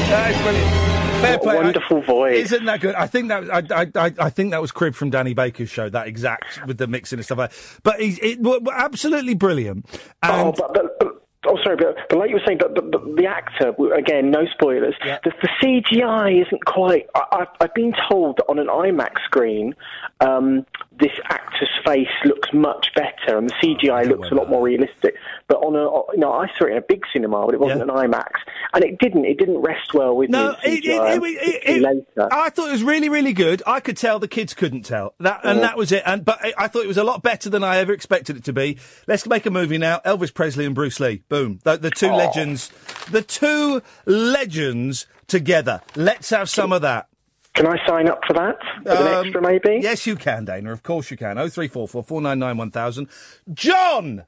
[0.07, 0.80] That's brilliant.
[1.21, 1.57] Fair play.
[1.57, 2.45] I- wonderful voice.
[2.51, 2.95] Isn't that good?
[2.95, 5.89] I think that I, I, I, I think that was cribbed from Danny Baker's show.
[5.89, 7.51] That exact with the mixing and stuff like.
[7.51, 7.79] that.
[7.83, 8.39] But he's it,
[8.73, 9.85] absolutely brilliant.
[10.23, 11.07] Oh, and Oh, but, but, but
[11.47, 14.45] oh, sorry, but, but like you were saying, but, but, but the actor again, no
[14.53, 14.95] spoilers.
[15.03, 17.07] The, the CGI isn't quite.
[17.15, 19.75] I, I, I've been told that on an IMAX screen,
[20.21, 20.65] um,
[20.99, 25.15] this actor's face looks much better, and the CGI looks a lot more realistic.
[25.47, 27.81] But on a, you know, I saw it in a big cinema, but it wasn't
[27.81, 28.29] an IMAX,
[28.73, 29.25] and it didn't.
[29.25, 30.81] It didn't rest well with No, me.
[30.81, 32.05] later.
[32.31, 33.61] I thought it was really, really good.
[33.65, 35.67] I could tell the kids couldn't tell that, and Yeah.
[35.67, 36.03] that was it.
[36.05, 38.43] And but I, I thought it was a lot better than I ever expected it
[38.45, 38.77] to be.
[39.07, 39.99] Let's make a movie now.
[40.05, 41.23] Elvis Presley and Bruce Lee.
[41.29, 41.59] Boom.
[41.63, 42.15] The, the two Oh.
[42.17, 42.69] legends.
[43.09, 45.81] The two legends together.
[45.95, 47.07] Let's have some of that.
[47.53, 48.57] Can I sign up for that?
[48.85, 49.79] As an Um, extra, maybe?
[49.81, 50.71] Yes, you can, Dana.
[50.71, 51.37] Of course you can.
[51.37, 53.07] Oh three four four four nine nine one thousand.
[53.53, 54.23] John.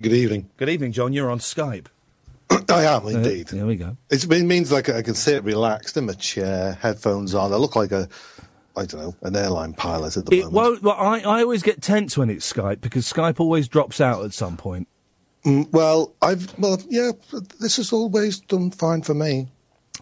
[0.00, 0.50] Good evening.
[0.58, 1.12] Good evening, John.
[1.12, 1.86] You're on Skype.
[2.70, 3.48] I am indeed.
[3.48, 3.96] there we go.
[4.10, 7.52] It's, it means like I can sit relaxed in my chair, headphones on.
[7.52, 8.08] I look like a,
[8.76, 10.82] I don't know, an airline pilot at the It moment.
[10.82, 14.32] Well, I, I always get tense when it's Skype because Skype always drops out at
[14.32, 14.86] some point.
[15.44, 17.12] Mm, well, I've well, yeah.
[17.58, 19.48] This has always done fine for me.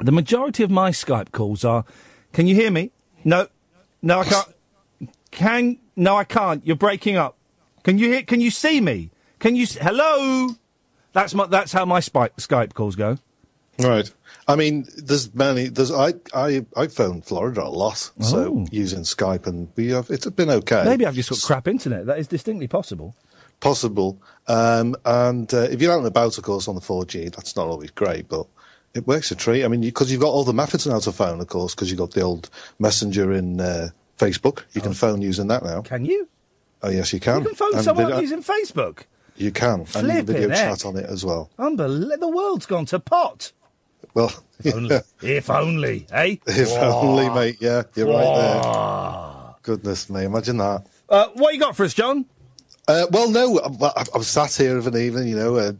[0.00, 1.84] The majority of my Skype calls are,
[2.36, 2.90] "Can you hear me?
[3.24, 3.48] No,
[4.02, 4.48] no, I can't.
[5.30, 6.64] Can no, I can't.
[6.66, 7.36] You're breaking up.
[7.82, 8.22] Can you hear?
[8.22, 9.10] Can you see me?
[9.38, 9.66] Can you?
[9.66, 10.50] Hello?
[11.12, 11.46] That's my.
[11.46, 13.18] That's how my Skype Skype calls go.
[13.78, 14.10] Right.
[14.48, 15.68] I mean, there's many.
[15.68, 18.66] There's I I I phone Florida a lot, so Oh.
[18.70, 20.84] using Skype and we have it's been okay.
[20.84, 22.06] Maybe I've just got crap internet.
[22.06, 23.14] That is distinctly possible.
[23.60, 24.18] possible.
[24.48, 27.66] Um, and uh, if you're out and about, of course, on the 4G, that's not
[27.66, 28.46] always great, but
[28.96, 29.64] it works a treat.
[29.64, 31.90] I mean, because you, have got all the methods now to phone, of course, because
[31.90, 34.62] you've got the old messenger in uh, Facebook.
[34.72, 35.82] You can phone using that now.
[35.82, 36.28] Can you?
[36.82, 37.40] Oh, yes, you can.
[37.40, 39.00] You can phone And someone video- using Facebook.
[39.36, 39.84] You can.
[39.84, 40.58] Flipping and video heck.
[40.78, 41.50] chat on it as well.
[41.58, 42.16] Unbelievable.
[42.18, 43.52] The world's gone to pot.
[44.14, 44.32] Well,
[44.64, 46.36] Only- if only, eh?
[46.46, 47.00] if Whoa.
[47.02, 47.56] only, mate.
[47.60, 49.54] Yeah, you're right there.
[49.62, 50.86] Goodness me, imagine that.
[51.08, 52.24] Uh, what you got for us, John?
[52.88, 55.72] Uh, well, no, I, I, I was sat here of an evening, you know, uh,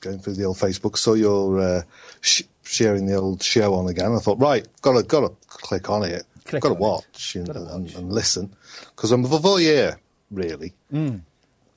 [0.00, 1.82] going through the old Facebook, saw your uh,
[2.20, 4.12] sh- sharing the old show on again.
[4.14, 6.82] I thought, right, got to got to click on it, Click got to on it.
[6.82, 8.54] watch, and, and, and listen,
[8.94, 9.96] because I'm a voyeur,
[10.30, 10.72] really.
[10.92, 11.22] Mm.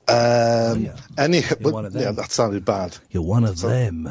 [0.08, 2.96] Um, Any, but, one of yeah, that sounded bad.
[3.10, 4.08] You're one of them.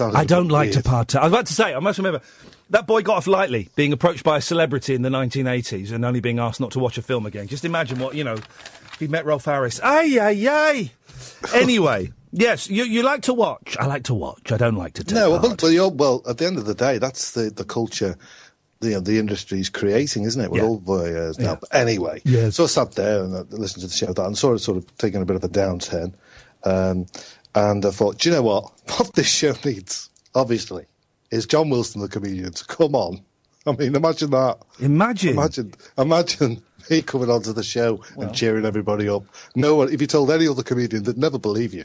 [0.00, 0.84] I don't like to weird.
[0.86, 1.20] partake.
[1.20, 2.22] I was about to say, I must remember,
[2.70, 6.20] that boy got off lightly, being approached by a celebrity in the 1980s and only
[6.20, 7.46] being asked not to watch a film again.
[7.48, 8.38] Just imagine what, you know,
[8.98, 9.78] he met Rolf Harris.
[9.82, 10.90] Ay, ay, ay.
[11.54, 13.76] Anyway, yes, you, you like to watch.
[13.80, 14.52] I like to watch.
[14.52, 15.62] I don't like to take No, well, part.
[15.62, 18.16] well, well, at the end of the day, that's the, the culture
[18.80, 20.50] the, you know, the industry's creating, isn't it?
[20.50, 20.66] We're Yeah.
[20.66, 21.52] all voyeurs now.
[21.52, 21.56] Yeah.
[21.60, 22.56] But anyway, Yes.
[22.56, 24.76] so I sat there and I listened to the show that and saw it sort
[24.76, 26.12] of taking a bit of a downturn.
[26.64, 27.06] Um,
[27.54, 28.70] and I thought, do you know what?
[28.98, 30.84] What this show needs, obviously,
[31.30, 33.20] is John Wilson, the comedian, to come on.
[33.66, 34.58] I mean, imagine that.
[34.78, 35.30] Imagine.
[35.30, 39.24] Imagine, imagine me coming onto the show and cheering everybody up.
[39.56, 41.84] No one, if you told any other comedian, they'd never believe you.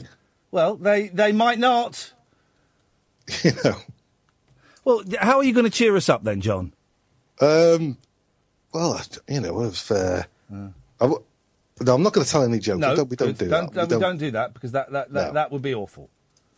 [0.52, 2.12] Well, they, they might not.
[3.44, 3.76] You know.
[4.84, 6.72] Well, how are you going to cheer us up then, John?
[7.40, 7.96] Um,
[8.74, 10.22] well, you know, if uh,
[10.52, 10.68] I
[11.00, 11.22] w-
[11.80, 12.80] no, I'm not going to tell any jokes.
[12.80, 13.88] No, we don't, we don't do don't, that.
[13.88, 15.32] Don't, don't do that because that, that, that, No.
[15.34, 16.10] that would be awful.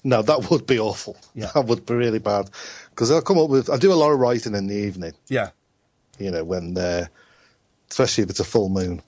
[0.04, 1.16] No, that would be awful.
[1.34, 1.50] Yeah.
[1.54, 2.50] That would be really bad.
[2.90, 5.12] Because I come up with, I do a lot of writing in the evening.
[5.28, 5.50] Yeah.
[6.18, 7.06] You know, when, uh,
[7.90, 9.02] especially if it's a full moon,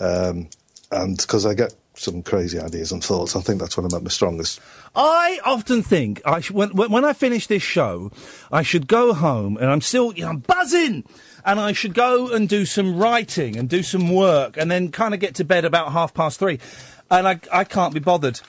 [0.00, 0.48] um,
[0.90, 3.34] and because I get some crazy ideas and thoughts.
[3.34, 4.60] I think that's when I'm at my strongest.
[4.94, 8.10] I often think I sh- when, when I finish this show,
[8.52, 11.04] I should go home and I'm still you know I'm buzzing,
[11.44, 15.14] and I should go and do some writing and do some work, and then kind
[15.14, 16.58] of get to bed about half past three,
[17.10, 18.40] and I I can't be bothered.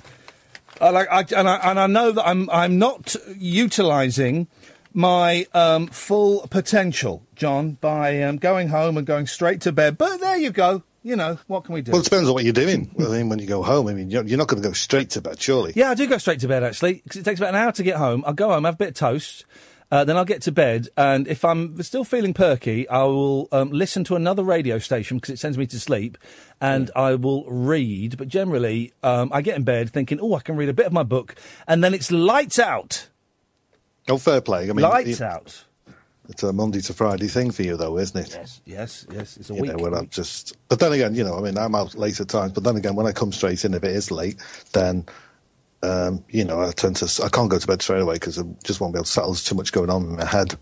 [0.79, 4.47] I like I, and I and I know that I'm I'm not utilising
[4.93, 9.97] my um, full potential, John, by um, going home and going straight to bed.
[9.97, 10.83] But there you go.
[11.07, 11.93] You know what can we do?
[11.93, 12.91] Well, it depends on what you're doing.
[12.99, 15.21] I mean, when you go home, I mean, you're, not going to go straight to
[15.21, 15.71] bed, surely.
[15.73, 17.81] Yeah, I do go straight to bed actually, because it takes about an hour to
[17.81, 18.25] get home.
[18.27, 19.45] I'll go home, have a bit of toast,
[19.89, 23.71] uh, then I'll get to bed, and if I'm still feeling perky, I will um,
[23.71, 26.17] listen to another radio station because it sends me to sleep,
[26.59, 28.17] and I will read.
[28.17, 30.91] But generally, um, I get in bed thinking, oh, I can read a bit of
[30.91, 31.35] my book,
[31.69, 33.07] and then it's lights out.
[34.09, 34.63] Oh, fair play.
[34.69, 35.63] I mean, lights it- out.
[36.29, 38.31] It's a Monday to Friday thing for you, though, isn't it?
[38.33, 39.37] Yes, yes, yes.
[39.37, 39.71] It's a you week.
[39.71, 40.57] know, when I'm just.
[40.67, 42.51] But then again, you know, I mean, I'm out late at times.
[42.51, 44.35] But then again, when I come straight in, if it is late,
[44.73, 45.05] then,
[45.83, 47.23] um, you know, I tend to.
[47.23, 49.31] I can't go to bed straight away because I just won't be able to settle.
[49.31, 50.55] There's too much going on in my head.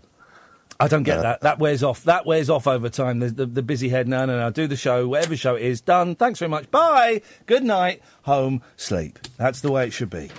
[0.78, 1.40] I don't get Uh, that.
[1.40, 2.04] That wears off.
[2.04, 3.18] That wears off over time.
[3.18, 4.06] The, the, the busy head.
[4.06, 4.50] No, no, no.
[4.50, 5.08] Do the show.
[5.08, 5.80] Whatever show it is.
[5.80, 6.14] Done.
[6.14, 6.70] Thanks very much.
[6.70, 7.22] Bye.
[7.46, 8.02] Good night.
[8.22, 8.62] Home.
[8.76, 9.18] Sleep.
[9.38, 10.30] That's the way it should be.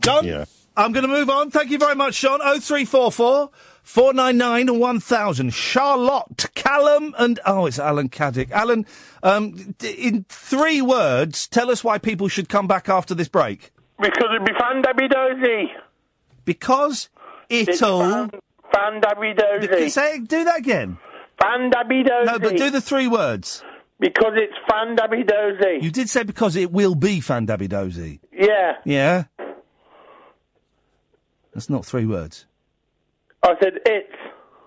[0.00, 0.44] John, Yeah.
[0.78, 1.50] I'm going to move on.
[1.50, 2.38] Thank you very much, Sean.
[2.40, 3.50] 0344
[3.86, 5.54] 499 1000.
[5.54, 7.38] Charlotte, Callum, and.
[7.46, 8.50] Oh, it's Alan Caddick.
[8.50, 8.84] Alan,
[9.22, 13.70] um, d- in three words, tell us why people should come back after this break.
[14.00, 15.72] Because it'd be fan dabby dozy.
[16.44, 17.08] Because
[17.48, 18.00] it'll.
[18.00, 18.30] Fan,
[18.74, 19.88] fan dabby dozy.
[19.88, 20.98] Say, do that again.
[21.40, 22.26] Fan dabby dozy.
[22.26, 23.62] No, but do the three words.
[24.00, 25.78] Because it's fan dabby dozy.
[25.80, 28.20] You did say because it will be Fandabby Dozy.
[28.32, 28.72] Yeah.
[28.84, 29.24] Yeah?
[31.54, 32.46] That's not three words.
[33.46, 34.12] I said it's.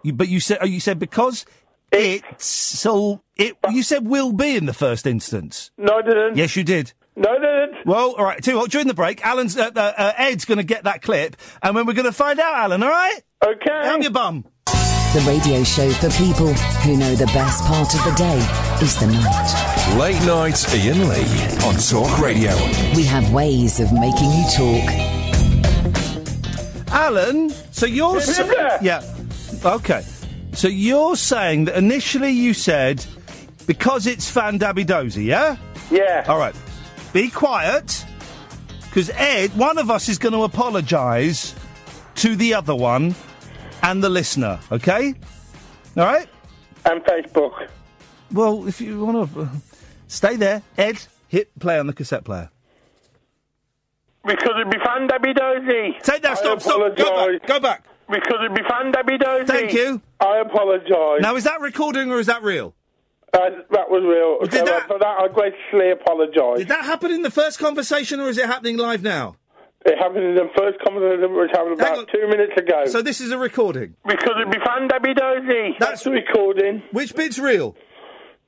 [0.04, 1.46] You, but you said oh, you said because
[1.92, 3.58] it's so it.
[3.70, 5.72] You said will be in the first instance.
[5.78, 6.38] No, I didn't.
[6.38, 6.94] Yes, you did.
[7.16, 7.86] No, I didn't.
[7.86, 8.42] Well, all right.
[8.42, 11.02] Tell you what, during the break, Alan's uh, uh, uh, Ed's going to get that
[11.02, 12.82] clip, and when we're going to find out, Alan.
[12.82, 13.20] All right?
[13.44, 13.82] Okay.
[13.84, 14.46] Down your bum.
[14.66, 16.54] The radio show for people
[16.84, 18.38] who know the best part of the day
[18.82, 19.98] is the night.
[19.98, 22.56] Late night Iain Lee on Talk Radio.
[22.96, 25.19] We have ways of making you talk.
[26.92, 29.04] Alan, so you're sa- yeah,
[29.64, 30.04] okay.
[30.54, 33.06] So you're saying that initially you said
[33.68, 35.56] because it's Fan Dabby Dozy, yeah?
[35.92, 36.26] Yeah.
[36.28, 36.56] All right.
[37.14, 38.06] Be quiet,
[38.86, 41.54] because Ed, one of us is going to apologise
[42.16, 43.16] to the other one
[43.84, 44.60] and the listener.
[44.72, 45.14] Okay?
[45.96, 46.28] All right.
[46.86, 47.68] And Facebook.
[48.32, 49.48] Well, if you want to uh,
[50.08, 52.50] stay there, Ed, hit play on the cassette player.
[54.26, 55.98] Because it'd be fun, Dabby Dozy.
[56.04, 57.86] Take that, stop, stop, go back, go back.
[58.10, 59.46] Because it'd be fun, Dabby Dozy.
[59.46, 60.02] Thank you.
[60.20, 61.22] I apologise.
[61.22, 62.76] Now, is that recording or is that real?
[63.32, 63.40] Uh,
[63.72, 64.40] that was real.
[64.50, 66.60] Did so that- for that, I graciously apologise.
[66.60, 69.36] Did that happen in the first conversation or is it happening live now?
[69.86, 72.86] It happened in the first conversation which happened Hang about two minutes ago.
[72.88, 73.96] So this is a recording.
[74.06, 75.76] Because it'd be fun, Dabby Dozy.
[75.80, 76.84] That's the recording.
[76.92, 77.78] Which bit's real?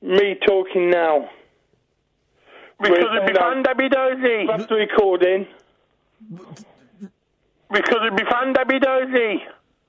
[0.02, 1.30] Me talking now.
[2.82, 4.46] Because it'd be fun, Dabby Dozy.
[4.46, 5.46] That's the recording.
[7.72, 9.42] Because it'd be fun, Dabby Dozy.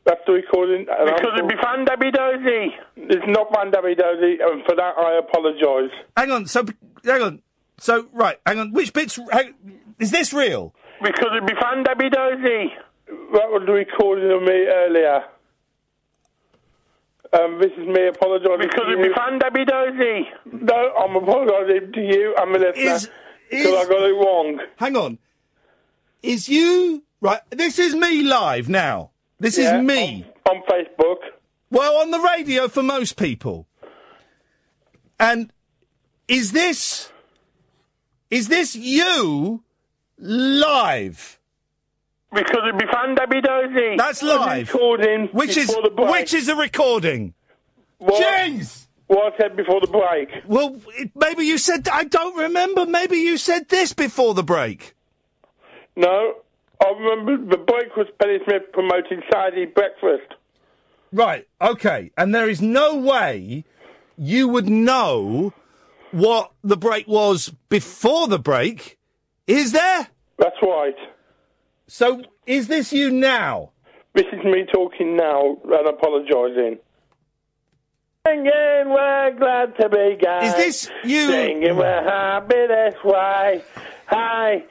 [0.05, 0.85] That's the recording.
[0.85, 2.73] Because it'd be fun, Dabby Dozy.
[2.97, 5.91] It's not fun, Dabby Dozy, and for that I apologise.
[6.17, 6.45] Hang on.
[6.45, 6.65] So
[7.05, 7.41] hang on.
[7.79, 8.37] So right.
[8.45, 8.71] Hang on.
[8.71, 9.19] Which bits?
[9.31, 9.53] Hang,
[9.99, 10.73] is this real?
[11.01, 12.73] Because it'd be fun, Dabby Dozy.
[13.33, 15.23] That was the recording of me earlier.
[17.33, 20.27] Um, this is me apologising Because it'd be fun, Dabby Dozy.
[20.51, 22.81] No, I'm apologising to you and my listener.
[22.93, 23.09] Is-
[23.49, 24.59] because I got it wrong.
[24.77, 25.19] Hang on.
[26.23, 27.41] Is you right?
[27.49, 29.11] This is me live now.
[29.39, 31.17] This Yeah, is me on Facebook.
[31.69, 33.67] Well, on the radio for most people.
[35.19, 35.51] And
[36.27, 37.11] is this
[38.31, 39.63] is this you
[40.17, 41.39] live?
[42.33, 43.95] Because it'd be fun, Dabby Dozy.
[43.95, 44.73] That's live.
[44.73, 47.33] Recording Which is which is a recording.
[47.99, 48.87] What, Jeez.
[49.07, 50.29] What I said before the break.
[50.47, 52.85] Well, it, maybe you said I don't remember.
[52.85, 54.95] Maybe you said this before the break.
[55.95, 56.35] No,
[56.83, 60.33] I remember the break was Penny Smith promoting Saturday breakfast.
[61.11, 61.47] Right.
[61.61, 62.11] Okay.
[62.17, 63.63] And there is no way
[64.17, 65.53] you would know
[66.11, 68.97] what the break was before the break,
[69.47, 70.07] is there?
[70.37, 70.95] That's right.
[71.87, 73.71] So is this you now?
[74.13, 76.79] This is me talking now and apologising.
[78.25, 80.39] Singing, we're glad to be gay.
[80.43, 81.27] Is this you?
[81.27, 83.63] Singing, we're happy this way.
[84.07, 84.63] Hi.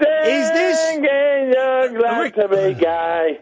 [0.00, 1.04] Is this- Singing,
[1.52, 3.40] you're uh, glad to be gay.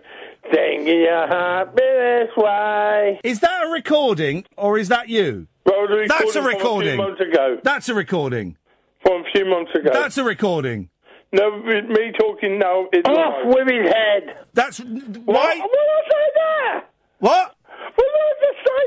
[0.53, 3.21] Singing, you're happy this way.
[3.25, 5.47] Is that a recording or is that you?
[5.67, 7.13] Well, the That's a recording from.
[7.13, 7.59] A few months ago.
[7.63, 8.57] That's a recording.
[9.03, 9.91] From a few months ago.
[9.93, 10.89] That's a recording.
[11.33, 14.47] No, with me talking now is Off with his head.
[14.55, 15.59] That's What, why.
[15.59, 16.85] what did I say there?
[17.19, 17.55] What?
[17.95, 18.83] What did I just say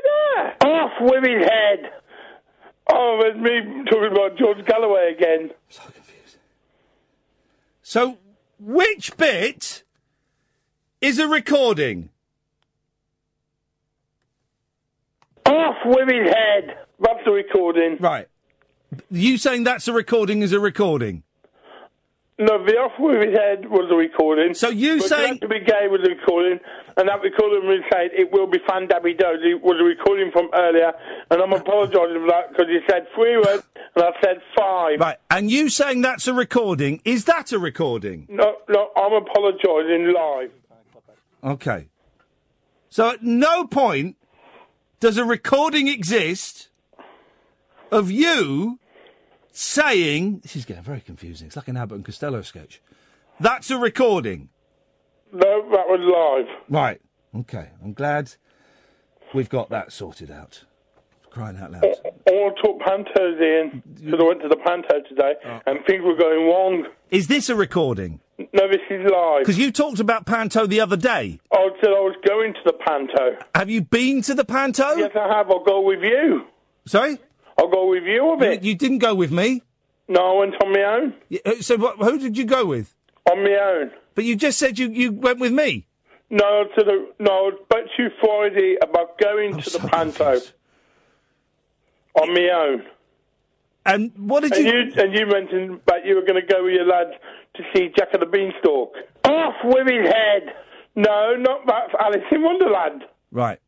[0.65, 0.71] there?
[0.73, 1.91] Off with his head.
[2.91, 5.51] Oh, it's me talking about George Galloway again.
[7.91, 8.19] So
[8.57, 9.83] which bit
[11.01, 12.07] is a recording?
[15.45, 16.77] Off with his head.
[17.01, 17.97] That's the recording.
[17.99, 18.29] Right.
[19.09, 21.23] You saying that's a recording is a recording.
[22.39, 24.53] No, the off with his head was a recording.
[24.55, 26.59] So you but saying- to be gay was a recording,
[26.97, 28.87] and that recording was said it will be fun.
[28.87, 30.91] Dabby Dozy was a recording from earlier,
[31.29, 33.63] and I'm apologising for that because you said three words
[33.95, 34.99] and I said five.
[34.99, 35.17] Right.
[35.29, 38.25] And you saying that's a recording, is that a recording?
[38.29, 40.51] No, no, I'm apologising live.
[41.43, 41.89] Okay.
[42.89, 44.15] So at no point
[44.99, 46.69] does a recording exist
[47.91, 48.79] of you
[49.51, 51.47] saying this is getting very confusing.
[51.47, 52.81] It's like an Abbott and Costello sketch.
[53.39, 54.49] That's a recording.
[55.33, 56.55] No, that was live.
[56.69, 57.01] Right.
[57.35, 57.69] Okay.
[57.83, 58.33] I'm glad
[59.33, 60.65] we've got that sorted out.
[61.29, 61.83] Crying out loud.
[61.85, 65.61] I want to talk pantos, Iain, because I went to the panto today, oh.
[65.65, 66.87] and things were going wrong.
[67.09, 68.19] Is this a recording?
[68.53, 69.39] No, this is live.
[69.39, 71.39] Because you talked about Panto the other day.
[71.53, 73.37] I said I was going to the panto.
[73.55, 74.95] Have you been to the Panto?
[74.95, 75.49] Yes, I have.
[75.49, 76.45] I'll go with you.
[76.85, 77.17] Sorry?
[77.57, 78.63] I'll go with you a bit.
[78.63, 79.61] you didn't go with me.
[80.07, 81.13] No, I went on my own.
[81.29, 82.93] Y- uh, So what, who did you go with?
[83.29, 83.91] On my own.
[84.15, 85.87] But you just said you, you went with me.
[86.29, 87.51] No, to the no.
[87.51, 90.39] I spoke to you Friday about going to the panto.
[92.21, 92.83] On my own.
[93.85, 94.71] And what did and you?
[94.73, 94.93] you?
[95.01, 97.11] And you mentioned that you were going to go with your lads
[97.55, 98.93] to see Jack of the Beanstalk.
[99.25, 100.53] Off with his head.
[100.95, 101.89] No, not that.
[101.99, 103.03] Alice in Wonderland.
[103.31, 103.59] Right.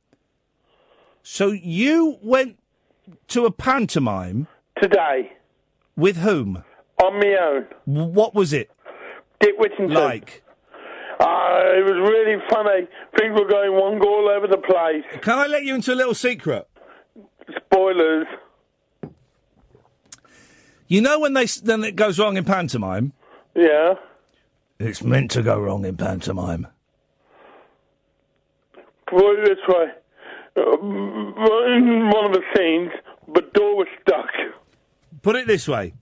[1.24, 2.58] So you went
[3.30, 4.48] to a pantomime
[4.82, 5.34] today.
[5.96, 6.64] With whom?
[7.04, 7.68] On my own.
[7.88, 8.72] W- What was it?
[9.40, 9.94] Dick Whittington.
[9.94, 10.44] Like.
[11.20, 12.88] Uh, it was really funny.
[13.18, 15.04] Things were going one go all over the place.
[15.22, 16.68] Can I let you into a little secret?
[17.66, 18.26] Spoilers.
[20.88, 23.14] You know when they s- then it goes wrong in pantomime.
[23.56, 23.96] Yeah.
[24.80, 26.68] It's meant to go wrong in pantomime.
[29.08, 29.86] Put it this way.
[30.56, 32.92] In one of the scenes,
[33.34, 34.30] the door was stuck.
[35.22, 35.94] Put it this way: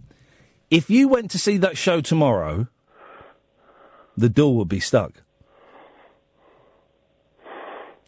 [0.70, 2.68] if you went to see that show tomorrow,
[4.18, 5.24] the door would be stuck.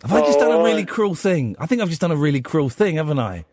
[0.02, 1.56] Have I just done a really oh, cruel thing?
[1.60, 3.46] I think I've just done a really cruel thing, haven't I?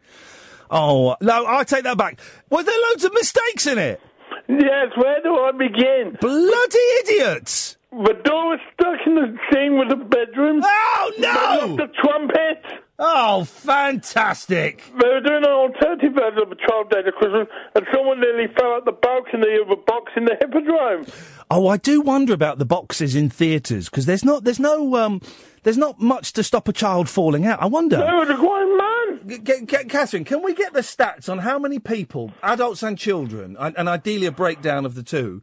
[0.68, 2.20] Oh no, I take that back.
[2.50, 4.00] Were there loads of mistakes in it?
[4.48, 6.16] Yes, where do I begin?
[6.20, 7.76] Bloody idiots!
[7.92, 10.60] The door was stuck in the scene with the bedroom.
[10.64, 11.76] Oh no!
[11.76, 12.62] The trumpet.
[13.00, 14.84] Oh, fantastic!
[15.00, 18.46] They were doing an alternative version of a 12 Days of Christmas, and someone nearly
[18.56, 21.06] fell out the balcony of a box in the Hippodrome.
[21.50, 25.20] Oh, I do wonder about the boxes in theatres because there's not there's no um
[25.64, 27.60] there's not much to stop a child falling out.
[27.60, 27.96] I wonder.
[27.96, 29.42] There was a grown man.
[29.44, 33.56] G- g- Catherine, can we get the stats on how many people, adults and children,
[33.58, 35.42] and, and ideally a breakdown of the two,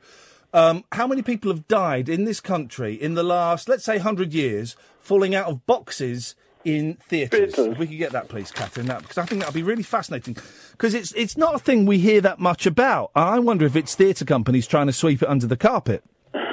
[0.54, 4.34] um, how many people have died in this country in the last, let's say, hundred
[4.34, 7.58] years, falling out of boxes in theatres?
[7.58, 9.84] If we could get that, please, Catherine, that because I think that would be really
[9.84, 10.38] fascinating.
[10.72, 13.12] Because it's it's not a thing we hear that much about.
[13.16, 16.04] I wonder if it's theatre companies trying to sweep it under the carpet.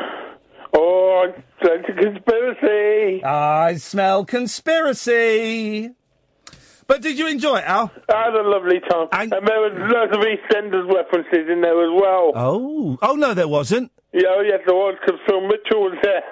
[0.76, 3.22] Oh, it's a conspiracy.
[3.22, 5.92] I smell conspiracy.
[6.86, 7.90] But did you enjoy it, Al?
[8.12, 9.08] I had a lovely time.
[9.12, 12.32] And, there was loads of EastEnders references in there as well.
[12.34, 13.90] Oh, oh no, there wasn't.
[14.12, 16.22] Yeah, oh, yes, there was, because Phil Mitchell was there.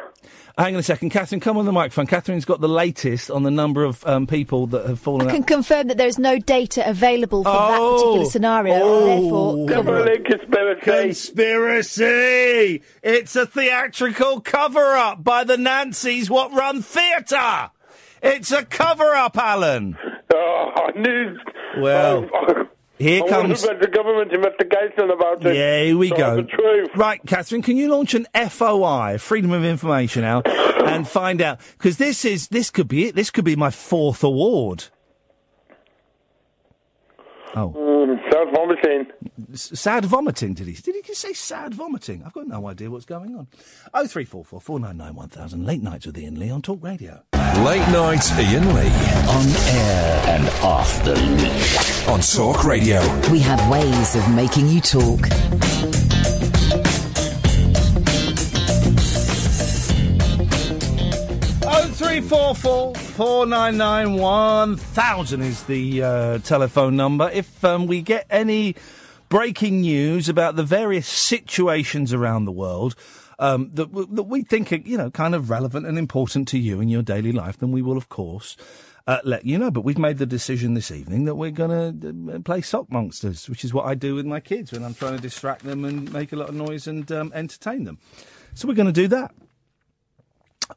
[0.59, 1.41] Hang on a second, Catherine.
[1.41, 2.07] Come on the microphone.
[2.07, 5.43] Catherine's got the latest on the number of um, people that have fallen I can
[5.43, 10.29] confirm that there is no data available for that particular scenario, and therefore cover it.
[10.83, 12.83] Conspiracy!
[13.03, 17.71] It's a theatrical cover-up by the Nancys what run theatre.
[18.23, 19.97] It's a cover-up, Alan.
[20.35, 21.37] Oh, I knew.
[21.83, 22.27] Well,
[22.99, 23.63] here I comes.
[23.63, 25.55] the government investigation about it.
[25.57, 26.37] Yeah, here we go.
[26.37, 26.89] The truth.
[26.95, 31.97] Right, Catherine, can you launch an FOI, Freedom of Information, Al, and find out because
[31.99, 33.15] this is this could be it.
[33.15, 34.85] This could be my fourth award.
[37.55, 39.07] Oh, Mm, South vomiting.
[39.53, 40.55] S- sad vomiting.
[40.55, 40.73] Did he?
[40.73, 42.23] Did he just say sad vomiting?
[42.25, 43.47] I've got no idea what's going on.
[43.93, 45.67] Oh three four four four nine nine one thousand.
[45.67, 47.23] Late nights with Iain Lee on Talk Radio.
[47.65, 48.91] Late night Iain Lee.
[49.29, 52.09] On air and off the leash.
[52.09, 53.01] On Talk Radio.
[53.31, 55.21] We have ways of making you talk.
[61.65, 67.31] Oh three four four four nine nine one thousand is the uh, telephone number.
[67.33, 68.77] If um, we get any
[69.29, 72.95] breaking news about the various situations around the world
[73.43, 76.81] um, that that we think are you know kind of relevant and important to you
[76.81, 78.57] in your daily life, then we will of course.
[79.05, 82.37] Uh, let you know, but we've made the decision this evening that we're going to
[82.37, 85.17] uh, play sock monsters, which is what I do with my kids when I'm trying
[85.17, 87.99] to distract them and make a lot of noise and um, entertain them.
[88.55, 89.35] So we're going to do that.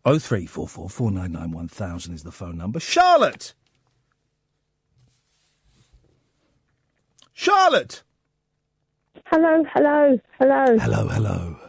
[0.03, 2.79] Oh three four four four nine nine one thousand is the phone number.
[2.79, 3.53] Charlotte.
[7.31, 8.01] Charlotte.
[9.25, 10.77] Hello, hello, hello.
[10.79, 11.64] Hello, hello.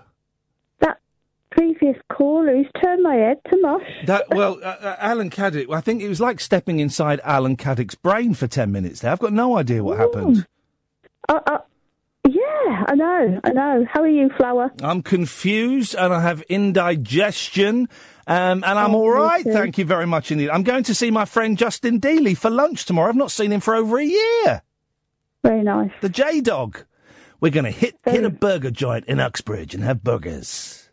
[1.56, 3.82] Previous caller who's turned my head to mush.
[4.06, 5.72] That well, uh, uh, Alan Caddick.
[5.74, 9.00] I think it was like stepping inside Alan Caddick's brain for ten minutes.
[9.00, 10.46] There, I've got no idea what happened.
[11.28, 11.58] Uh, uh,
[12.28, 13.86] yeah, I know, I know.
[13.90, 14.70] How are you, Flower?
[14.82, 17.88] I'm confused and I have indigestion.
[18.26, 20.50] Um, and I'm Oh, all right, thank you very much indeed.
[20.50, 23.08] I'm going to see my friend Justin Dealey for lunch tomorrow.
[23.08, 24.62] I've not seen him for over a year.
[25.44, 25.92] Very nice.
[26.00, 26.84] The J Dog.
[27.40, 30.85] We're going to hit hit a burger joint in Uxbridge and have burgers.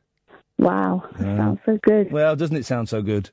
[0.59, 1.37] Wow, Yeah.
[1.37, 2.11] sounds so good.
[2.11, 3.29] Well, doesn't it sound so good?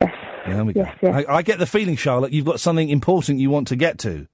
[0.00, 0.12] Yes.
[0.46, 0.80] There we go.
[0.80, 1.24] Yes, yes.
[1.28, 4.26] I, I get the feeling, Charlotte, you've got something important you want to get to.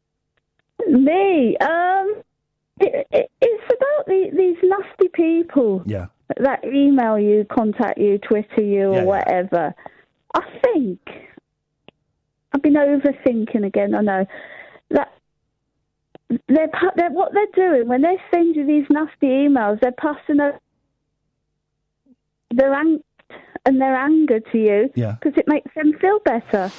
[0.89, 2.23] Me, um,
[2.81, 6.07] it, it, it's about the, these nasty people Yeah.
[6.39, 9.03] that email you, contact you, Twitter you, Yeah, or yeah.
[9.05, 9.75] whatever.
[10.35, 11.01] I think
[12.53, 13.95] I've been overthinking again.
[13.95, 14.27] I know
[14.91, 15.13] that
[16.49, 19.81] they're, they're what they're doing when they send you these nasty emails.
[19.81, 20.59] They're passing a,
[22.53, 23.03] their ang-
[23.65, 25.17] and their anger to you Yeah.
[25.21, 26.71] because it makes them feel better.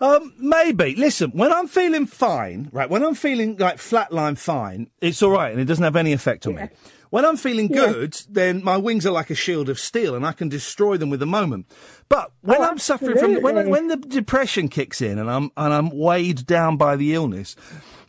[0.00, 0.96] Um, maybe.
[0.96, 5.52] Listen, when I'm feeling fine, right, when I'm feeling like flatline fine, it's all right
[5.52, 6.68] and it doesn't have any effect on me.
[7.10, 10.32] When I'm feeling good, then my wings are like a shield of steel and I
[10.32, 11.66] can destroy them with a moment.
[12.08, 13.70] But when Oh, I'm suffering from when absolutely.
[13.70, 17.54] when the depression kicks in and I'm and I'm weighed down by the illness,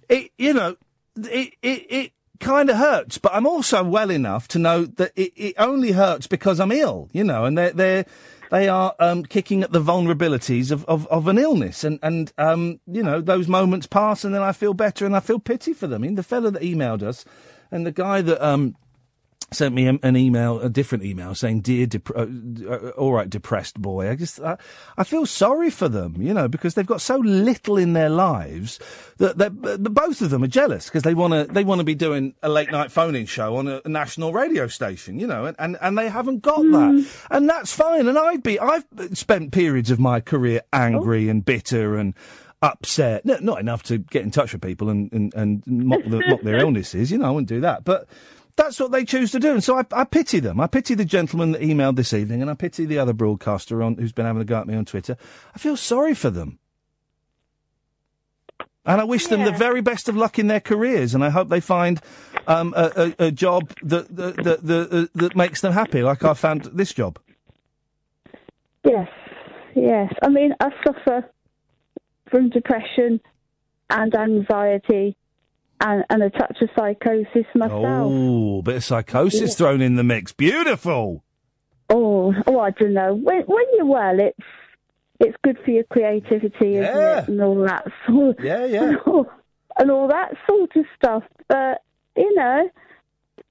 [0.10, 0.78] it you know,
[1.18, 5.34] it it, it kind of hurts, but I'm also well enough to know that it,
[5.36, 8.06] it only hurts because I'm ill, you know, and they're, they're,
[8.52, 11.84] they are um, kicking at the vulnerabilities of, of, of an illness.
[11.84, 15.22] And, and um, you know, those moments pass and then I feel better and I
[15.22, 16.04] feel pity for them.
[16.04, 17.26] I mean, the fella that emailed us
[17.72, 18.76] and the guy that um,
[19.52, 22.26] sent me an email, a different email saying, "Dear, dep- uh,
[22.68, 24.58] uh, all right, depressed boy." I just, I,
[24.98, 28.80] I feel sorry for them, you know, because they've got so little in their lives
[29.18, 29.38] that
[29.94, 32.50] both of them are jealous because they want to, they want to be doing a
[32.50, 35.98] late night phone-in show on a, a national radio station, you know, and, and, and
[35.98, 38.08] they haven't got that, and that's fine.
[38.08, 42.14] And I'd be, I've spent periods of my career angry and bitter and
[42.64, 43.26] upset.
[43.26, 46.42] No, not enough to get in touch with people and, and, and mock, the, mock
[46.42, 47.12] their illnesses.
[47.12, 47.84] You know, I wouldn't do that.
[47.84, 48.08] But
[48.56, 49.52] that's what they choose to do.
[49.54, 50.60] And so I, I pity them.
[50.60, 53.96] I pity the gentleman that emailed this evening and I pity the other broadcaster on,
[53.96, 55.18] who's been having a go at me on Twitter.
[55.56, 56.60] I feel sorry for them.
[58.86, 61.48] And I wish them the very best of luck in their careers, and I hope
[61.48, 62.02] they find
[62.48, 66.34] um, a, a, a job that that, that, that that makes them happy, like I
[66.34, 67.18] found this job.
[68.84, 69.08] Yes,
[69.74, 70.14] yes.
[70.22, 71.30] I mean, I suffer
[72.30, 73.22] from depression
[73.90, 75.16] and anxiety
[75.82, 77.82] and, and a touch of psychosis myself.
[77.86, 79.56] Oh, bit of psychosis Yeah.
[79.56, 80.32] thrown in the mix.
[80.32, 81.24] Beautiful.
[81.90, 83.14] Oh, oh, I don't know.
[83.14, 84.38] When when you're well, it's
[85.20, 88.40] it's good for your creativity, isn't it, and all that sort.
[88.42, 88.82] Yeah, yeah.
[88.90, 89.28] And all,
[89.78, 91.24] and all that sort of stuff.
[91.50, 91.82] But
[92.16, 92.70] you know,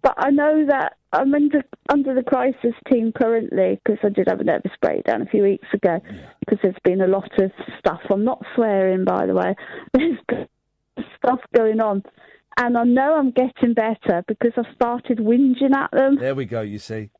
[0.02, 4.40] but I know that I'm under under the crisis team currently because I did have
[4.40, 6.00] a nervous breakdown a few weeks ago
[6.40, 8.00] because there's been a lot of stuff.
[8.10, 9.54] I'm not swearing, by the way.
[9.92, 10.18] There's
[11.16, 12.02] stuff going on.
[12.58, 16.16] And I know I'm getting better because I started whinging at them.
[16.18, 16.60] There we go.
[16.60, 17.10] You see.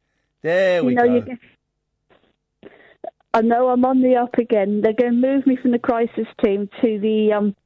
[0.43, 1.15] There we know, go.
[1.15, 1.39] you get,
[3.35, 4.82] I know I'm on the up again.
[4.82, 7.57] They're going to move me from the crisis team to the um,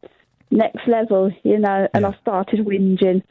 [0.50, 3.22] next level, you know, and I started whinging.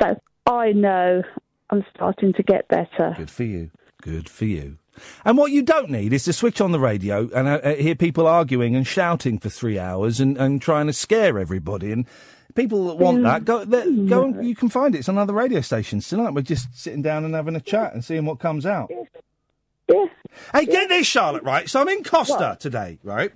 [0.00, 1.22] So I know
[1.70, 3.14] I'm starting to get better.
[3.16, 3.70] Good for you.
[4.02, 4.78] Good for you.
[5.24, 7.94] And what you don't need is to switch on the radio and uh, uh, hear
[7.94, 11.92] people arguing and shouting for three hours and, and trying to scare everybody.
[11.92, 12.06] And
[12.54, 14.98] people that want that, go, go and you can find it.
[14.98, 16.34] It's on other radio stations tonight.
[16.34, 18.90] We're just sitting down and having a chat and seeing what comes out.
[19.88, 20.06] Yeah.
[20.54, 21.68] Hey, get this, Charlotte, right?
[21.68, 23.32] So I'm in Costa today, right?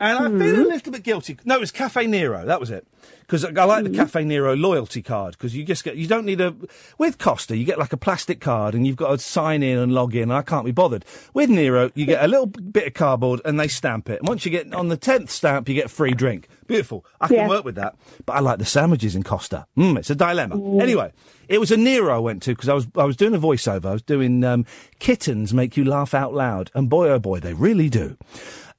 [0.00, 1.36] And I feel a little bit guilty.
[1.44, 2.44] No, it was Cafe Nero.
[2.44, 2.86] That was it.
[3.20, 5.32] Because I like the Cafe Nero loyalty card.
[5.38, 6.54] Because you just get, you don't need a,
[6.98, 9.94] with Costa, you get like a plastic card and you've got to sign in and
[9.94, 10.22] log in.
[10.24, 11.04] And I can't be bothered.
[11.32, 14.18] With Nero, you get a little bit of cardboard and they stamp it.
[14.20, 16.48] And once you get on the 10th stamp, you get a free drink.
[16.66, 17.04] Beautiful.
[17.20, 17.48] I can Yeah.
[17.48, 17.94] work with that.
[18.26, 19.66] But I like the sandwiches in Costa.
[19.78, 20.56] Mm, it's a dilemma.
[20.82, 21.12] Anyway,
[21.48, 23.86] it was a Nero I went to because I was, I was doing a voiceover.
[23.86, 24.66] I was doing, um,
[24.98, 26.70] kittens make you laugh out loud.
[26.74, 28.16] And boy, oh boy, they really do.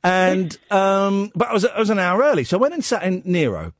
[0.03, 2.43] And, um, but I was, I was an hour early.
[2.43, 3.73] So I went and sat in Nero.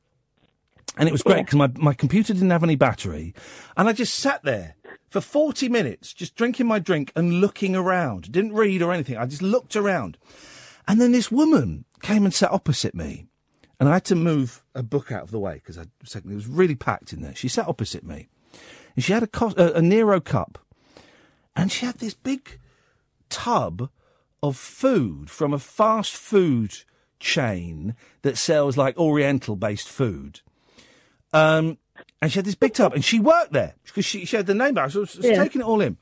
[0.96, 3.34] And it was great because my, my computer didn't have any battery.
[3.76, 4.76] And I just sat there
[5.10, 8.30] for 40 minutes, just drinking my drink and looking around.
[8.30, 9.16] Didn't read or anything.
[9.16, 10.18] I just looked around.
[10.86, 13.26] And then this woman came and sat opposite me.
[13.80, 16.76] And I had to move a book out of the way because it was really
[16.76, 17.34] packed in there.
[17.34, 18.28] She sat opposite me.
[18.94, 20.58] And she had a, co- a, a Nero cup.
[21.56, 22.60] And she had this big
[23.28, 23.90] tub
[24.48, 26.76] of food from a fast food
[27.18, 30.40] chain that sells like Oriental based food.
[31.32, 31.78] Um,
[32.20, 34.54] and she had this big tub, and she worked there because she, she had the
[34.54, 34.90] name back.
[34.90, 35.42] So I was, was Yeah.
[35.42, 35.96] taking it all in.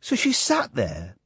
[0.00, 1.16] So she sat there,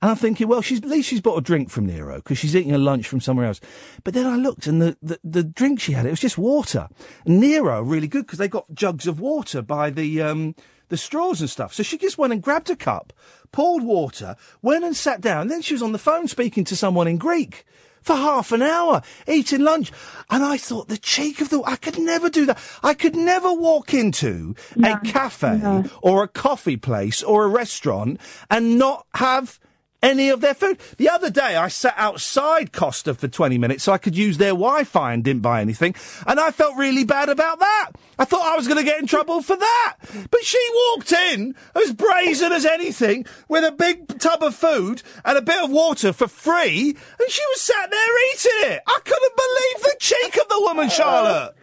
[0.00, 2.56] and I'm thinking, well, she's at least she's bought a drink from Nero because she's
[2.56, 3.60] eating a lunch from somewhere else.
[4.04, 6.88] But then I looked, and the, the, the drink she had, it was just water.
[7.26, 10.54] And Nero really good because they got jugs of water by the um,
[10.88, 11.74] the straws and stuff.
[11.74, 13.12] So she just went and grabbed a cup,
[13.52, 15.48] poured water, went and sat down.
[15.48, 17.64] Then she was on the phone speaking to someone in Greek
[18.02, 19.92] for half an hour, eating lunch.
[20.30, 22.58] And I thought, the cheek of the, I could never do that.
[22.82, 28.20] I could never walk into a cafe or a coffee place or a restaurant
[28.50, 29.60] and not have
[30.02, 30.78] any of their food.
[30.96, 34.50] The other day, I sat outside Costa for 20 minutes so I could use their
[34.52, 35.94] Wi-Fi and didn't buy anything.
[36.26, 37.90] And I felt really bad about that.
[38.18, 39.96] I thought I was going to get in trouble for that.
[40.30, 40.58] But she
[40.94, 45.62] walked in as brazen as anything with a big tub of food and a bit
[45.62, 46.96] of water for free.
[47.18, 48.82] And she was sat there eating it.
[48.86, 51.54] I couldn't believe the cheek of the woman, Charlotte.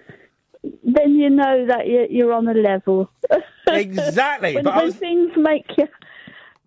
[0.83, 3.09] Then you know that you're, on a level.
[3.67, 5.87] Exactly, when, I when was- things make you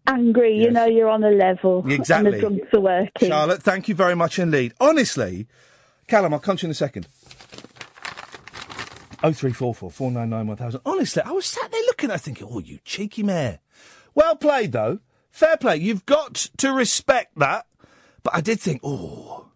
[0.08, 1.84] angry, you know you're on a level.
[1.88, 2.32] Exactly.
[2.32, 3.28] And the drugs are working.
[3.28, 4.74] Charlotte, thank you very much indeed.
[4.80, 5.46] Honestly,
[6.06, 7.06] Callum, I'll come to you in a second.
[9.22, 10.80] Oh three four four four nine nine one thousand.
[10.86, 13.58] Honestly, I was sat there looking at it thinking, oh, you cheeky mare.
[14.14, 15.00] Well played, though.
[15.30, 15.76] Fair play.
[15.76, 17.66] You've got to respect that.
[18.22, 19.48] But I did think, oh,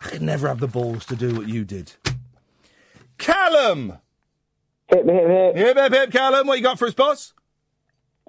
[0.00, 1.92] I could never have the balls to do what you did.
[3.18, 3.98] Callum!
[4.88, 5.56] Hip, hip, hip.
[5.56, 6.46] Hip, hip, hip, Callum.
[6.46, 7.32] What you got for us, boss?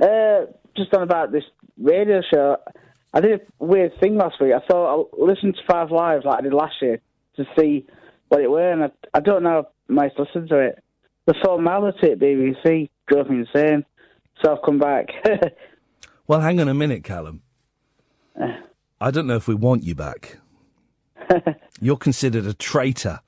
[0.02, 0.45] Uh,
[0.78, 1.44] just on about this
[1.82, 2.58] radio show.
[3.14, 4.54] I did a weird thing last week.
[4.54, 6.99] I thought I'll listen to Five Live like I did last year
[7.36, 7.86] to see
[8.30, 10.84] what it were, and I, I don't know if I listen to it.
[11.26, 13.86] The formality at BBC drove me insane,
[14.41, 15.08] so I've come back.
[16.28, 17.41] Well, hang on a minute, Callum.
[19.02, 20.40] I don't know if we want you back.
[21.82, 23.22] You're considered a traitor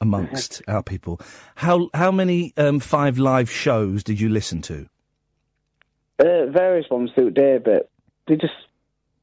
[0.00, 1.20] amongst our people.
[1.54, 4.88] How how many um, five live shows did you listen to?
[6.20, 7.90] Uh, various ones through the day, but
[8.28, 8.52] they just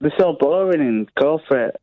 [0.02, 1.80] they're so boring and corporate.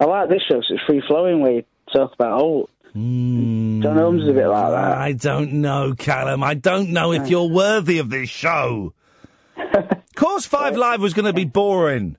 [0.00, 1.40] I like this show it's free flowing.
[1.40, 4.98] where you talk about oh, John Holmes is a bit like that.
[4.98, 6.42] I don't know, Callum.
[6.42, 8.92] I don't know if you're worthy of this show.
[10.14, 12.16] course, Five Live was going to be boring.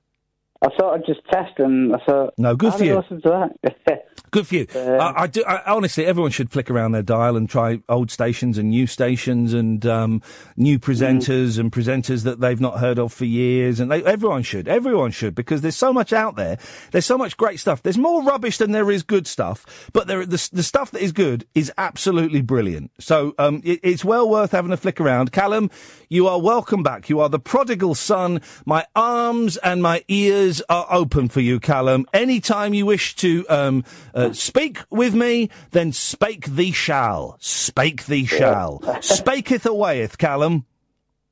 [0.62, 2.96] I thought I'd just test, and I thought No, good for you.
[2.96, 3.50] Listen to
[3.86, 4.06] that.
[4.30, 4.66] Good for you.
[4.74, 5.44] I, I do.
[5.44, 9.54] I, honestly, everyone should flick around their dial and try old stations and new stations
[9.54, 10.22] and um,
[10.56, 13.80] new presenters and presenters that they've not heard of for years.
[13.80, 14.68] And they, everyone should.
[14.68, 16.58] Everyone should because there's so much out there.
[16.90, 17.82] There's so much great stuff.
[17.82, 19.88] There's more rubbish than there is good stuff.
[19.92, 22.90] But there, the, the stuff that is good is absolutely brilliant.
[22.98, 25.32] So um, it, it's well worth having a flick around.
[25.32, 25.70] Callum,
[26.08, 27.08] you are welcome back.
[27.08, 28.40] You are the prodigal son.
[28.64, 32.06] My arms and my ears are open for you, Callum.
[32.12, 33.84] Anytime you wish to um,
[34.14, 37.36] uh, speak with me, then spake thee shall.
[37.40, 38.80] Spake thee shall.
[39.00, 40.64] Spaketh awayeth, Callum.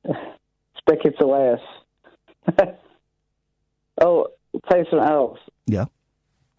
[0.87, 2.57] Spaketh away us.
[4.01, 4.27] oh,
[4.69, 5.39] tell you something else.
[5.65, 5.85] Yeah.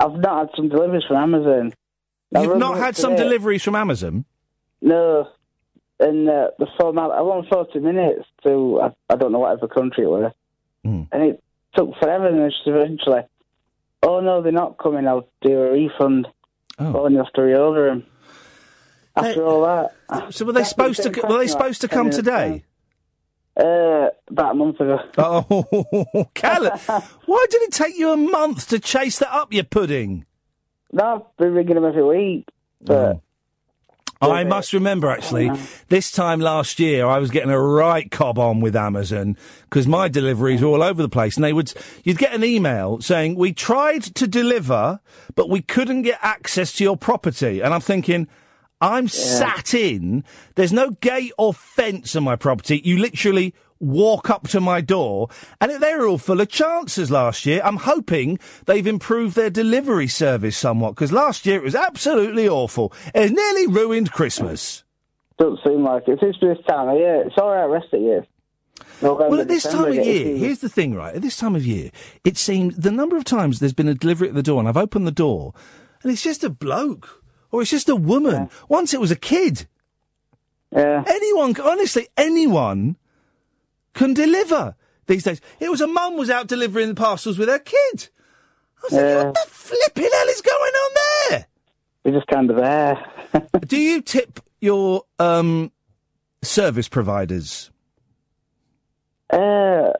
[0.00, 1.74] I've not had some deliveries from Amazon.
[2.34, 4.24] I You've not had some deliveries from Amazon?
[4.82, 5.28] No.
[5.98, 10.04] And uh, the format, I want 40 minutes to, I, I don't know whatever country
[10.04, 10.32] it was.
[10.84, 11.02] Hmm.
[11.12, 11.42] And it
[11.74, 13.20] took forever, and eventually,
[14.02, 16.28] oh no, they're not coming, I'll do a refund.
[16.78, 17.06] Oh.
[17.06, 18.06] and you have to reorder them.
[19.16, 20.34] After all that.
[20.34, 21.08] So were they supposed to?
[21.26, 22.64] Were they supposed to come today?
[23.56, 24.98] Uh, about a month ago.
[25.16, 26.78] Oh, Callum,
[27.24, 30.26] why did it take you a month to chase that up, you pudding?
[30.92, 32.48] No, I've been ringing them every week.
[32.82, 33.20] But
[34.20, 35.50] I must remember actually,
[35.88, 39.36] this time last year I was getting a right cob on with Amazon
[39.68, 41.72] because my deliveries were all over the place, and they would
[42.04, 45.00] you'd get an email saying we tried to deliver,
[45.34, 48.28] but we couldn't get access to your property, and I'm thinking.
[48.78, 50.22] I'm sat in.
[50.54, 52.82] There's no gate or fence on my property.
[52.84, 55.28] You literally walk up to my door,
[55.60, 57.60] and they were all full of chances last year.
[57.64, 62.92] I'm hoping they've improved their delivery service somewhat because last year it was absolutely awful.
[63.14, 64.84] It nearly ruined Christmas.
[65.38, 66.18] Doesn't seem like it.
[66.22, 67.22] It's this time of year.
[67.26, 68.26] It's all right, rest of year.
[69.02, 71.14] November, Well, at this December, time of year, here's the thing, right?
[71.14, 71.90] At this time of year,
[72.24, 74.76] it seems the number of times there's been a delivery at the door, and I've
[74.76, 75.52] opened the door,
[76.02, 78.48] and it's just a bloke or it's just a woman.
[78.68, 79.66] Once it was a kid.
[80.72, 81.04] Yeah.
[81.06, 82.96] Anyone, honestly, anyone
[83.96, 85.40] can deliver these days.
[85.58, 88.08] It was a mum was out delivering parcels with her kid.
[88.78, 90.90] I was thinking, what the flipping hell is going on
[91.30, 91.46] there?
[92.04, 93.04] We're just kind of there.
[93.66, 95.72] Do you tip your um,
[96.42, 97.70] service providers?
[99.30, 99.92] Uh,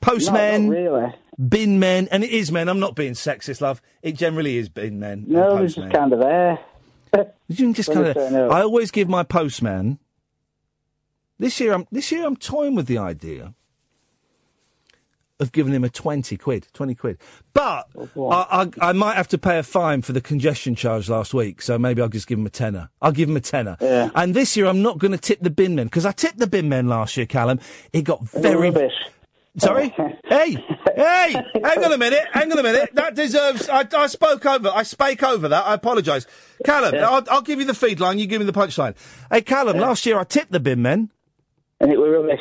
[0.00, 1.14] Postmen, not really.
[1.48, 2.68] bin men, and it is men.
[2.68, 3.82] I'm not being sexist, love.
[4.02, 5.24] It generally is bin men.
[5.24, 6.60] and No, we're just kind of there.
[7.48, 8.52] You can just kind of.
[8.52, 9.98] I always give my postman.
[11.38, 13.54] This year, I'm this year I'm toying with the idea
[15.40, 17.18] of giving him a twenty quid, twenty quid.
[17.54, 21.32] But I, I, I might have to pay a fine for the congestion charge last
[21.32, 22.90] week, so maybe I'll just give him a tenner.
[23.00, 23.76] I'll give him a tenner.
[23.80, 24.10] Yeah.
[24.16, 26.48] And this year, I'm not going to tip the bin men because I tipped the
[26.48, 27.60] bin men last year, Callum.
[27.92, 28.70] It got very.
[28.70, 28.92] Rubbish.
[29.58, 29.88] Sorry?
[30.28, 30.64] hey,
[30.96, 31.32] hey,
[31.64, 32.90] hang on a minute, hang on a minute.
[32.94, 33.68] That deserves.
[33.68, 34.70] I, I spoke over.
[34.74, 35.66] I spake over that.
[35.66, 36.26] I apologise,
[36.64, 36.94] Callum.
[36.96, 38.18] I'll, I'll give you the feed line.
[38.18, 38.94] You give me the punchline.
[39.30, 39.78] Hey, Callum.
[39.78, 41.10] Last year I tipped the bin men,
[41.80, 42.40] and it was rubbish.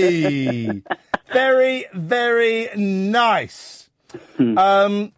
[0.00, 0.82] Yay!
[1.32, 3.88] very, very nice.
[4.38, 5.12] Um.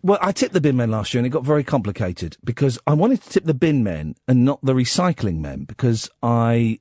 [0.00, 2.94] Well, I tipped the bin men last year, and it got very complicated because I
[2.94, 6.78] wanted to tip the bin men and not the recycling men because I,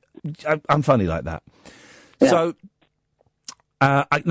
[0.48, 1.41] I I'm funny like that.
[2.19, 2.53] So
[3.82, 4.24] uh, I,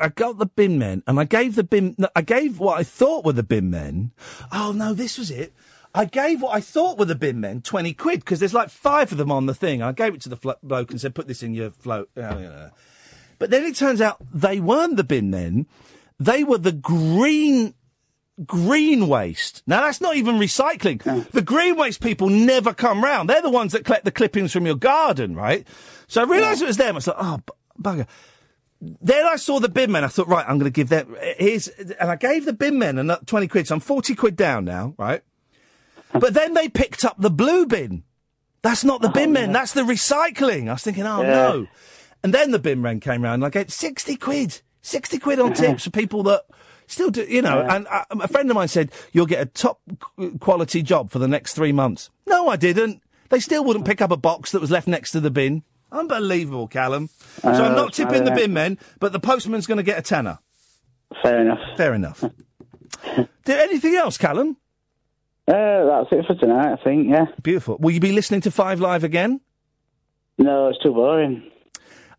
[0.00, 1.96] I got the bin men, and I gave the bin.
[2.14, 4.12] I gave what I thought were the bin men.
[4.52, 5.52] Oh no, this was it.
[5.94, 9.12] I gave what I thought were the bin men twenty quid because there's like five
[9.12, 9.82] of them on the thing.
[9.82, 12.38] I gave it to the flo- bloke and said, "Put this in your float." Yeah,
[12.38, 12.70] yeah.
[13.38, 15.66] But then it turns out they weren't the bin men.
[16.18, 17.74] They were the green
[18.46, 19.62] green waste.
[19.66, 21.30] Now that's not even recycling.
[21.32, 23.28] The green waste people never come round.
[23.28, 25.66] They're the ones that collect the clippings from your garden, right?
[26.08, 26.96] So I realised it was them.
[26.96, 28.06] I thought, oh, bu- bugger.
[28.80, 30.02] Then I saw the bin men.
[30.04, 31.14] I thought, right, I'm going to give them.
[31.38, 33.68] Here's, and I gave the bin men another twenty quid.
[33.68, 35.22] So I'm forty quid down now, right?
[36.12, 38.04] But then they picked up the blue bin.
[38.62, 39.52] That's not the bin men.
[39.52, 40.68] That's the recycling.
[40.68, 41.28] I was thinking, oh Yeah.
[41.30, 41.66] no.
[42.22, 44.60] And then the bin men came round and I gave 60 quid.
[44.82, 46.42] 60 quid on tips for people that
[46.86, 47.60] still do, you know.
[47.62, 47.74] Yeah.
[47.76, 49.80] And uh, a friend of mine said, you'll get a top
[50.40, 52.10] quality job for the next three months.
[52.26, 53.02] No, I didn't.
[53.30, 55.62] They still wouldn't pick up a box that was left next to the bin.
[55.90, 57.08] Unbelievable, Callum.
[57.42, 60.02] So Uh, I'm not tipping the bin men, but the postman's going to get a
[60.02, 60.38] tenner.
[61.22, 61.58] Fair enough.
[61.76, 62.20] Fair enough.
[63.16, 64.56] Do anything else, Callum?
[65.48, 65.54] Uh,
[65.86, 67.26] that's it for tonight, I think, yeah.
[67.42, 67.76] Beautiful.
[67.78, 69.40] Will you be listening to Five Live again?
[70.38, 71.50] No, it's too boring.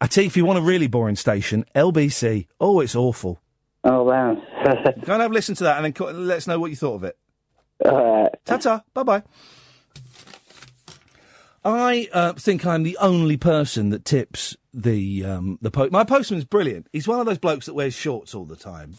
[0.02, 2.48] I tell you, if you want a really boring station, LBC.
[2.60, 3.40] Oh, it's awful.
[3.86, 4.36] Oh, wow.
[4.66, 6.76] Go and have a listen to that and then co- let us know what you
[6.76, 7.18] thought of it.
[7.86, 8.32] All right.
[8.46, 8.84] Ta ta.
[8.94, 9.24] Bye bye.
[11.66, 15.92] I uh, think I'm the only person that tips the um, the post.
[15.92, 16.88] My postman's brilliant.
[16.92, 18.96] He's one of those blokes that wears shorts all the time.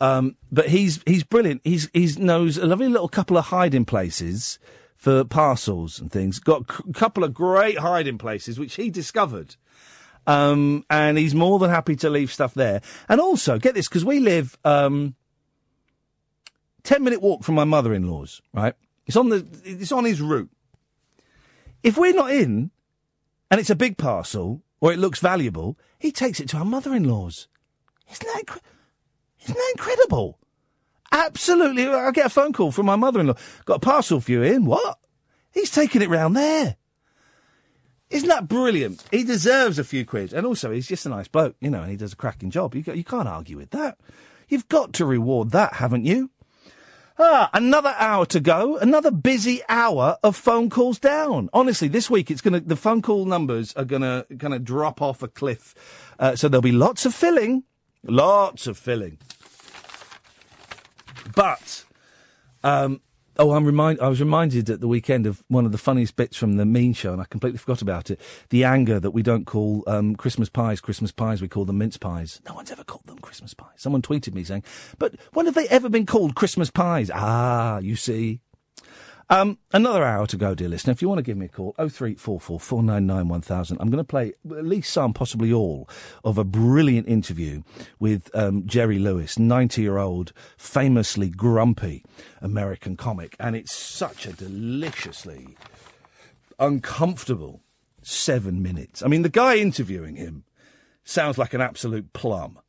[0.00, 1.62] Um, but he's he's brilliant.
[1.64, 4.58] He's he's knows a lovely little couple of hiding places
[4.94, 6.38] for parcels and things.
[6.38, 9.56] Got a c- couple of great hiding places which he discovered.
[10.26, 12.82] Um, and he's more than happy to leave stuff there.
[13.08, 15.14] And also, get this, because we live um,
[16.82, 18.42] ten minute walk from my mother in law's.
[18.52, 18.74] Right,
[19.06, 20.50] it's on the it's on his route.
[21.82, 22.70] If we're not in,
[23.50, 26.94] and it's a big parcel or it looks valuable, he takes it to our mother
[26.94, 27.48] in law's.
[28.10, 28.60] Isn't that incre-
[29.48, 30.38] isn't that incredible?
[31.12, 31.86] Absolutely.
[31.86, 33.36] I get a phone call from my mother in law.
[33.64, 34.66] Got a parcel for you in.
[34.66, 34.98] What?
[35.52, 36.76] He's taking it round there.
[38.10, 39.04] Isn't that brilliant?
[39.10, 40.32] He deserves a few quid.
[40.32, 42.74] And also, he's just a nice bloke, you know, and he does a cracking job.
[42.74, 43.98] You, you can't argue with that.
[44.48, 46.30] You've got to reward that, haven't you?
[47.18, 48.76] Ah, another hour to go.
[48.76, 51.48] Another busy hour of phone calls down.
[51.52, 55.28] Honestly, this week it's gonna the phone call numbers are gonna gonna drop off a
[55.28, 55.74] cliff.
[56.18, 57.64] Uh, so there'll be lots of filling,
[58.04, 59.18] lots of filling.
[61.36, 61.84] But
[62.64, 63.00] um,
[63.38, 66.36] oh, I'm remind I was reminded at the weekend of one of the funniest bits
[66.36, 68.18] from the Mean Show, and I completely forgot about it.
[68.48, 71.98] The anger that we don't call um, Christmas pies Christmas pies, we call them mince
[71.98, 72.40] pies.
[72.48, 73.76] No one's ever called them Christmas pies.
[73.76, 74.64] Someone tweeted me saying,
[74.98, 78.40] "But when have they ever been called Christmas pies?" Ah, you see.
[79.28, 80.92] Um, another hour to go, dear listener.
[80.92, 83.26] If you want to give me a call, oh three four four four nine nine
[83.26, 83.78] one thousand.
[83.80, 85.88] I'm going to play at least some, possibly all,
[86.22, 87.62] of a brilliant interview
[87.98, 92.04] with um, Jerry Lewis, ninety-year-old, famously grumpy
[92.40, 95.56] American comic, and it's such a deliciously
[96.60, 97.62] uncomfortable
[98.02, 99.02] seven minutes.
[99.02, 100.44] I mean, the guy interviewing him
[101.02, 102.60] sounds like an absolute plum.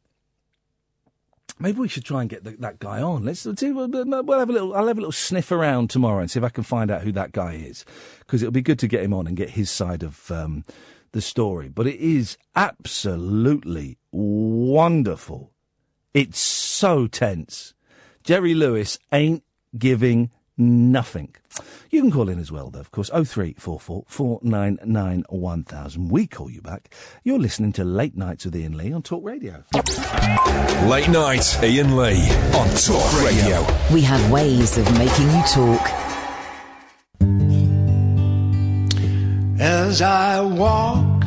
[1.59, 3.25] Maybe we should try and get the, that guy on.
[3.25, 3.45] Let's.
[3.45, 4.75] We'll, we'll have a little.
[4.75, 7.11] I'll have a little sniff around tomorrow and see if I can find out who
[7.13, 7.83] that guy is,
[8.19, 10.63] because it'll be good to get him on and get his side of um,
[11.13, 11.69] the story.
[11.69, 15.51] But it is absolutely wonderful.
[16.13, 17.73] It's so tense.
[18.23, 19.43] Jerry Lewis ain't
[19.77, 21.35] giving nothing.
[21.89, 23.09] You can call in as well, though, of course.
[23.09, 26.09] 0344 499 1000.
[26.09, 26.93] We call you back.
[27.23, 29.63] You're listening to Late Nights with Iain Lee on Talk Radio.
[30.85, 33.65] Late night, Iain Lee on Talk Radio.
[33.93, 36.07] We have ways of making you talk.
[39.59, 41.23] as I walk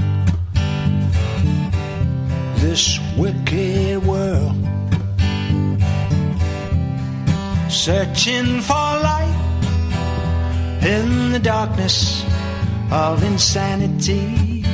[2.57, 4.57] this wicked world,
[7.71, 9.20] searching for light
[10.83, 12.25] in the darkness
[12.91, 14.65] of insanity.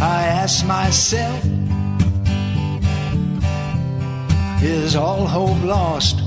[0.00, 1.44] I ask myself,
[4.62, 6.20] is all hope lost?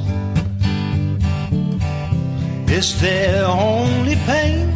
[2.69, 4.69] Is there only pain?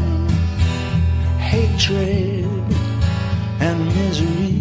[1.53, 2.45] hatred
[3.59, 4.52] and misery.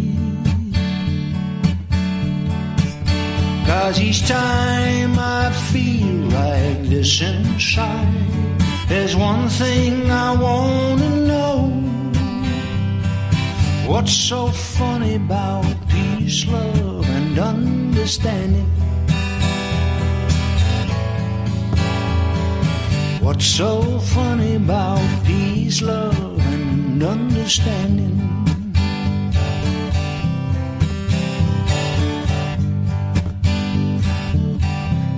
[3.65, 11.83] Cause each time I feel like this inside, there's one thing I wanna know.
[13.87, 18.69] What's so funny about peace, love, and understanding?
[23.21, 28.42] What's so funny about peace, love, and understanding?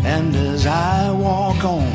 [0.06, 1.92] And as I walk on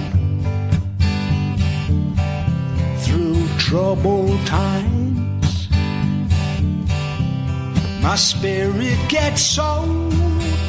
[2.98, 5.68] through troubled times,
[8.02, 10.10] my spirit gets so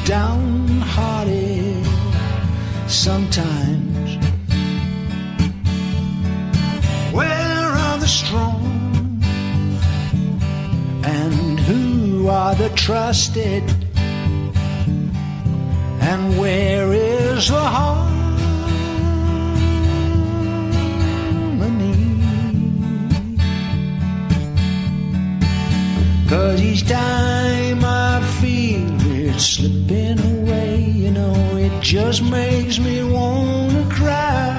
[0.04, 1.84] downhearted
[2.86, 4.08] sometimes.
[7.12, 8.62] Where are the strong?
[11.04, 13.64] And who are the trusted?
[16.00, 18.12] And where is is the harmony.
[26.28, 33.86] Cause each time I feel it slipping away, you know, it just makes me wanna
[33.90, 34.58] cry.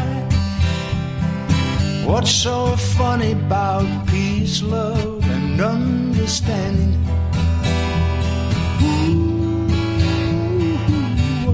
[2.05, 7.12] What's so funny about peace, love, and understanding?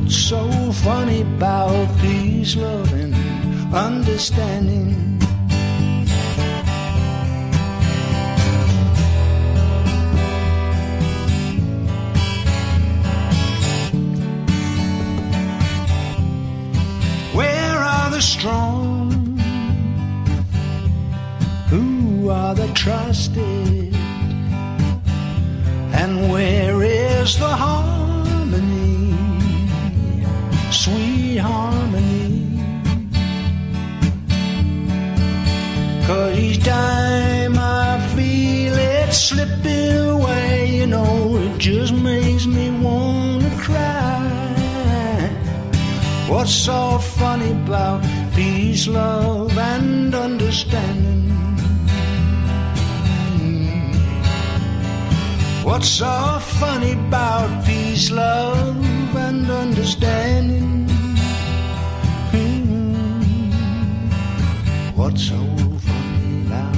[0.10, 3.14] What's so funny about peace, love, and
[3.76, 5.20] understanding?
[17.36, 19.12] Where are the strong?
[21.70, 23.94] Who are the trusted?
[25.94, 27.99] And where is the harmony?
[30.72, 32.46] Sweet harmony.
[36.06, 43.50] Cause each time I feel it slipping away, you know, it just makes me wanna
[43.58, 44.30] cry.
[46.28, 48.04] What's so funny about
[48.36, 51.30] peace, love, and understanding?
[55.64, 60.59] What's so funny about peace, love, and understanding?
[65.10, 66.76] What's so funny about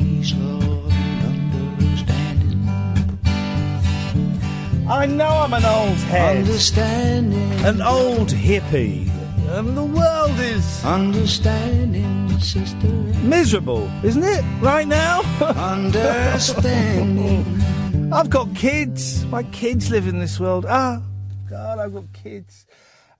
[0.00, 2.58] peace, love, and understanding?
[4.88, 6.38] I know I'm an old head.
[6.38, 7.52] Understanding.
[7.64, 9.08] An old hippie.
[9.50, 10.84] And the world is.
[10.84, 12.88] Understanding, sister.
[13.22, 14.42] Miserable, isn't it?
[14.60, 15.20] Right now?
[15.40, 17.44] Understanding.
[18.12, 19.24] I've got kids.
[19.26, 20.66] My kids live in this world.
[20.68, 21.00] Ah,
[21.48, 22.66] God, I've got kids.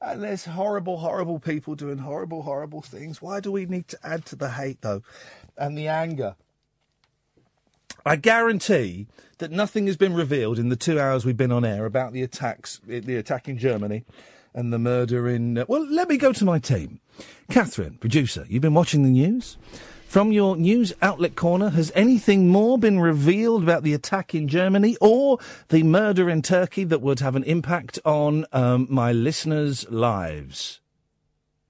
[0.00, 3.20] And there's horrible, horrible people doing horrible, horrible things.
[3.20, 5.02] Why do we need to add to the hate, though?
[5.56, 6.36] And the anger?
[8.06, 9.06] I guarantee
[9.38, 12.22] that nothing has been revealed in the two hours we've been on air about the
[12.22, 14.04] attacks, the attack in Germany
[14.54, 15.58] and the murder in.
[15.58, 17.00] Uh, well, let me go to my team.
[17.50, 19.56] Catherine, producer, you've been watching the news?
[20.08, 24.96] From your news outlet corner, has anything more been revealed about the attack in Germany
[25.02, 30.80] or the murder in Turkey that would have an impact on um, my listeners' lives?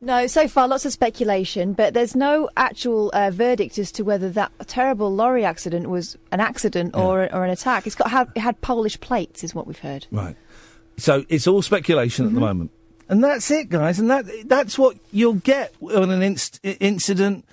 [0.00, 4.30] No, so far lots of speculation, but there's no actual uh, verdict as to whether
[4.30, 7.88] that terrible lorry accident was an accident or or an attack.
[7.88, 10.06] It's got have, it had Polish plates, is what we've heard.
[10.12, 10.36] Right.
[10.96, 12.70] So it's all speculation at the moment,
[13.08, 13.98] and that's it, guys.
[13.98, 17.44] And that that's what you'll get on an inst- incident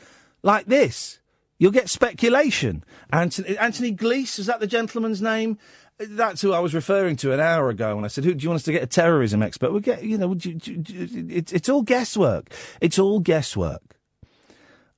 [0.46, 1.20] like this.
[1.58, 2.84] You'll get speculation.
[3.12, 5.58] Anthony, Anthony Glees is that the gentleman's name?
[5.98, 8.50] That's who I was referring to an hour ago when I said, "Who do you
[8.50, 11.70] want us to get a terrorism expert?" We get, you know, do do it's it's
[11.70, 12.54] all guesswork.
[12.82, 13.98] It's all guesswork.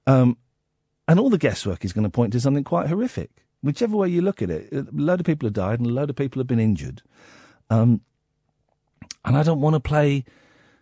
[0.08, 0.38] Um,
[1.08, 3.30] and all the guesswork is going to point to something quite horrific.
[3.62, 6.10] Whichever way you look at it, a load of people have died and a load
[6.10, 7.02] of people have been injured.
[7.70, 8.02] Um,
[9.24, 10.26] and I don't want to play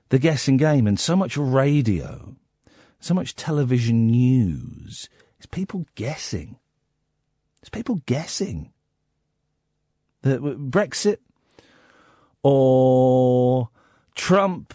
[0.10, 0.88] the guessing game.
[0.88, 2.36] And so much radio,
[3.00, 5.10] so much television news
[5.40, 6.58] is people guessing.
[7.62, 8.72] It's people guessing.
[10.22, 11.18] The, Brexit
[12.42, 13.70] or
[14.16, 14.74] Trump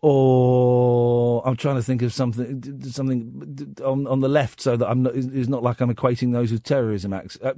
[0.00, 5.02] or I'm trying to think of something something on on the left so that I'm
[5.02, 7.38] not it's it's not like I'm equating those with terrorism acts.
[7.42, 7.54] Uh,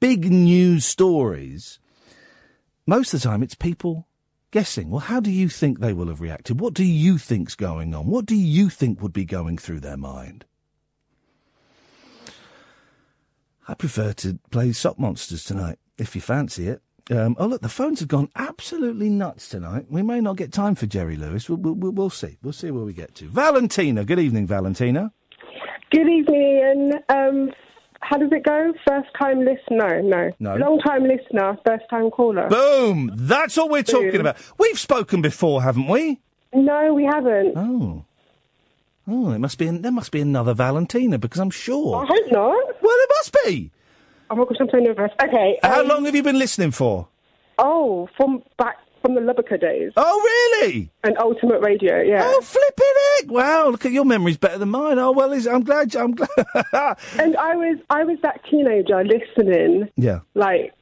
[0.00, 1.78] big news stories.
[2.86, 4.08] Most of the time, it's people
[4.50, 4.90] guessing.
[4.90, 6.60] Well, how do you think they will have reacted?
[6.60, 8.06] What do you think's going on?
[8.06, 10.44] What do you think would be going through their mind?
[13.66, 16.82] I prefer to play Sock Monsters tonight, if you fancy it.
[17.10, 19.86] Um, oh, look, the phones have gone absolutely nuts tonight.
[19.88, 21.48] We may not get time for Jerry Lewis.
[21.48, 22.38] We'll, we'll, we'll see.
[22.42, 23.28] We'll see where we get to.
[23.28, 24.04] Valentina.
[24.04, 25.12] Good evening, Valentina.
[25.90, 26.92] Good evening.
[27.08, 27.50] Um,
[28.00, 28.72] how does it go?
[28.86, 30.02] First time listener?
[30.02, 30.32] No.
[30.38, 30.56] No.
[30.56, 32.48] Long time listener, first time caller.
[32.48, 33.10] Boom!
[33.14, 34.36] That's what we're talking about.
[34.58, 36.20] We've spoken before, haven't we?
[36.54, 37.54] No, we haven't.
[37.56, 38.04] Oh.
[39.06, 41.96] Oh, it must be there must be another Valentina because I'm sure.
[41.96, 42.82] I hope not.
[42.82, 43.70] Well, it must be.
[44.30, 45.10] Oh my gosh, I'm so nervous.
[45.22, 45.58] Okay.
[45.62, 47.08] How um, long have you been listening for?
[47.58, 49.92] Oh, from back from the LBC days.
[49.96, 50.20] Oh,
[50.60, 50.90] really?
[51.04, 52.22] And Ultimate Radio, yeah.
[52.24, 52.86] Oh, flipping
[53.18, 53.30] heck!
[53.30, 54.98] Wow, look at your memory's better than mine.
[54.98, 55.94] Oh well, I'm glad.
[55.96, 56.28] I'm glad.
[57.18, 60.20] and I was I was that teenager listening, yeah.
[60.34, 60.72] like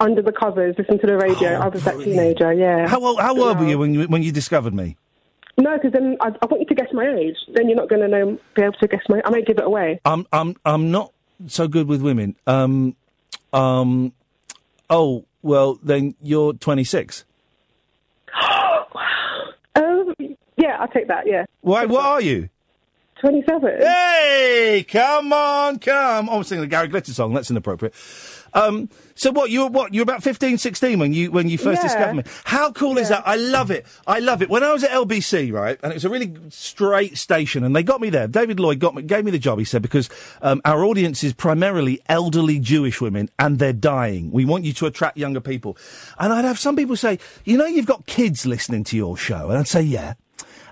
[0.00, 1.54] under the covers, listening to the radio.
[1.54, 2.84] I was that teenager, yeah.
[2.84, 4.96] Oh, How old, how old were you when you when you discovered me?
[5.56, 7.36] No, because then I, I want you to guess my age.
[7.52, 9.22] Then you're not going to know, be able to guess my.
[9.24, 10.00] I may give it away.
[10.04, 11.12] I'm I'm I'm not
[11.46, 12.36] so good with women.
[12.46, 12.96] Um,
[13.52, 14.12] um,
[14.90, 17.24] oh well, then you're 26.
[19.76, 21.26] Um, yeah, I'll take that.
[21.26, 21.84] Yeah, Why?
[21.86, 22.48] What are you?
[23.20, 23.78] 27.
[23.80, 26.28] Hey, come on, come.
[26.28, 27.32] Oh, I'm singing a Gary Glitter song.
[27.32, 27.94] That's inappropriate.
[28.52, 29.50] Um, so what?
[29.50, 29.94] You were what?
[29.94, 31.88] You were about 15, 16 when you when you first Yeah.
[31.88, 32.22] discovered me.
[32.44, 33.22] How cool is that?
[33.26, 33.86] I love it.
[34.06, 34.50] I love it.
[34.50, 37.82] When I was at LBC, right, and it was a really straight station, and they
[37.82, 38.28] got me there.
[38.28, 39.58] David Lloyd got me, gave me the job.
[39.58, 40.10] He said because
[40.42, 44.30] um, our audience is primarily elderly Jewish women, and they're dying.
[44.32, 45.76] We want you to attract younger people.
[46.18, 49.48] And I'd have some people say, you know, you've got kids listening to your show,
[49.48, 50.14] and I'd say, yeah,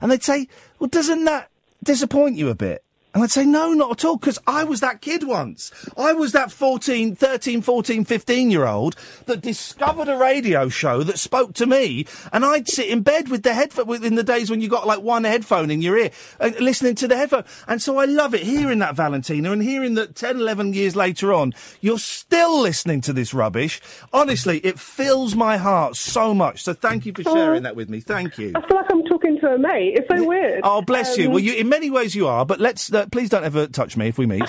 [0.02, 0.48] and they'd say,
[0.78, 1.48] well, doesn't that
[1.82, 2.84] disappoint you a bit?
[3.14, 5.70] And I'd say, no, not at all, because I was that kid once.
[5.98, 8.96] I was that 14, 13, 14, 15 year old
[9.26, 13.42] that discovered a radio show that spoke to me, and I'd sit in bed with
[13.42, 16.10] the headphone, in the days when you got like one headphone in your ear,
[16.40, 17.44] and listening to the headphone.
[17.68, 21.34] And so I love it, hearing that, Valentina, and hearing that 10, 11 years later
[21.34, 21.52] on,
[21.82, 23.82] you're still listening to this rubbish.
[24.14, 26.62] Honestly, it fills my heart so much.
[26.62, 28.00] So thank you for sharing that with me.
[28.00, 28.52] Thank you.
[28.54, 29.94] I feel like I'm talking to a mate.
[29.98, 30.60] It's so weird.
[30.64, 31.26] Oh, bless you.
[31.26, 33.96] Um, Well, you, in many ways you are, but let's uh, please don't ever touch
[33.96, 34.38] me if we meet.
[34.40, 34.46] you're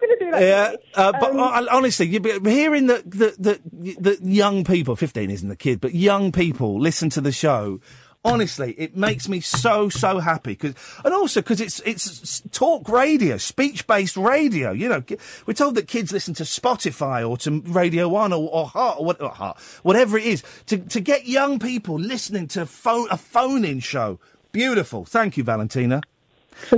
[0.00, 0.42] going to do that.
[0.42, 3.60] Yeah, uh, but uh, honestly, you hearing that the, the
[4.00, 7.80] the young people, fifteen isn't a kid, but young people listen to the show.
[8.26, 10.72] Honestly, it makes me so so happy 'cause-
[11.04, 14.72] and also because it's it's talk radio, speech based radio.
[14.72, 15.02] You know,
[15.44, 19.04] we're told that kids listen to Spotify or to Radio One or, or Heart or,
[19.04, 20.42] what, or Heart, whatever it is.
[20.66, 24.18] To to get young people listening to phone a phone in show,
[24.52, 25.04] beautiful.
[25.04, 26.00] Thank you, Valentina.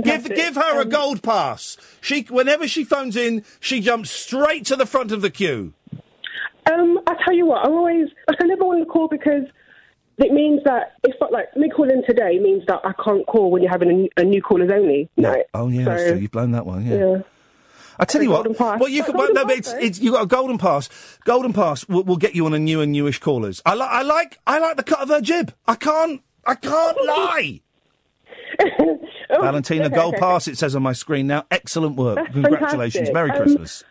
[0.03, 1.77] Give give her a gold pass.
[2.01, 5.73] She whenever she phones in, she jumps straight to the front of the queue.
[6.69, 9.43] Um, I tell you what, I'm always I never want to call because
[10.17, 13.71] it means that if like me calling today means that I can't call when you're
[13.71, 15.45] having a, new- a new callers only night.
[15.53, 16.19] Oh yeah, that's So, true.
[16.19, 16.85] You've blown that one.
[16.85, 16.95] Yeah.
[16.97, 17.17] yeah.
[17.99, 18.59] I tell you what.
[18.59, 19.17] Well, you can.
[19.17, 20.87] Well, no, but pass, it's, it's you got a golden pass.
[21.25, 23.61] Golden pass will, will get you on a new and newish callers.
[23.65, 23.89] I like.
[23.89, 24.37] I like.
[24.45, 25.53] I like the cut of her jib.
[25.67, 26.21] I can't.
[26.45, 27.61] I can't lie.
[29.29, 30.21] Valentina, okay, gold okay.
[30.21, 30.47] pass.
[30.47, 31.45] It says on my screen now.
[31.51, 32.15] Excellent work.
[32.17, 33.09] That's Congratulations.
[33.09, 33.13] fantastic.
[33.13, 33.83] Merry Um, Christmas.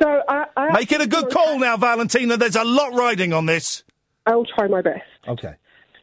[0.00, 2.36] So I, I Make it a good call now, Valentina.
[2.36, 3.82] There's a lot riding on this.
[4.26, 5.02] I'll try my best.
[5.26, 5.54] Okay.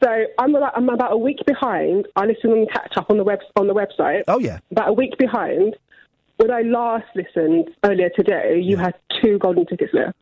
[0.03, 2.07] So I'm about, I'm about a week behind.
[2.15, 4.23] I listen and catch up on the web on the website.
[4.27, 4.59] Oh yeah.
[4.72, 5.76] About a week behind.
[6.38, 10.17] When I last listened earlier today, you had two golden tickets left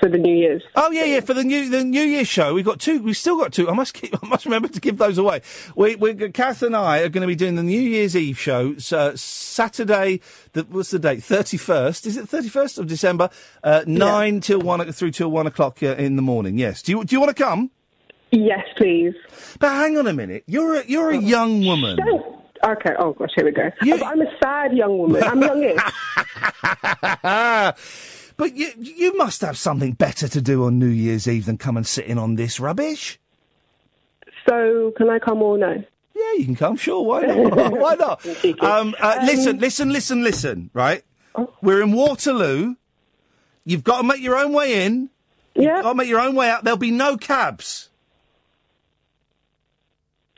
[0.00, 0.62] for the New Year's.
[0.74, 1.20] Oh yeah, yeah.
[1.20, 3.00] For the new the New Year's show, we've got two.
[3.00, 3.70] We've still got two.
[3.70, 4.14] I must keep.
[4.22, 5.42] I must remember to give those away.
[5.76, 8.76] We, we Kath and I are going to be doing the New Year's Eve show.
[8.78, 10.20] So Saturday.
[10.52, 11.22] The, what's the date?
[11.22, 12.06] Thirty first.
[12.06, 13.30] Is it thirty first of December?
[13.62, 16.58] Uh, nine till one through till one o'clock uh, in the morning.
[16.58, 16.82] Yes.
[16.82, 17.70] Do you do you want to come?
[18.34, 19.14] Yes, please.
[19.60, 20.42] But hang on a minute.
[20.46, 21.96] You're a you're a young woman.
[21.96, 22.36] Don't.
[22.64, 22.90] Okay.
[22.98, 23.70] Oh gosh, here we go.
[23.70, 25.22] Oh, but I'm a sad young woman.
[25.22, 25.80] I'm youngish.
[28.36, 31.76] but you you must have something better to do on New Year's Eve than come
[31.76, 33.20] and sit in on this rubbish.
[34.48, 35.84] so can I come or no?
[36.14, 36.76] Yeah, you can come.
[36.76, 37.72] Sure, why not?
[37.78, 38.26] why not?
[38.60, 40.70] Um, uh, listen, listen, listen, listen.
[40.72, 41.04] Right,
[41.62, 42.74] we're in Waterloo.
[43.64, 45.10] You've got to make your own way in.
[45.54, 45.82] Yeah.
[45.82, 46.64] Got to make your own way out.
[46.64, 47.90] There'll be no cabs.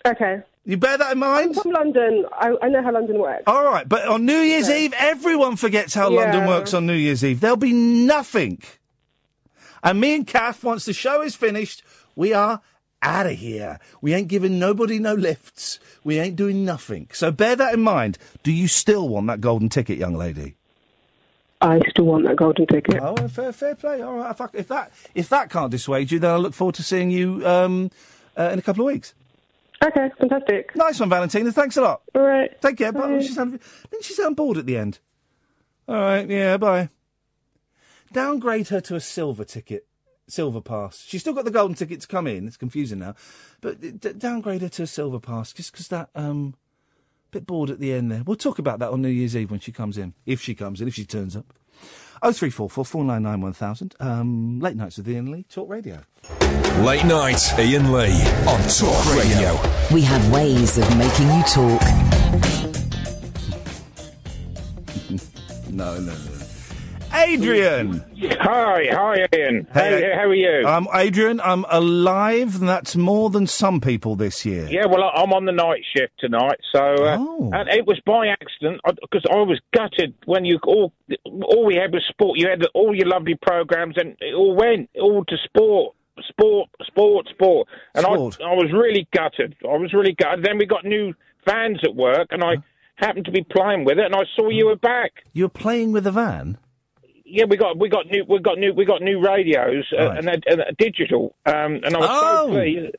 [0.07, 0.43] Okay.
[0.65, 1.57] You bear that in mind.
[1.57, 2.25] I'm from London.
[2.33, 3.45] I, I know how London works.
[3.47, 6.49] All right, but on New Year's Eve, everyone forgets how London Yeah.
[6.49, 7.41] works on New Year's Eve.
[7.41, 8.61] There'll be nothing.
[9.85, 11.83] And me and Kath, once the show is finished,
[12.17, 12.61] we are
[13.01, 13.79] out of here.
[14.01, 15.79] We ain't giving nobody no lifts.
[16.03, 17.09] We ain't doing nothing.
[17.13, 18.19] So bear that in mind.
[18.43, 20.57] Do you still want that golden ticket, young lady?
[21.61, 23.01] I still want that golden ticket.
[23.01, 24.03] Oh, well, fair, fair play.
[24.03, 24.31] All right.
[24.33, 27.11] If, I- if that if that can't dissuade you, then I look forward to seeing
[27.11, 27.91] you um,
[28.37, 29.15] uh, in a couple of weeks.
[29.85, 30.75] Okay, fantastic.
[30.75, 31.53] Nice one, Valentina.
[31.53, 32.03] Thanks a lot.
[32.15, 32.61] All right.
[32.63, 32.93] Take care.
[32.93, 33.09] Bye.
[33.09, 33.21] Bye.
[33.21, 34.99] She sounded, didn't she sound bored at the end?
[35.87, 36.29] All right.
[36.29, 36.57] Yeah.
[36.57, 36.89] Bye.
[38.13, 39.87] Downgrade her to a silver ticket,
[40.29, 41.03] silver pass.
[41.07, 42.47] She's still got the golden ticket to come in.
[42.47, 43.15] It's confusing now,
[43.61, 46.55] but d- downgrade her to a silver pass just because that um,
[47.31, 48.23] bit bored at the end there.
[48.25, 50.81] We'll talk about that on New Year's Eve when she comes in, if she comes
[50.81, 51.53] in, if she turns up.
[52.23, 53.95] Oh three four four four nine nine one thousand.
[54.01, 56.01] Um, late nights with Iain Lee, Talk Radio.
[56.81, 59.59] Late night, Iain Lee on Talk Radio.
[59.93, 61.83] We have ways of making you talk.
[65.69, 66.46] No, no, no.
[67.17, 68.05] Adrian.
[68.41, 69.67] Hi, hi, Iain.
[69.73, 70.67] Hey, how are you?
[70.67, 71.41] I'm Adrian.
[71.41, 74.67] I'm alive, and that's more than some people this year.
[74.69, 77.51] Yeah, well, I- I'm on the night shift tonight, so uh, Oh.
[77.55, 80.93] and it was by accident uh, because I was gutted when you all
[81.43, 82.39] all we had was sport.
[82.39, 85.95] You had all your lovely programs, and it all went all to sport,
[86.29, 88.39] sport, sport, sport, and Sport.
[88.43, 89.57] I I was really gutted.
[89.65, 90.45] I was really gutted.
[90.45, 91.15] Then we got new
[91.47, 92.57] fans at work, and I
[92.97, 94.71] happened to be playing with it, and I saw you hmm.
[94.71, 95.25] were back.
[95.33, 96.59] You're playing with a van.
[97.29, 100.19] Yeah, we got we got new we got new we got new radios uh, Right.
[100.19, 102.47] and, they're, and they're digital, um, and I was Oh.
[102.47, 102.97] so pleased.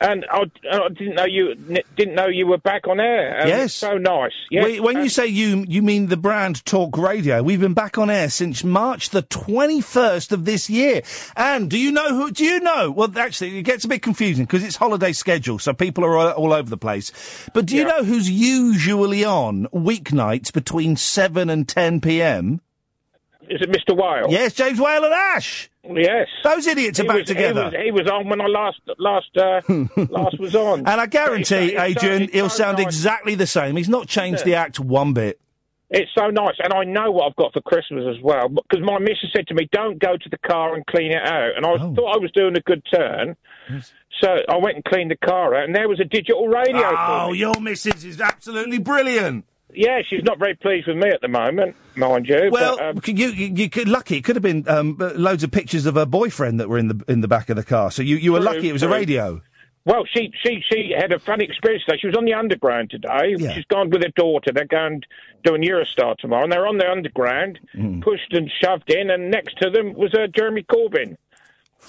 [0.00, 1.54] and I, I didn't know you
[1.96, 3.36] didn't know you were back on air.
[3.40, 3.74] And Yes.
[3.74, 4.32] so nice.
[4.50, 4.64] Yes.
[4.64, 7.42] Wait, when you say you, you mean the brand Talk Radio.
[7.42, 11.02] We've been back on air since March the 21st of this year.
[11.36, 12.90] And do you know who, do you know?
[12.92, 16.30] Well, actually, it gets a bit confusing because it's holiday schedule, so people are all,
[16.30, 17.10] all over the place.
[17.52, 22.60] But do you know who's usually on weeknights between 7 and 10 p.m.?
[23.50, 23.96] Is it Mr.
[23.96, 24.30] Whale?
[24.30, 25.70] Yes, James Whale and Ash.
[25.84, 26.28] Yes.
[26.44, 27.70] Those idiots are He back was- together.
[27.70, 29.60] He was, he was on when I last last uh,
[30.12, 30.80] last was on.
[30.80, 32.86] And I guarantee, so- it's so- Adrian, he'll so sound nice.
[32.86, 33.76] exactly the same.
[33.76, 35.40] He's not changed the act one bit.
[35.90, 38.50] It's so nice, and I know what I've got for Christmas as well.
[38.50, 41.56] Because my missus said to me, "Don't go to the car and clean it out,"
[41.56, 43.36] and I was, thought I was doing a good turn.
[44.22, 46.82] So I went and cleaned the car out, and there was a digital radio.
[46.84, 49.46] Oh, your missus is absolutely brilliant.
[49.74, 52.48] Yeah, she's not very pleased with me at the moment, mind you.
[52.50, 54.16] Well, but, um, you, you you could lucky.
[54.16, 56.88] It could have been um, uh, loads of pictures of her boyfriend that were in
[56.88, 57.90] the in the back of the car.
[57.90, 58.68] So you, you were True, lucky.
[58.68, 59.42] It was a radio.
[59.84, 61.98] Well, she she she had a funny experience today.
[62.00, 63.34] She was on the underground today.
[63.36, 63.52] Yeah.
[63.52, 64.52] She's gone with her daughter.
[64.52, 65.02] They're going
[65.44, 68.00] doing Eurostar tomorrow, and they're on the underground, Hmm.
[68.00, 71.16] pushed and shoved in, and next to them was uh, Jeremy Corbyn.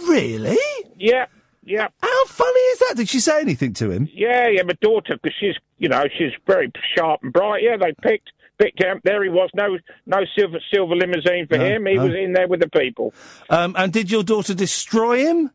[0.08, 0.58] Really?
[0.98, 1.26] Yeah,
[1.70, 1.88] yeah.
[2.02, 2.94] How funny is that?
[2.98, 4.10] Did she say anything to him?
[4.14, 7.64] Yeah, yeah, my daughter, because she's, you know, she's very sharp and bright.
[7.64, 9.00] Yeah, they picked picked him.
[9.06, 9.50] There he was.
[9.54, 11.86] No, no silver silver limousine for No, him.
[11.86, 12.06] He no.
[12.08, 13.14] was in there with the people.
[13.50, 15.52] Um, and did your daughter destroy him?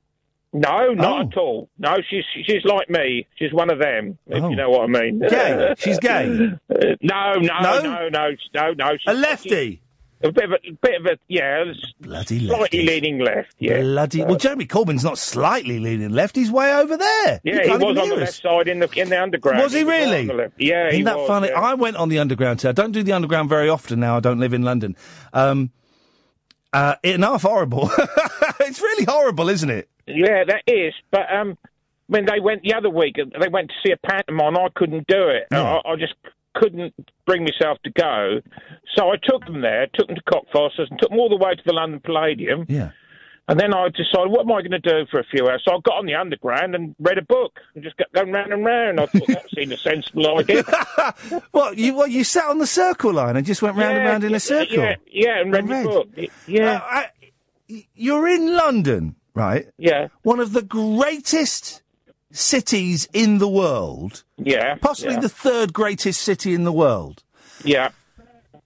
[0.55, 1.29] No, not Oh.
[1.29, 1.69] at all.
[1.79, 3.27] No, she's she's like me.
[3.37, 4.17] She's one of them.
[4.29, 4.49] If Oh.
[4.51, 5.19] you know what I mean.
[5.19, 5.75] Gay?
[5.79, 6.53] She's gay?
[6.71, 7.81] Uh, no, no, No?
[7.83, 8.91] no, no, no, no.
[8.93, 9.83] She's A lefty?
[10.23, 11.65] A bit of a bit of a yeah,
[12.01, 13.55] bloody slightly leaning left.
[13.59, 14.25] Yeah, Bloody.
[14.25, 16.35] Well, Jeremy Corbyn's not slightly leaning left.
[16.37, 17.41] He's way over there.
[17.45, 17.63] yeah.
[17.63, 19.61] He can't was on the left side in the in the underground.
[19.63, 20.27] Was he right really?
[20.27, 20.55] left.
[20.59, 21.49] Yeah, Isn't he that was, funny?
[21.49, 21.61] yeah.
[21.61, 22.71] I went on the underground today.
[22.71, 24.17] I don't do the underground very often now.
[24.17, 24.97] I don't live in London.
[25.35, 25.73] Um,
[26.73, 27.91] uh, enough horrible.
[28.61, 29.91] it's really horrible, isn't it?
[30.07, 30.95] Yeah, that is.
[31.11, 31.59] But um,
[32.07, 34.57] when they went the other week, they went to see a pantomime.
[34.57, 35.45] I couldn't do it.
[35.53, 36.15] I, I just
[36.55, 36.95] couldn't
[37.27, 38.41] bring myself to go.
[38.97, 41.55] So I took them there, took them to Cockfosters, and took them all the way
[41.55, 42.67] to the London Palladium.
[42.69, 42.91] Yeah.
[43.47, 45.63] And then I decided, what am I going to do for a few hours?
[45.69, 48.55] So I got on the underground and read a book and just got going round
[48.55, 48.99] and round.
[48.99, 50.65] I thought that seemed a sensible idea.
[51.51, 54.25] What you what you sat on the circle line and just went round and round
[54.25, 54.79] in a circle?
[54.79, 56.09] Yeah, yeah, and read the book.
[56.47, 56.77] Yeah.
[56.77, 57.11] Uh, I-
[57.95, 59.67] you're in London, right?
[59.77, 60.09] Yeah.
[60.23, 61.83] One of the greatest
[62.35, 64.25] cities in the world.
[64.37, 64.75] Yeah.
[64.77, 65.21] Possibly yeah.
[65.21, 67.23] the third greatest city in the world.
[67.65, 67.91] Yeah.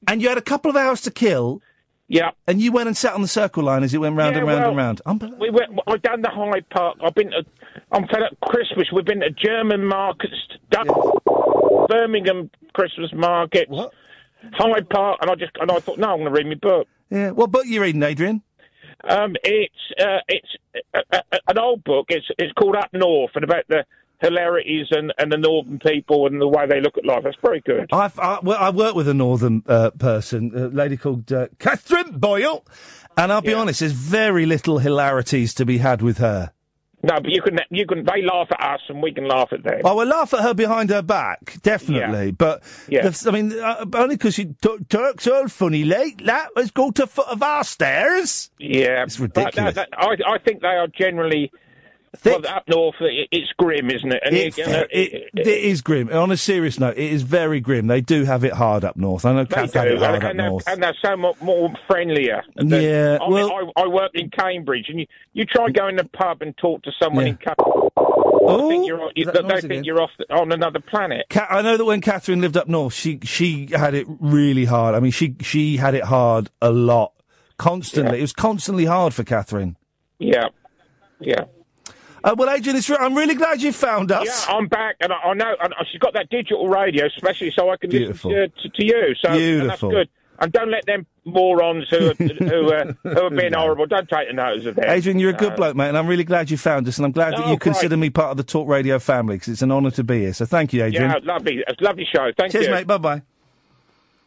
[0.06, 1.60] And you had a couple of hours to kill.
[2.08, 2.30] Yeah.
[2.46, 4.48] And you went and sat on the circle line as it went round Yeah, and
[4.48, 5.38] round well, and round.
[5.38, 6.96] We went, I've done the Hyde Park.
[7.04, 7.44] I've been to,
[7.92, 8.88] I'm fed up Christmas.
[8.90, 10.34] We've been to German markets,
[10.70, 10.86] Duck,
[11.88, 13.70] Birmingham Christmas markets,
[14.54, 16.88] Hyde Park, and I just and I thought, no, I'm going to read my book.
[17.10, 17.32] Yeah.
[17.32, 18.42] What book are you reading, Adrian?
[19.04, 20.48] Um, it's uh, it's
[20.94, 22.06] uh, uh, an old book.
[22.08, 23.84] It's it's called Up North and about the
[24.20, 27.24] hilarities and, and the northern people and the way they look at life.
[27.24, 27.88] It's very good.
[27.92, 32.18] I've, I, well, I work with a northern uh, person, a lady called uh, Catherine
[32.18, 32.64] Boyle,
[33.16, 36.52] and I'll be honest, there's very little hilarities to be had with her.
[37.02, 39.62] No, but you can you can they laugh at us and we can laugh at
[39.62, 39.82] them.
[39.84, 42.26] I will laugh at her behind her back, definitely.
[42.26, 42.30] Yeah.
[42.32, 43.08] But Yeah.
[43.08, 46.24] the- I mean, uh, only because she t- talks all funny late.
[46.26, 48.50] That let's go to foot of our stairs.
[48.58, 49.74] Yeah, It's ridiculous.
[49.76, 51.52] that- that- I I think they are generally.
[52.24, 54.22] Well, up north, it's grim, isn't it?
[54.24, 56.10] And uh, It, you- you know, it, it is grim.
[56.12, 57.86] On a serious note, it is very grim.
[57.86, 59.24] They do have it hard up north.
[59.24, 60.68] I know do, had it hard and, up north.
[60.68, 62.42] and they're so much more friendlier.
[62.56, 65.96] And Yeah, I, mean, well- I, I work in Cambridge, and you, you try going
[65.96, 67.30] to the pub and talk to someone Yeah.
[67.32, 67.92] in Cambridge.
[67.96, 69.84] I think oh, you're, you, they think again?
[69.84, 71.26] you're off the, on another planet.
[71.50, 74.94] I know that when Catherine lived up north, she she had it really hard.
[74.94, 77.12] I mean, she she had it hard a lot,
[77.58, 78.18] constantly.
[78.18, 79.76] It was constantly hard for Catherine.
[80.18, 80.46] Yeah,
[81.20, 81.44] yeah.
[82.28, 84.46] Uh, well, Adrian, it's I'm really glad you found us.
[84.46, 87.70] Yeah, I'm back, and I, I know and she's got that digital radio, especially so
[87.70, 88.30] I can Beautiful.
[88.32, 89.14] listen to, to, you.
[89.22, 89.68] So Beautiful.
[89.68, 90.08] that's good.
[90.40, 93.86] And don't let them morons who are, who, uh, who are being horrible.
[93.86, 94.84] Don't take the notice of them.
[94.86, 97.12] Adrian, you're a good bloke, mate, and I'm really glad you found us, and I'm
[97.12, 97.60] glad that Oh, you great.
[97.62, 100.34] consider me part of the Talk Radio family because it's an honour to be here.
[100.34, 101.10] So thank you, Adrian.
[101.10, 101.64] Yeah, lovely.
[101.66, 102.30] It's a lovely show.
[102.36, 102.72] Thank Cheers, you.
[102.72, 102.86] mate.
[102.86, 103.22] Bye bye.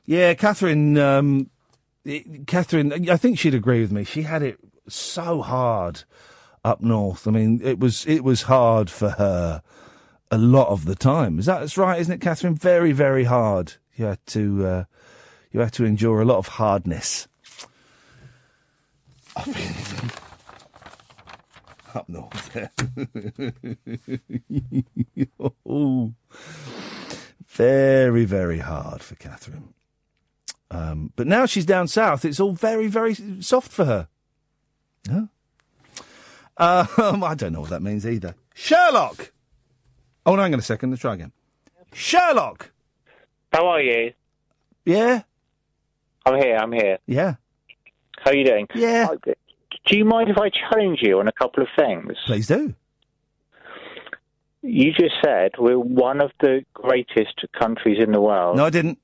[0.08, 0.98] Yeah, Catherine.
[0.98, 1.52] Um,
[2.04, 4.06] it- Catherine, I think she'd agree with me.
[4.06, 4.58] She had it
[4.88, 6.04] so hard
[6.64, 7.28] up north.
[7.28, 9.62] I mean, it was it was hard for her
[10.30, 11.40] a lot of the time.
[11.40, 12.56] Is that that's right, isn't it, Catherine?
[12.56, 13.74] Very, very hard.
[13.96, 14.84] You had to uh,
[15.52, 17.28] you had to endure a lot of hardness.
[21.94, 22.58] up north.
[25.66, 26.14] oh,
[27.48, 29.74] very, very hard for Catherine.
[30.70, 32.24] Um, but now she's down south.
[32.24, 34.08] It's all very, very soft for her.
[35.10, 35.26] Huh?
[36.58, 38.36] Um, I don't know what that means either.
[38.54, 39.32] Sherlock.
[40.26, 40.92] Oh, no, hang on a second.
[40.92, 41.32] Let's try again.
[41.94, 42.72] Sherlock.
[43.52, 44.14] How are you?
[44.86, 45.24] Yeah.
[46.26, 46.56] I'm here.
[46.58, 47.00] I'm here.
[47.08, 47.36] Yeah.
[48.20, 48.68] How are you doing?
[48.76, 49.08] Yeah.
[49.12, 49.34] Uh,
[49.88, 52.14] Do you mind if I challenge you on a couple of things?
[52.28, 52.74] Please do.
[54.62, 58.58] You just said we're one of the greatest countries in the world.
[58.58, 59.00] No, I didn't.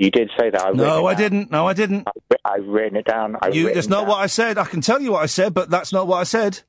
[0.00, 0.64] You did say that.
[0.66, 1.50] I've No, I didn't.
[1.50, 2.08] No, I didn't.
[2.44, 3.36] I've written it down.
[3.42, 4.08] I've You, that's not down.
[4.08, 4.56] what I said.
[4.56, 6.60] I can tell you what I said, but that's not what I said.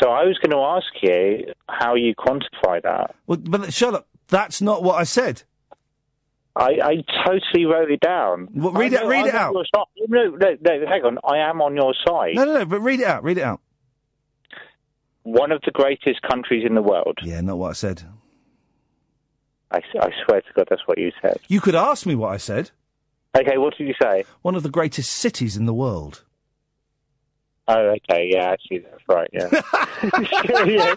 [0.00, 3.14] So I was going to ask you how you quantify that.
[3.26, 5.42] Well, but Sherlock, that's not what I said.
[6.56, 8.48] I, I totally wrote it down.
[8.54, 9.54] Well, read I it- know- read I'm it out.
[10.08, 11.18] No, no, no, hang on.
[11.28, 12.34] I am on your side.
[12.36, 12.64] No, no, no.
[12.64, 13.22] But read it out.
[13.22, 13.60] Read it out.
[15.24, 17.18] One of the greatest countries in the world.
[17.22, 18.02] Yeah, not what I said.
[19.70, 21.38] I, I swear to God, that's what you said.
[21.48, 22.70] You could ask me what I said.
[23.36, 24.24] Okay, what did you say?
[24.42, 26.24] One of the greatest cities in the world.
[27.68, 29.48] Oh, okay, yeah, actually, that's right, yeah.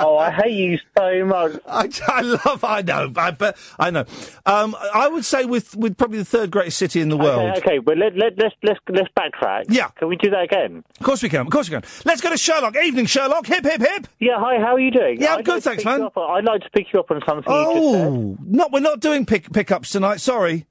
[0.00, 1.52] Oh, I hate you so much.
[1.66, 2.62] I, I love.
[2.64, 3.12] I know.
[3.16, 3.56] I bet.
[3.78, 4.04] I know.
[4.46, 7.50] Um, I would say with with probably the third greatest city in the world.
[7.58, 9.64] Okay, okay, but let, let, let's, let's, let's backtrack.
[9.68, 9.88] Yeah.
[9.88, 10.84] Can we do that again?
[11.00, 11.40] Of course we can.
[11.46, 11.82] Of course we can.
[12.04, 12.76] Let's go to Sherlock.
[12.76, 13.46] Evening, Sherlock.
[13.46, 14.06] Hip, hip, hip.
[14.20, 15.20] Yeah, hi, how are you doing?
[15.20, 16.02] Yeah, I'm I'd good, like thanks, man.
[16.16, 18.06] I'd like to pick you up on something you just said.
[18.06, 20.20] Oh, no, we're not doing pick pickups tonight.
[20.20, 20.66] Sorry.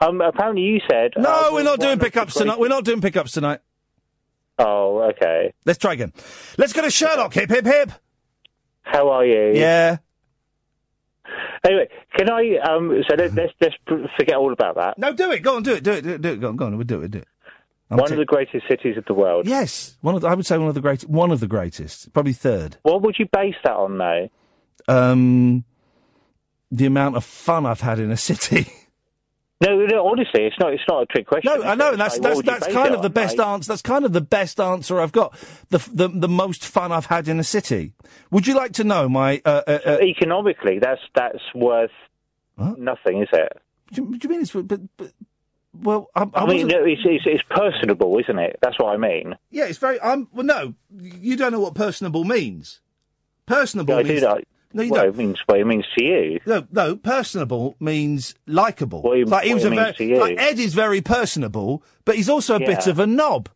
[0.00, 1.12] Um, apparently you said...
[1.16, 2.58] No, uh, we're not doing pickups tonight.
[2.58, 3.60] We're not doing pickups tonight.
[4.58, 5.52] Oh, okay.
[5.64, 6.12] Let's try again.
[6.58, 7.34] Let's go to Sherlock.
[7.34, 7.92] Hip, hip, hip.
[8.82, 9.52] How are you?
[9.54, 9.98] Yeah.
[11.64, 12.56] Anyway, can I...
[12.58, 13.74] Um, so let, let's, let's
[14.18, 14.98] forget all about that.
[14.98, 15.40] No, do it.
[15.40, 15.84] Go on, do it.
[15.84, 16.02] Do it.
[16.02, 16.22] Do it.
[16.22, 16.40] Do it.
[16.40, 16.76] Go on, go on.
[16.76, 17.10] We'll do it.
[17.10, 17.28] Do it.
[17.90, 19.48] I'm One t- of the greatest cities of the world.
[19.48, 21.10] Yes, one of the, I would say one of the greatest.
[21.10, 22.76] One of the greatest, probably third.
[22.82, 24.28] What would you base that on, though?
[24.86, 25.64] Um,
[26.70, 28.72] the amount of fun I've had in a city.
[29.62, 30.72] No, no, honestly, it's not.
[30.72, 31.52] It's not a trick question.
[31.54, 33.46] No, I know, and that's Like, what that's that's kind of the best like?
[33.46, 33.68] answer.
[33.68, 35.36] That's kind of the best answer I've got.
[35.68, 37.92] The the the most fun I've had in a city.
[38.30, 39.42] Would you like to know my?
[39.44, 41.90] Uh, uh, uh, Economically, that's that's worth
[42.56, 43.52] nothing, is it?
[43.92, 44.52] do, you- do you mean it's?
[44.52, 45.12] But, but
[45.78, 48.58] well, I, I, I, mean, no, it's, it's it's personable, isn't it?
[48.62, 49.36] That's what I mean.
[49.50, 50.00] yeah, it's very.
[50.00, 52.80] Um, well, no, you don't know what personable means.
[53.44, 54.44] Personable Yeah, I do that.
[54.72, 55.14] No, you well, don't.
[55.14, 56.40] it means what it means to you.
[56.46, 59.02] No, no, personable means likable.
[59.02, 60.20] What it- like he was a very, to you.
[60.20, 63.48] like Ed is very personable, but he's also a bit of a knob.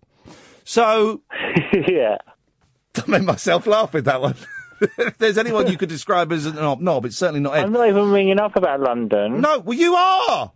[0.65, 1.23] So
[1.89, 2.19] yeah,
[2.97, 4.35] I made myself laugh with that one.
[4.81, 7.65] if there's anyone you could describe as a knob, knob, it's certainly not Ed.
[7.65, 9.41] I'm not even ringing up about London.
[9.41, 10.53] No, well, you are.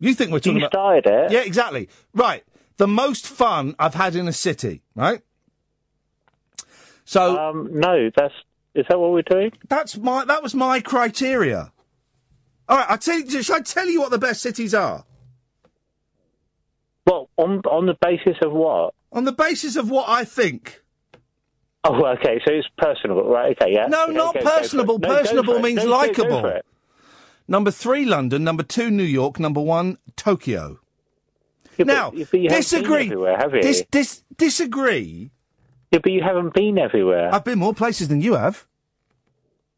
[0.00, 0.72] You think we're talking You about?
[0.72, 1.32] started it.
[1.32, 1.88] Yeah, exactly.
[2.14, 2.42] Right.
[2.78, 4.82] The most fun I've had in a city.
[4.94, 5.20] Right.
[7.04, 8.34] So um, no, that's
[8.74, 9.52] is that what we're doing?
[9.68, 11.72] That's my that was my criteria.
[12.68, 15.04] All right, I tell you, should I tell you what the best cities are?
[17.06, 18.94] Well, on on the basis of what?
[19.12, 20.82] On the basis of what I think.
[21.82, 22.38] Oh, okay.
[22.46, 23.56] So it's personable, right?
[23.60, 23.86] Okay, yeah.
[23.86, 24.98] No, Okay, not go- go personable.
[24.98, 26.60] No, personable means Go- go- go likable.
[27.48, 28.44] Number three, London.
[28.44, 29.40] Number two, New York.
[29.40, 30.78] Number one, Tokyo.
[31.78, 33.08] Yeah, now, but you disagree.
[33.08, 33.62] have you?
[33.62, 35.30] Dis, dis, disagree.
[35.90, 37.34] Yeah, but you haven't been everywhere.
[37.34, 38.66] I've been more places than you have.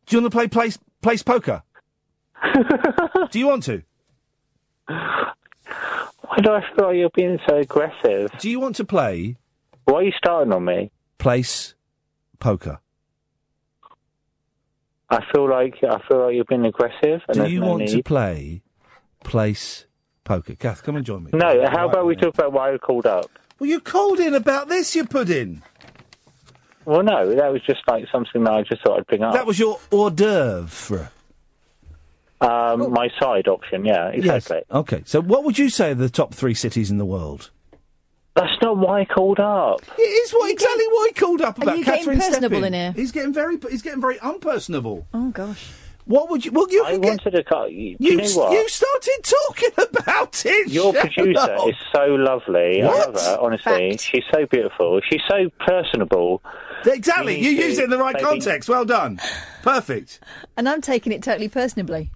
[0.07, 1.63] Do you want to play place place poker?
[3.31, 3.83] Do you want to?
[4.87, 8.31] Why do I feel like you're being so aggressive?
[8.39, 9.37] Do you want to play?
[9.85, 10.91] Why are you starting on me?
[11.19, 11.75] Place
[12.39, 12.81] poker.
[15.09, 17.21] I feel like I feel like you're being aggressive.
[17.29, 18.63] And Do there's you no want to play
[19.25, 19.87] place
[20.25, 20.55] poker?
[20.55, 21.31] Kath, come and join me.
[21.35, 23.31] No, how about we talk about why I called up?
[23.59, 25.63] Well, you called in about this, you pudding.
[26.85, 29.35] Well, no, that was just like something that I just thought I'd bring up.
[29.35, 31.11] That was your hors d'oeuvre.
[32.41, 33.85] um, my side option.
[33.85, 34.57] Yeah, exactly.
[34.59, 34.65] Yes.
[34.71, 35.03] Okay.
[35.07, 37.51] So, what would you say are the top three cities in the world?
[38.35, 39.83] That's not why I called up.
[39.99, 41.79] It is what exactly why he called up Are about.
[41.79, 42.65] you getting Catherine personable Steppin.
[42.65, 42.93] in here?
[42.93, 43.59] He's getting very.
[43.71, 45.05] He's getting very unpersonable.
[45.13, 45.71] Oh gosh.
[46.05, 46.51] What would you?
[46.53, 47.09] Well, you I can get.
[47.09, 47.69] wanted to call.
[47.69, 48.53] You, You, you know what?
[48.53, 49.71] you started talking
[50.01, 50.69] about it.
[50.69, 51.13] Your Sherlock.
[51.15, 52.83] producer is so lovely.
[52.83, 53.15] I What?
[53.15, 53.97] love her, honestly.
[53.99, 55.01] She's so beautiful.
[55.09, 56.43] She's so personable.
[56.85, 57.39] Exactly.
[57.41, 58.69] You You, used it in the right maybe- context.
[58.69, 59.21] Well done.
[59.63, 60.19] Perfect.
[60.57, 62.11] And I'm taking it totally personably.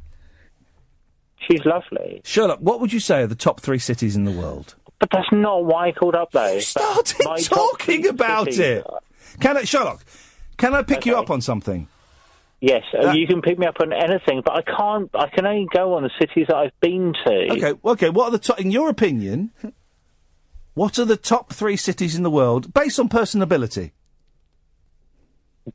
[1.49, 2.23] She's lovely.
[2.25, 4.75] Sherlock, what would you say are the top three cities in the world?
[4.99, 6.55] But that's not why I called up, though.
[6.55, 8.87] You started talking about cities- it.
[9.41, 10.05] Can I, Sherlock?
[10.57, 11.87] Can I pick you up on something?
[12.67, 15.09] Yes, uh, That- you can pick me up on anything, but I can't.
[15.15, 17.53] I can only go on the cities that I've been to.
[17.53, 17.75] Okay.
[17.85, 18.11] Okay.
[18.11, 18.61] What are the top?
[18.61, 19.53] In your opinion,
[20.75, 23.93] what are the top three cities in the world based on personability?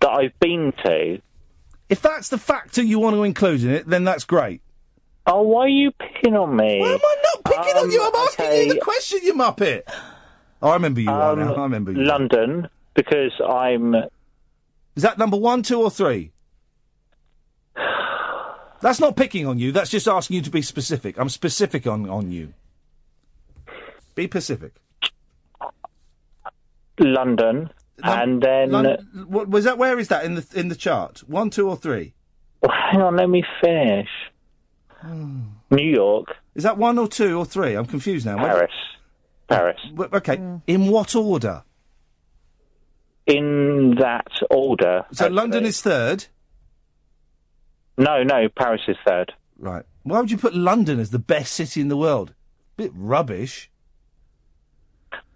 [0.01, 1.22] That I've been to.
[1.88, 4.61] If that's the factor you want to include in it, then that's great.
[5.27, 6.80] Oh, why are you picking on me?
[6.81, 8.03] Why am I not picking on Um, you?
[8.03, 8.65] I'm asking okay.
[8.68, 9.84] you the question, you muppet.
[10.61, 11.09] Oh, I remember you.
[11.09, 11.53] Um, now.
[11.55, 12.03] I remember you.
[12.03, 13.95] London, because I'm.
[14.95, 16.31] Is that number one, two, or three?
[18.81, 19.71] That's not picking on you.
[19.71, 21.17] That's just asking you to be specific.
[21.17, 22.53] I'm specific on, on you.
[24.15, 24.73] Be specific.
[26.99, 27.69] London,
[28.03, 29.77] and then Lon- what, was that?
[29.77, 31.19] Where is that in the in the chart?
[31.27, 32.13] One, two, or three?
[32.61, 34.09] Well, hang on, let me finish.
[34.99, 35.41] Hmm.
[35.71, 37.73] New York, Is that one or two or three?
[37.75, 38.35] I'm confused now.
[38.37, 38.71] Where- Paris,
[39.47, 39.79] Paris.
[39.95, 40.35] W- Okay.
[40.37, 40.57] Hmm.
[40.67, 41.63] In what order?
[43.25, 45.05] In that order.
[45.13, 46.25] So London is third.
[47.97, 49.34] No, no, Paris is third.
[49.57, 49.84] Right.
[50.03, 52.34] Why would you put London as the best city in the world?
[52.77, 53.69] Bit rubbish.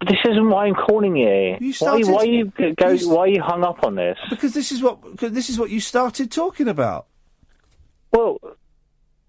[0.00, 1.56] But this isn't why I'm calling you.
[1.60, 2.88] You why, started- why you go?
[2.88, 4.18] you s- why you hung up on this?
[4.30, 7.06] Because this is what because this is what you started talking about.
[8.12, 8.38] Well,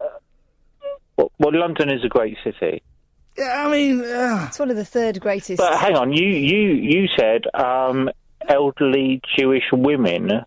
[0.01, 0.05] uh,
[1.17, 2.81] well, well, London is a great city.
[3.37, 5.57] Yeah, I mean, uh, It's one of the third greatest.
[5.57, 8.09] But hang on, you you you said um,
[8.47, 10.43] elderly Jewish women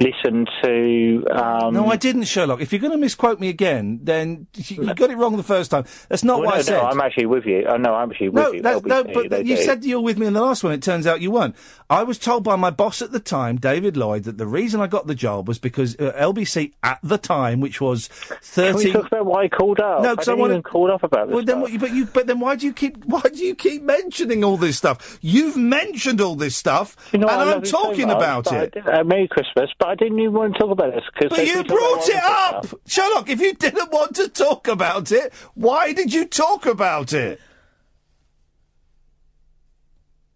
[0.00, 1.24] listen to.
[1.30, 2.60] Um, no, I didn't, Sherlock.
[2.60, 5.70] If you're going to misquote me again, then you, you got it wrong the first
[5.70, 5.84] time.
[6.08, 6.76] That's not well, what no, I said.
[6.78, 7.64] No, I'm actually with you.
[7.68, 8.62] Oh, no, I'm actually with No, you.
[8.62, 9.62] no, LBC, but they you do.
[9.62, 10.72] said you were with me in the last one.
[10.72, 11.56] It turns out you weren't.
[11.90, 14.86] I was told by my boss at the time, David Lloyd, that the reason I
[14.86, 18.86] got the job was because uh, LBC at the time, which was Can thirty.
[18.86, 20.02] we talk about why I called up?
[20.02, 21.34] No, I because I didn't wanted even call up about this.
[21.34, 23.82] Well, then, what, but you, but then, why do you keep, why do you keep
[23.82, 25.18] mentioning all this stuff?
[25.20, 28.62] You've mentioned all this stuff, You know, and I I'm so talking much, about I
[28.64, 28.76] it.
[28.86, 31.62] uh, Merry Christmas, but I didn't even want to talk about this because But you
[31.62, 33.28] brought it up, Sherlock.
[33.28, 37.38] If you didn't want to talk about it, why did you talk about it?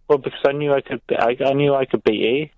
[0.06, 1.00] Well, because I knew I could.
[1.18, 2.48] I, I knew I could beat you,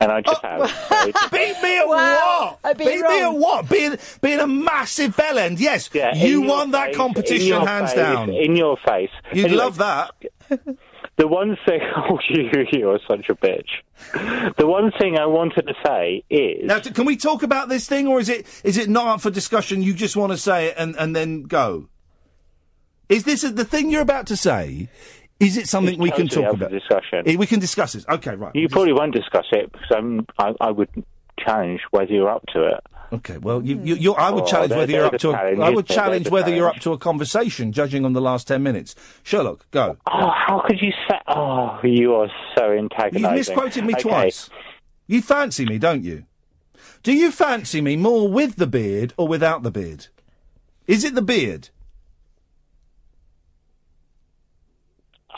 [0.00, 0.70] and I Oh, just have.
[0.70, 2.70] So Beat me at Wow, what?
[2.70, 3.68] I've been Beat me at what?
[3.68, 5.58] Being being a massive bellend.
[5.58, 8.30] Yes, Yeah, you won that face, competition hands face, down.
[8.32, 9.10] In your face.
[9.32, 10.14] You'd Anyway, love that.
[11.16, 13.68] The one thing, oh, you, you're such a bitch.
[14.58, 18.06] The one thing I wanted to say is, Now, can we talk about this thing,
[18.06, 19.82] or is it is it not up for discussion?
[19.82, 21.88] You just want to say it and, and then go.
[23.08, 24.88] Is this the thing you're about to say?
[25.38, 26.70] Is it something It's we can talk about?
[26.70, 27.22] discussion.
[27.26, 28.06] Eh, We can discuss this.
[28.08, 28.54] Okay, right.
[28.54, 30.88] you probably won't discuss it because I'm, I, I would
[31.38, 32.80] challenge whether you're up to it.
[33.12, 34.02] Okay, well, you, you, hmm.
[34.02, 35.30] you're, I would Oh, challenge whether you're up to.
[35.30, 38.48] a A, I would challenge whether you're up to a conversation, judging on the last
[38.48, 38.94] ten minutes.
[39.22, 39.96] Sherlock, go.
[40.06, 41.18] Oh, how could you say?
[41.28, 44.02] Oh, you are so You've misquoted me Okay.
[44.02, 44.50] twice.
[45.06, 46.24] You fancy me, don't you?
[47.02, 50.08] Do you fancy me more with the beard or without the beard?
[50.88, 51.68] Is it the beard?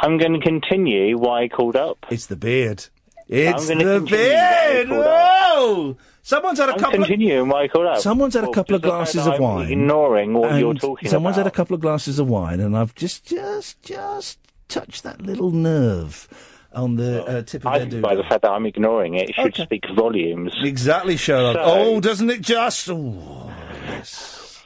[0.01, 2.07] I'm going to continue why I called up.
[2.11, 2.86] It's the beard.
[3.27, 4.89] It's I'm the continue why I beard.
[4.89, 5.59] called up.
[5.59, 5.97] Whoa!
[6.23, 7.01] Someone's had a I'm couple.
[7.03, 7.99] Of, continuing why up.
[8.01, 9.70] someone's had a couple of because glasses I'm of wine.
[9.73, 11.45] Ignoring what you're and talking Someone's about.
[11.47, 14.39] had a couple of glasses of wine, and I've just, just, just
[14.69, 16.28] touched that little nerve
[16.74, 19.31] on the uh, tip of I their think by the fact that I'm ignoring it,
[19.31, 19.65] it should Okay.
[19.65, 20.53] speak volumes.
[20.62, 21.55] Exactly, Sherlock.
[21.57, 22.90] So- oh, doesn't it just?
[22.90, 23.51] Oh,
[23.86, 24.65] yes.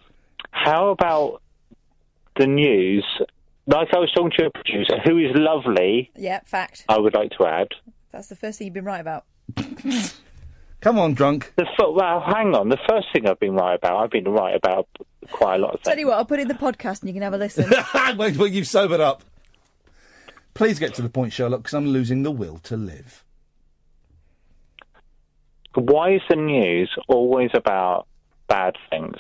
[0.51, 1.43] How about
[2.37, 3.05] the news?
[3.69, 6.85] Like I was talking to a producer who is lovely, Yeah, fact.
[6.89, 7.69] I would like to add.
[8.11, 9.25] That's the first thing you've been right about.
[10.83, 11.53] Come on, drunk.
[11.57, 12.69] The fir- well, hang on.
[12.69, 14.89] The first thing I've been right about, I've been right about
[15.31, 15.85] quite a lot of things.
[15.95, 17.71] Tell you what, I'll put it in the podcast and you can have a listen.
[18.19, 19.23] Wait, well, you've sobered up.
[20.55, 23.25] Please get to the point, Sherlock, because I'm losing the will to live.
[25.75, 28.07] Why is the news always about
[28.49, 29.17] bad things?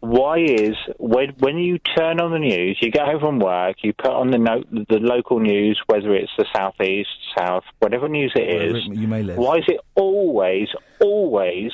[0.00, 3.92] Why is when when you turn on the news, you get home from work, you
[3.92, 8.46] put on the no, the local news, whether it's the southeast, south, whatever news it
[8.48, 8.86] Wherever is.
[8.88, 9.36] you may live.
[9.36, 10.68] Why is it always,
[11.00, 11.72] always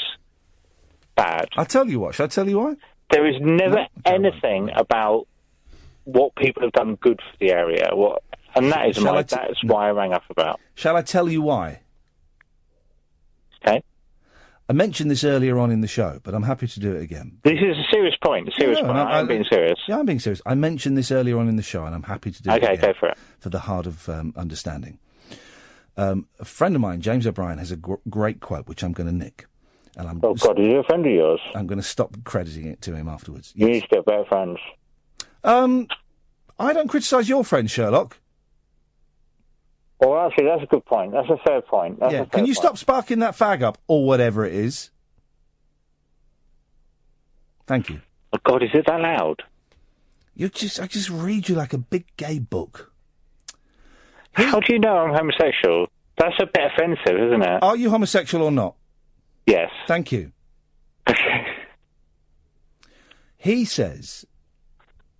[1.14, 1.48] bad?
[1.56, 2.16] I'll tell you what.
[2.16, 2.74] Shall I tell you why?
[3.12, 5.28] There is never anything about
[6.02, 7.90] what people have done good for the area.
[7.92, 8.24] What,
[8.56, 10.58] and that is Shall my, I t- that's why I rang up about.
[10.74, 11.80] Shall I tell you why?
[13.64, 13.82] Okay.
[14.68, 17.38] I mentioned this earlier on in the show, but I'm happy to do it again.
[17.44, 18.48] This is a serious point.
[18.48, 18.96] A serious No, point.
[18.96, 19.78] no, I'm being serious.
[19.86, 20.42] Yeah, I'm being serious.
[20.44, 22.78] I mentioned this earlier on in the show, and I'm happy to do Okay, it
[22.78, 22.92] again.
[22.92, 23.18] go for it.
[23.38, 24.98] For the heart of um, understanding.
[25.96, 29.06] Um, a friend of mine, James O'Brien, has a gr- great quote, which I'm going
[29.06, 29.46] to nick.
[29.96, 31.40] And I'm Oh God, is he a friend of yours?
[31.54, 33.52] I'm going to stop crediting it to him afterwards.
[33.54, 34.58] You need to get better friends.
[35.44, 35.86] Um,
[36.58, 38.18] I don't criticise your friend Sherlock.
[39.98, 41.12] Well, actually, that's a good point.
[41.12, 42.00] That's a fair point.
[42.00, 42.64] That's yeah, fair can you point.
[42.64, 44.90] stop sparking that fag up or whatever it is?
[47.66, 48.00] Thank you.
[48.32, 49.42] Oh God, is it that loud?
[50.34, 52.92] You just, I just read you like a big gay book.
[54.32, 55.86] How do you know I'm homosexual?
[56.18, 57.62] That's a bit offensive, isn't it?
[57.62, 58.74] Are you homosexual or not?
[59.46, 59.70] Yes.
[59.86, 60.32] Thank you.
[63.38, 64.26] he says.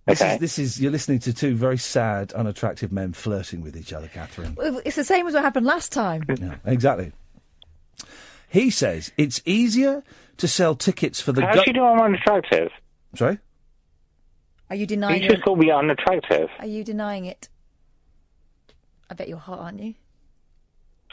[0.07, 0.33] This Okay.
[0.35, 4.07] is this is you're listening to two very sad, unattractive men flirting with each other,
[4.07, 4.55] Catherine.
[4.85, 6.23] It's the same as what happened last time.
[6.39, 7.11] Yeah, exactly.
[8.49, 10.03] He says it's easier
[10.37, 11.41] to sell tickets for the.
[11.45, 12.69] How do you know I'm unattractive?
[13.15, 13.39] Sorry.
[14.69, 15.43] Are you denying You just it?
[15.45, 16.49] called me unattractive.
[16.59, 17.49] Are you denying it?
[19.09, 19.93] I bet you're hot, aren't you?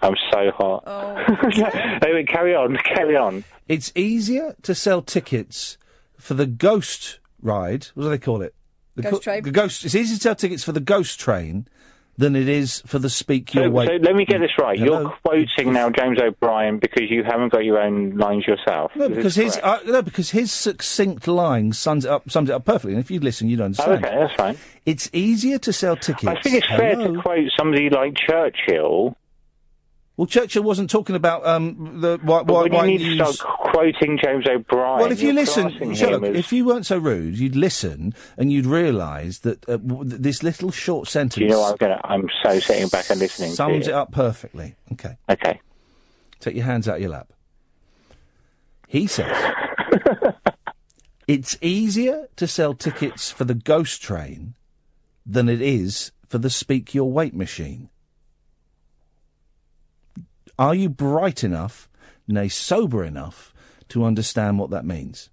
[0.02, 0.82] I'm so hot.
[0.86, 1.16] Oh.
[2.02, 3.44] anyway, carry on, carry on.
[3.68, 5.78] It's easier to sell tickets
[6.18, 7.86] for the ghost ride.
[7.94, 8.54] What do they call it?
[8.96, 9.42] The Ghost train?
[9.42, 9.84] The ghost.
[9.84, 11.66] It's easier to sell tickets for the ghost train
[12.16, 13.86] than it is for the speak So, your way.
[13.86, 14.78] so let me get this right.
[14.78, 15.00] Hello?
[15.00, 18.92] You're quoting now James O'Brien because you haven't got your own lines yourself.
[18.94, 22.52] No, Is because his uh, no, because his succinct line sums it up sums it
[22.52, 22.92] up perfectly.
[22.92, 24.04] And if you listen, you'd Oh, understand.
[24.04, 24.56] okay, that's fine.
[24.86, 26.26] It's easier to sell tickets.
[26.26, 29.16] I think it's fair to quote somebody like Churchill.
[30.16, 33.58] Well, Churchill wasn't talking about um, the why, But why, why you need to start
[33.72, 35.00] quoting James O'Brien.
[35.00, 38.66] Well, if you listen, Sherlock, as- if you weren't so rude, you'd listen and you'd
[38.66, 42.00] realise that uh, w- this little short sentence Do you know what I'm gonna?
[42.04, 43.50] I'm so sitting back and listening.
[43.54, 44.76] sums it up perfectly.
[44.92, 45.16] Okay.
[45.28, 45.60] Okay.
[46.38, 47.32] Take your hands out of your lap.
[48.86, 49.52] He says
[51.26, 54.54] it's easier to sell tickets for the ghost train
[55.26, 57.88] than it is for the speak your weight machine.
[60.59, 61.89] Are you bright enough,
[62.28, 63.52] nay, sober enough,
[63.89, 65.31] to understand what that means?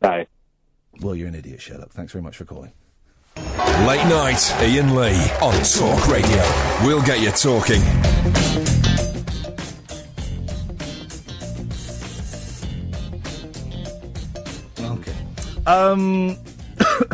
[0.00, 0.24] No.
[1.00, 1.90] Well, you're an idiot, Sherlock.
[1.90, 2.72] Thanks very much for calling.
[3.36, 6.42] Late night, Iain Lee on Talk Radio.
[6.84, 7.82] We'll get you talking.
[14.78, 15.16] Okay.
[15.66, 16.36] Um.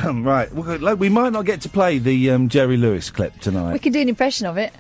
[0.25, 0.53] right.
[0.53, 0.83] Well, good.
[0.83, 3.73] Look, we might not get to play the um, Jerry Lewis clip tonight.
[3.73, 4.73] We can do an impression of it.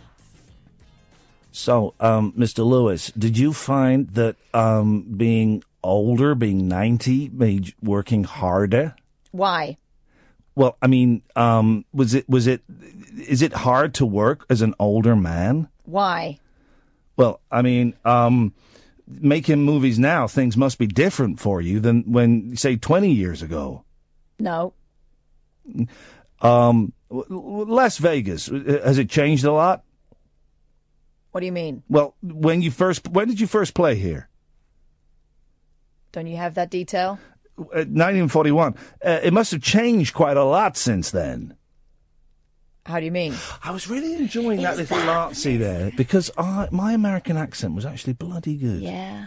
[1.50, 2.64] So, um, Mr.
[2.64, 8.94] Lewis, did you find that um, being older, being 90, made working harder?
[9.32, 9.78] Why?
[10.54, 12.62] Well, I mean, um, was it, was it,
[13.16, 15.68] is it hard to work as an older man?
[15.84, 16.38] Why?
[17.16, 18.52] Well, I mean, um,
[19.06, 23.84] making movies now, things must be different for you than when, say, 20 years ago.
[24.38, 24.74] No.
[26.40, 29.82] Um, Las Vegas, uh, has it changed a lot?
[31.32, 31.82] What do you mean?
[31.88, 34.28] Well, when you first, when did you first play here?
[36.12, 37.18] Don't you have that detail?
[37.58, 38.74] Uh, 1941.
[39.04, 41.54] Uh, it must have changed quite a lot since then.
[42.86, 43.34] How do you mean?
[43.62, 48.14] I was really enjoying that little artsy there because I, my American accent was actually
[48.14, 48.80] bloody good.
[48.80, 49.26] Yeah.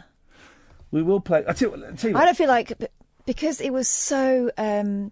[0.90, 1.44] We will play.
[1.48, 2.74] I tell you, I tell I don't feel like
[3.28, 5.12] because it was so um,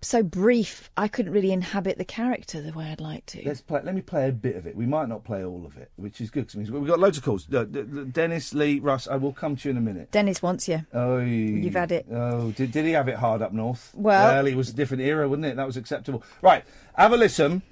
[0.00, 0.90] so brief.
[0.96, 3.42] I couldn't really inhabit the character the way I'd like to.
[3.44, 3.80] Let's play.
[3.82, 4.76] Let me play a bit of it.
[4.76, 7.24] We might not play all of it, which is good because we've got loads of
[7.24, 7.46] calls.
[7.52, 9.08] Uh, D- D- Dennis, Lee, Russ.
[9.08, 10.10] I will come to you in a minute.
[10.10, 10.86] Dennis wants you.
[10.92, 12.06] Oh, You've had it.
[12.12, 13.92] Oh, did, did he have it hard up north?
[13.94, 15.56] Well- it was a different era, wasn't it?
[15.56, 16.22] That was acceptable.
[16.42, 16.64] Right,
[16.94, 17.62] have a listen.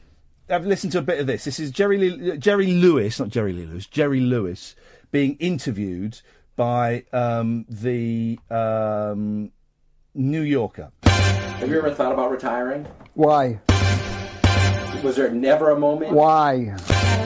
[0.48, 1.44] Have a listen to a bit of this.
[1.44, 3.86] This is Jerry Lee, Jerry Lewis, not Jerry Lee Lewis.
[3.86, 4.76] Jerry Lewis
[5.10, 6.20] being interviewed
[6.54, 9.50] by um, the um,
[10.14, 10.92] New Yorker.
[11.58, 12.86] Have you ever thought about retiring?
[13.14, 13.58] Why?
[15.02, 16.12] Was there never a moment?
[16.12, 16.74] Why?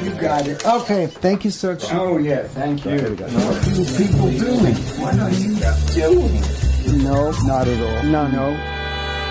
[0.02, 0.64] You got it.
[0.66, 1.76] Okay, thank you, sir.
[1.92, 2.92] Oh, yeah, thank you.
[2.92, 3.26] Here we go.
[3.26, 4.74] People, people doing.
[5.00, 5.56] What are you
[5.94, 7.02] doing?
[7.04, 8.02] No, not at all.
[8.04, 8.54] No, no.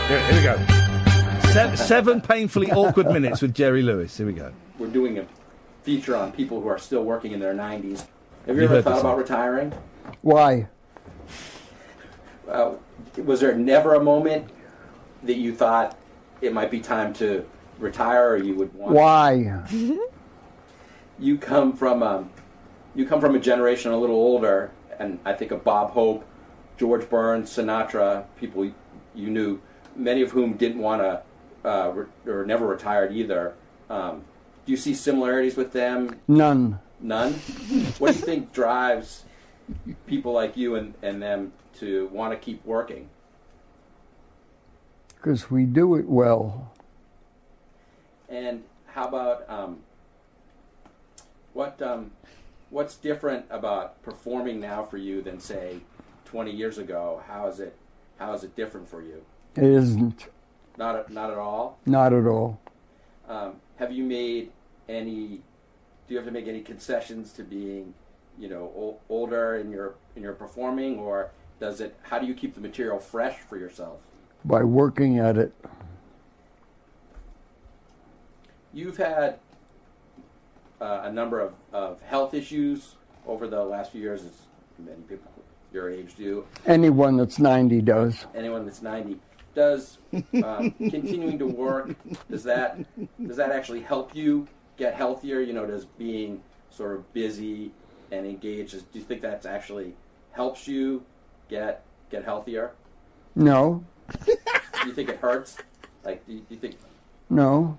[0.08, 1.50] Here, here we go.
[1.54, 4.16] Se- seven painfully awkward minutes with Jerry Lewis.
[4.18, 4.52] Here we go.
[4.78, 5.26] We're doing a
[5.84, 8.06] feature on people who are still working in their 90s.
[8.46, 9.18] Have you You ever thought about one.
[9.18, 9.74] retiring?
[10.22, 10.68] Why?
[12.48, 12.76] Uh,
[13.24, 14.50] was there never a moment
[15.24, 15.98] that you thought
[16.42, 17.46] it might be time to
[17.78, 19.64] retire or you would want Why?
[21.20, 22.30] you come from um,
[22.96, 26.26] you come from a generation a little older, and I think of Bob Hope,
[26.78, 28.72] George Burns, Sinatra, people
[29.16, 29.62] you knew,
[29.96, 31.22] many of whom didn't want to
[31.70, 33.54] uh, re- or never retired either.
[33.90, 34.24] Um,
[34.66, 36.20] do you see similarities with them?
[36.28, 36.80] None.
[37.00, 37.34] None.
[37.98, 39.24] what do you think drives
[40.06, 43.10] people like you and, and them to want to keep working?
[45.20, 46.72] Because we do it well.
[48.30, 49.80] And how about um,
[51.54, 52.12] what um,
[52.70, 55.80] what's different about performing now for you than say
[56.26, 57.22] 20 years ago?
[57.28, 57.76] How is it
[58.18, 59.24] how is it different for you?
[59.56, 60.28] It isn't.
[60.78, 61.80] Not at, not at all.
[61.86, 62.60] Not at all.
[63.28, 64.52] Um, have you made
[64.88, 65.42] any?
[66.08, 67.94] Do you have to make any concessions to being,
[68.40, 71.98] you know, ol- older in your in your performing, or does it?
[72.04, 74.00] How do you keep the material fresh for yourself?
[74.46, 75.54] By working at it.
[78.74, 79.40] You've had
[80.80, 82.96] uh, a number of, of health issues
[83.28, 84.32] over the last few years, as
[84.78, 85.32] many people
[85.74, 86.46] your age do.
[86.66, 88.26] Anyone that's 90 does.
[88.36, 89.20] Anyone that's 90
[89.56, 89.98] does
[90.44, 91.96] um, continuing to work.
[92.30, 92.80] Does that
[93.26, 94.48] does that actually help you
[94.78, 95.42] get healthier?
[95.42, 97.72] You know, does being sort of busy
[98.12, 99.94] and engaged Do you think that actually
[100.32, 101.04] helps you
[101.50, 102.72] get get healthier?
[103.36, 103.84] No,
[104.86, 105.58] you think it hurts?
[106.04, 106.78] Like, do you, do you think?
[107.30, 107.78] no.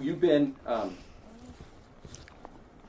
[0.00, 0.96] You've been um,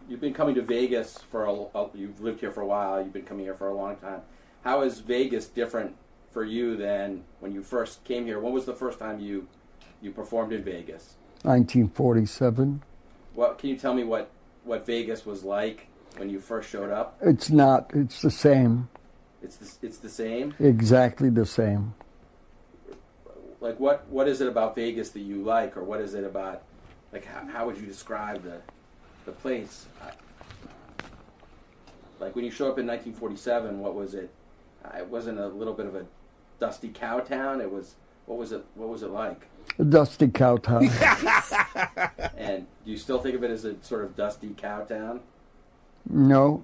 [0.10, 3.02] you've been coming to Vegas for a, a- you've lived here for a while.
[3.02, 4.22] You've been coming here for a long time.
[4.64, 5.96] How is Vegas different
[6.32, 8.40] for you than when you first came here?
[8.40, 9.48] When was the first time you
[10.02, 11.16] you performed in Vegas?
[11.44, 12.82] 1947.
[13.34, 14.30] What can you tell me what
[14.64, 15.88] what Vegas was like
[16.18, 17.18] when you first showed up?
[17.22, 17.92] It's not.
[17.94, 18.90] It's the same.
[19.42, 20.54] It's the, it's the same.
[20.60, 21.96] Exactly the same.
[23.60, 26.64] Like what what is it about Vegas that you like, or what is it about
[27.12, 28.62] like how, how would you describe the
[29.26, 29.88] the place?
[32.20, 34.30] Like when you show up in 1947, what was it?
[34.98, 36.06] It wasn't a little bit of a
[36.60, 37.62] dusty cow town.
[37.62, 37.96] It was
[38.26, 38.64] what was it?
[38.76, 39.48] What was it like?
[39.80, 40.90] A dusty cow town.
[42.38, 45.22] And do you still think of it as a sort of dusty cow town?
[46.10, 46.64] no,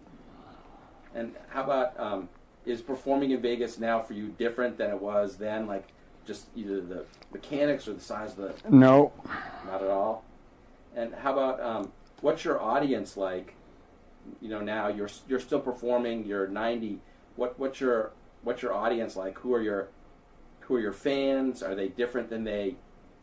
[1.16, 2.30] And how about um,
[2.66, 5.66] is performing in Vegas now for you different than it was then?
[5.68, 5.88] Like
[6.26, 9.14] just either the mechanics or the size of the no.
[9.66, 10.24] not at all.
[10.96, 13.56] And how about um, what's your audience like?
[14.42, 16.26] You know, now you're you're still performing.
[16.26, 17.00] You're 90.
[17.36, 18.12] What what's your
[18.44, 19.38] what's your audience like?
[19.40, 19.88] Who are your
[20.62, 21.64] who are your fans?
[21.64, 22.76] Are they different than they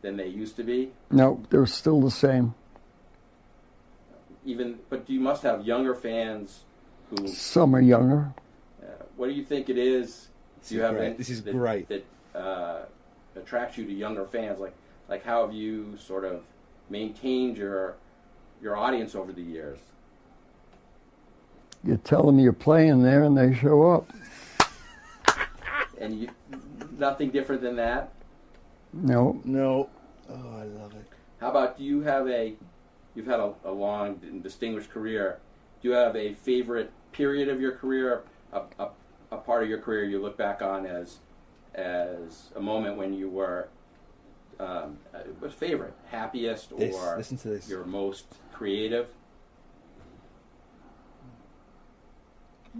[0.07, 0.89] than they used to be?
[1.11, 2.55] No, they're still the same.
[4.45, 6.61] Even but you must have younger fans
[7.09, 7.27] who.
[7.27, 8.31] Some are younger.
[8.81, 8.85] Uh,
[9.17, 10.29] what do you think it is?
[10.59, 11.05] This do you is have great.
[11.07, 11.89] any- This is that, great.
[11.89, 12.85] that uh,
[13.35, 14.59] attracts you to younger fans?
[14.59, 14.73] Like
[15.09, 16.41] like how have you sort of
[16.89, 17.95] maintained your
[18.61, 19.79] your audience over the years?
[21.83, 24.09] You tell them you're playing there, and they show up.
[25.99, 26.29] and you,
[26.97, 28.13] nothing different than that.
[28.93, 29.89] No, no.
[30.29, 31.05] Oh, I love it.
[31.39, 32.53] How about do you have a?
[33.15, 35.39] You've had a, a long and distinguished career.
[35.81, 38.23] Do you have a favorite period of your career?
[38.53, 38.89] A, a,
[39.31, 41.17] a part of your career you look back on as
[41.75, 43.67] as a moment when you were
[44.59, 44.97] um,
[45.39, 47.69] was favorite, happiest, This, or listen to this.
[47.69, 49.07] your most creative?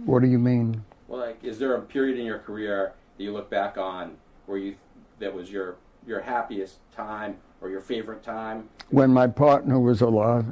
[0.04, 0.84] What do you mean?
[1.06, 4.16] Well, like, is there a period in your career that you look back on
[4.46, 4.76] where you
[5.18, 5.76] that was your
[6.08, 10.46] your happiest time or your favorite time When my partner was alive.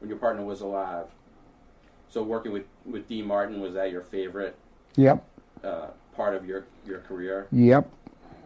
[0.00, 1.06] when your partner was alive?
[2.08, 4.56] So working with with Dean Martin was that your favorite
[4.96, 5.24] Yep,
[5.64, 7.46] uh, part of your your career?
[7.52, 7.88] yep.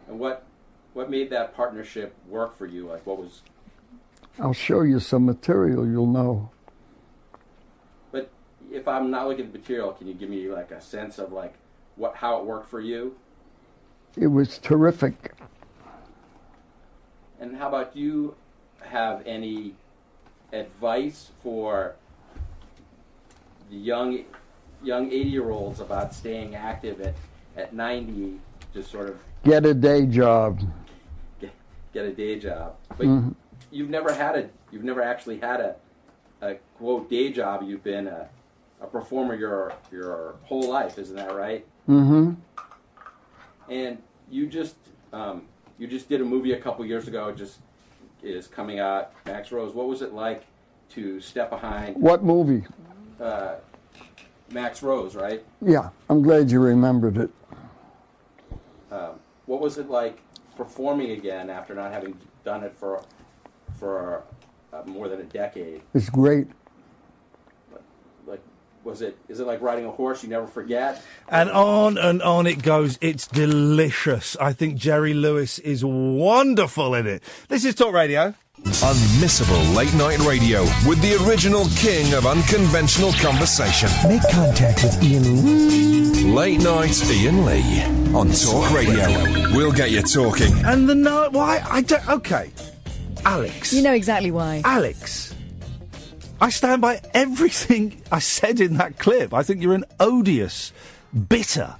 [0.07, 0.43] And what
[0.93, 2.87] what made that partnership work for you?
[2.87, 3.41] Like what was?
[4.39, 5.85] I'll show you some material.
[5.87, 6.51] You'll know.
[8.11, 8.29] But
[8.71, 11.31] if I'm not looking at the material, can you give me like a sense of
[11.33, 11.55] like
[11.95, 13.15] what how it worked for you?
[14.15, 15.33] It was terrific.
[17.39, 18.35] And how about you
[18.81, 19.73] have any
[20.53, 21.95] advice for
[23.69, 24.23] the young
[24.83, 27.15] young 80 year olds about staying active at,
[27.57, 28.39] at 90
[28.73, 30.59] just sort of Get a day job.
[31.41, 31.51] get,
[31.93, 33.33] get a day job but Mhm.
[33.71, 35.75] you've never had a you've never actually had a,
[36.41, 38.29] a quote day job you've been a,
[38.79, 42.33] a performer your your whole life isn't that right Mm-hmm.
[43.69, 43.97] and
[44.29, 44.75] you just
[45.11, 45.43] um,
[45.77, 47.31] you just did a movie a couple years ago.
[47.31, 47.59] Just
[48.23, 49.11] is coming out.
[49.25, 49.73] Max Rose.
[49.73, 50.43] What was it like
[50.89, 52.65] to step behind What movie?
[53.21, 53.55] uh,
[54.51, 55.15] Max Rose?
[55.15, 55.43] Right.
[55.61, 57.29] Yeah, I'm glad you remembered it.
[58.91, 60.19] Um, what was it like
[60.55, 63.03] performing again after not having done it for
[63.77, 64.23] for
[64.73, 65.81] uh, more than a decade?
[65.93, 66.47] It's great.
[68.87, 69.17] Like, was it?
[69.27, 71.03] Is it like riding a horse you never forget?
[71.27, 72.97] And on and on it goes.
[73.01, 74.37] It's delicious.
[74.37, 77.21] I think Jerry Lewis is wonderful in it.
[77.49, 78.33] This is Talk Radio.
[78.63, 83.89] Unmissable late night radio with the original king of unconventional conversation.
[84.07, 86.31] Make contact with Iain Lee.
[86.31, 87.83] Late night Iain Lee
[88.15, 89.07] on Talk Radio.
[89.53, 90.53] We'll get you talking.
[90.65, 92.07] And the no, why I don't.
[92.07, 92.51] Okay,
[93.25, 93.73] Alex.
[93.73, 94.61] You know exactly why.
[94.63, 95.35] Alex,
[96.39, 99.33] I stand by everything I said in that clip.
[99.33, 100.71] I think you're an odious,
[101.27, 101.77] bitter,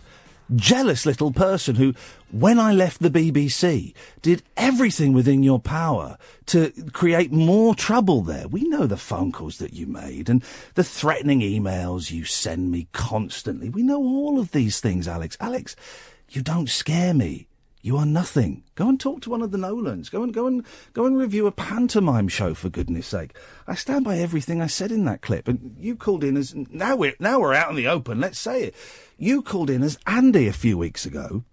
[0.56, 1.94] jealous little person who,
[2.32, 8.48] when I left the BBC, did everything within your power to create more trouble there.
[8.48, 12.88] We know the phone calls that you made and the threatening emails you send me
[12.94, 13.70] constantly.
[13.70, 15.38] We know all of these things, Alex.
[15.40, 15.76] Alex,
[16.32, 17.48] you don't scare me.
[17.82, 18.64] You are nothing.
[18.76, 20.10] Go and talk to one of the Nolans.
[20.10, 23.36] Go and go and go and review a pantomime show for goodness sake.
[23.68, 25.48] I stand by everything I said in that clip.
[25.48, 28.20] And you called in as now we're now we're out in the open.
[28.20, 28.76] Let's say it.
[29.18, 31.44] You called in as Andy a few weeks ago,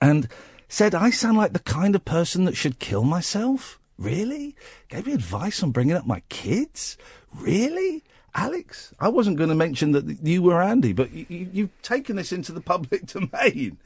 [0.00, 0.28] and
[0.68, 3.80] said I sound like the kind of person that should kill myself.
[3.98, 4.54] Really?
[4.88, 6.96] Gave me advice on bringing up my kids.
[7.34, 8.04] Really?
[8.34, 12.32] Alex, I wasn't going to mention that you were Andy, but you, you've taken this
[12.32, 13.78] into the public domain.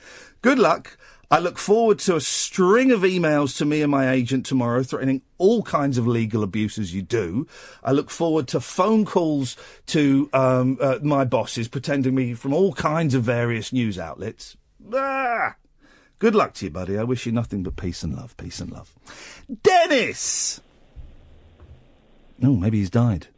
[0.42, 0.98] Good luck.
[1.32, 5.22] I look forward to a string of emails to me and my agent tomorrow threatening
[5.38, 7.46] all kinds of legal abuses you do.
[7.84, 12.72] I look forward to phone calls to um, uh, my bosses pretending me from all
[12.72, 14.56] kinds of various news outlets.
[14.92, 15.54] Ah!
[16.18, 16.98] Good luck to you, buddy.
[16.98, 18.36] I wish you nothing but peace and love.
[18.36, 18.92] Peace and love.
[19.62, 20.60] Dennis!
[22.42, 23.28] Oh, maybe he's died.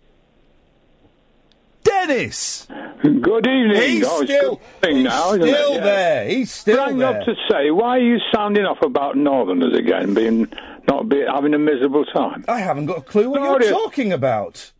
[1.83, 2.67] Dennis!
[3.03, 3.83] Good evening.
[3.83, 5.75] He's Oh, still- good he's now, isn't still it?
[5.77, 5.81] Yeah.
[5.85, 6.25] there.
[6.29, 7.09] He's still Rang there.
[7.21, 10.49] up to say, why are you sounding off about Northerners again, being
[10.89, 12.45] not be, having a miserable time?
[12.49, 13.71] I haven't got a clue what Glorious.
[13.71, 14.71] you're talking about.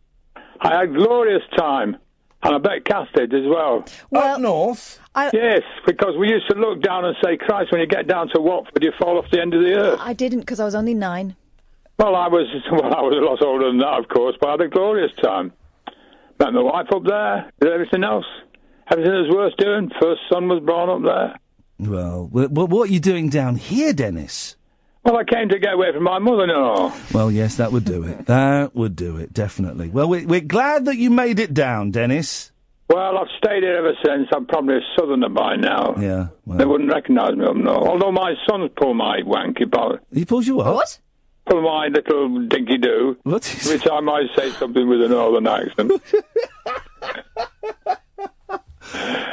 [0.61, 1.97] I had glorious time,
[2.43, 3.83] and I bet Cass did as well.
[4.15, 4.99] Up north?
[5.33, 8.39] yes, because we used to look down and say, Christ, when you get down to
[8.39, 9.99] Watford, you fall off the end of the earth.
[10.01, 11.35] I didn't because I was only nine.
[11.99, 14.51] Well, I was well, I was a lot older than that, of course, but I
[14.51, 15.51] had a glorious time.
[16.43, 18.25] Met my wife up there, did everything else.
[18.91, 19.89] Everything that was worth doing.
[20.01, 21.39] First son was born up there.
[21.89, 24.57] Well, wh- wh- what are you doing down here, Dennis?
[25.05, 26.93] Well, I came to get away from my mother-in-law.
[27.13, 28.25] Well, yes, that would do it.
[28.25, 29.87] That would do it, definitely.
[29.87, 32.51] Well, we're, we're glad that you made it down, Dennis.
[32.89, 34.27] Well, I've stayed here ever since.
[34.35, 35.95] I'm probably a southerner by now.
[35.97, 36.27] Yeah.
[36.45, 37.87] They wouldn't recognise me up north.
[37.87, 39.97] Although my sons pull my wanky ball.
[40.13, 40.73] He pulls you what?
[40.75, 40.99] What?
[41.45, 43.17] Pull my little dinky do.
[43.25, 45.91] Time I might say something with a northern accent.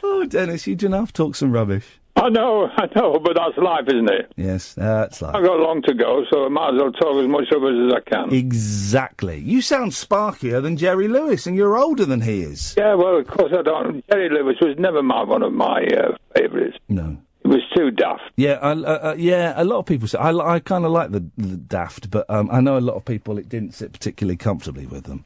[0.03, 1.85] Oh, Dennis, you do enough talk some rubbish.
[2.17, 4.33] I know, I know, but that's life, isn't it?
[4.37, 7.29] Yes, that's like I've got long to go, so I might as well talk as
[7.29, 8.35] much of it as I can.
[8.35, 9.39] exactly.
[9.39, 12.75] You sound sparkier than Jerry Lewis, and you're older than he is.
[12.77, 14.05] Yeah, well, of course I don't.
[14.11, 16.77] Jerry Lewis was never my one of my uh, favourites.
[16.89, 17.19] No.
[17.51, 18.23] It was too daft.
[18.37, 19.55] Yeah, I, uh, uh, yeah.
[19.57, 22.49] A lot of people say I, I kind of like the, the Daft, but um,
[22.53, 25.25] I know a lot of people it didn't sit particularly comfortably with them.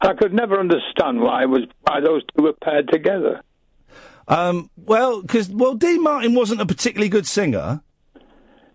[0.00, 3.42] I could never understand why it was why those two were paired together.
[4.26, 7.82] Um, well, because well, Dean Martin wasn't a particularly good singer.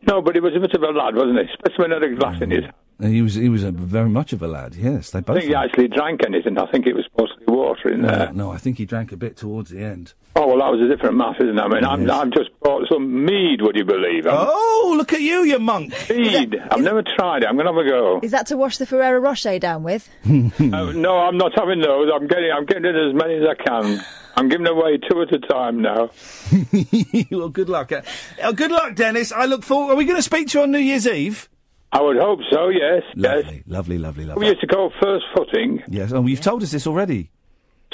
[0.08, 1.54] No, but he was a bit of a lad, wasn't he?
[1.54, 2.64] Specimen had a glass in his.
[2.64, 4.74] Uh, He was he was a, very much of a lad.
[4.76, 5.32] Yes, they both.
[5.32, 5.42] I both.
[5.42, 6.58] think he actually drank anything.
[6.58, 8.32] I think it was mostly water in there.
[8.34, 10.14] no, I think he drank a bit towards the end.
[10.38, 11.62] Oh well, that was a different mass, isn't it?
[11.62, 13.62] I mean, I'm, I've just bought some mead.
[13.62, 14.26] Would you believe?
[14.28, 15.94] I'm- Oh, look at you, you monk!
[16.10, 16.56] Mead.
[16.72, 17.48] I've never tried it.
[17.48, 18.20] I'm going to have a go.
[18.22, 20.10] Is that to wash the Ferrero Rocher down with?
[20.26, 22.10] Uh, no, I'm not having those.
[22.14, 22.52] I'm getting.
[22.52, 24.04] I'm getting as many as I can.
[24.38, 26.10] I'm giving away two at a time now.
[27.32, 27.92] well, good luck.
[27.92, 28.02] Uh,
[28.42, 29.32] uh, good luck, Dennis.
[29.32, 29.94] I look forward.
[29.94, 31.50] Are we going to speak to you on New Year's Eve?
[31.92, 32.70] I would hope so.
[32.70, 33.04] Yes.
[33.16, 34.42] Lovely, lovely, lovely, lovely.
[34.42, 36.12] We used to call first footing, Yes.
[36.12, 37.32] Oh, you've told us this already.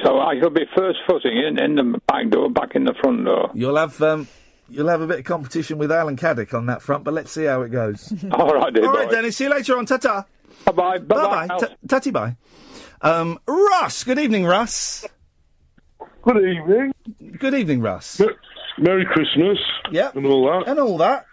[0.03, 3.25] so I shall be first footing in, in the back door, back in the front
[3.25, 3.51] door.
[3.53, 4.27] You'll have um,
[4.69, 7.43] you'll have a bit of competition with Alan Caddick on that front, but let's see
[7.45, 8.11] how it goes.
[8.31, 9.15] All right, dear All right, boy.
[9.15, 9.37] Dennis.
[9.37, 9.85] See you later on.
[9.85, 10.25] Ta ta.
[10.65, 10.97] Bye bye.
[10.97, 11.67] Bye bye.
[11.87, 12.35] Tatty bye.
[13.01, 14.03] Um, Russ.
[14.03, 15.05] Good evening, Russ.
[16.23, 16.91] Good evening.
[17.39, 18.21] Good evening, Russ.
[18.77, 19.57] Merry Christmas.
[19.91, 20.11] Yeah.
[20.15, 20.69] And all that.
[20.69, 21.25] And all that.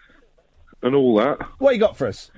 [0.82, 1.38] And all that.
[1.58, 2.30] What you got for us?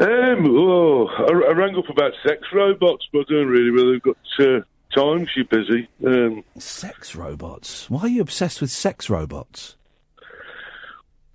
[0.00, 4.02] Um, oh, I, I rang up about sex robots, but I don't really really we've
[4.02, 4.60] got uh,
[4.94, 5.26] time.
[5.34, 5.88] She's busy.
[6.06, 7.90] Um, Sex robots.
[7.90, 9.76] Why are you obsessed with sex robots?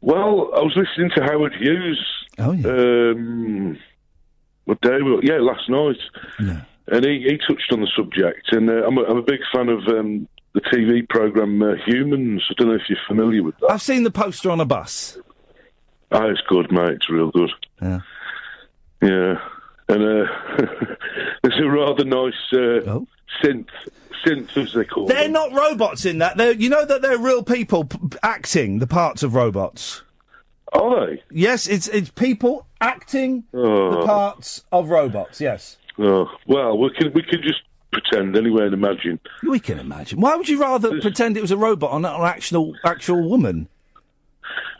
[0.01, 2.05] well, I was listening to Howard Hughes.
[2.37, 2.69] Oh yeah.
[2.69, 3.77] Um,
[4.65, 4.97] what day?
[5.23, 5.97] Yeah, last night.
[6.39, 6.61] Yeah.
[6.87, 9.69] And he, he touched on the subject, and uh, I'm, a, I'm a big fan
[9.69, 12.43] of um, the TV program uh, Humans.
[12.49, 13.71] I don't know if you're familiar with that.
[13.71, 15.17] I've seen the poster on a bus.
[16.11, 16.93] Oh, it's good, mate.
[16.93, 17.51] It's real good.
[17.81, 17.99] Yeah.
[19.01, 19.35] Yeah.
[19.87, 20.25] And uh,
[21.43, 23.07] there's a rather nice uh, Oh.
[23.43, 23.67] synth,
[24.25, 25.33] synth as they call They're them.
[25.33, 26.37] not robots in that.
[26.37, 30.01] They're, you know that they're real people p- acting the parts of robots.
[30.73, 31.23] Are they?
[31.31, 33.91] Yes, it's it's people acting Oh.
[34.01, 35.39] the parts of robots.
[35.39, 35.77] Yes.
[35.99, 37.61] Oh, well, we can we can just
[37.91, 39.19] pretend anyway and imagine.
[39.43, 40.19] We can imagine.
[40.19, 43.69] Why would you rather pretend it was a robot or not an actual actual woman?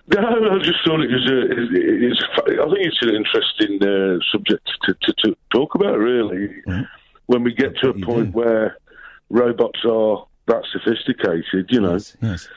[0.08, 1.42] No, I just thought it was a.
[1.52, 5.98] It, it's, I think it's an interesting uh, subject to, to, to talk about.
[5.98, 6.50] Really,
[7.26, 8.78] when we get to a point where
[9.30, 12.48] robots are that sophisticated, you know, yes.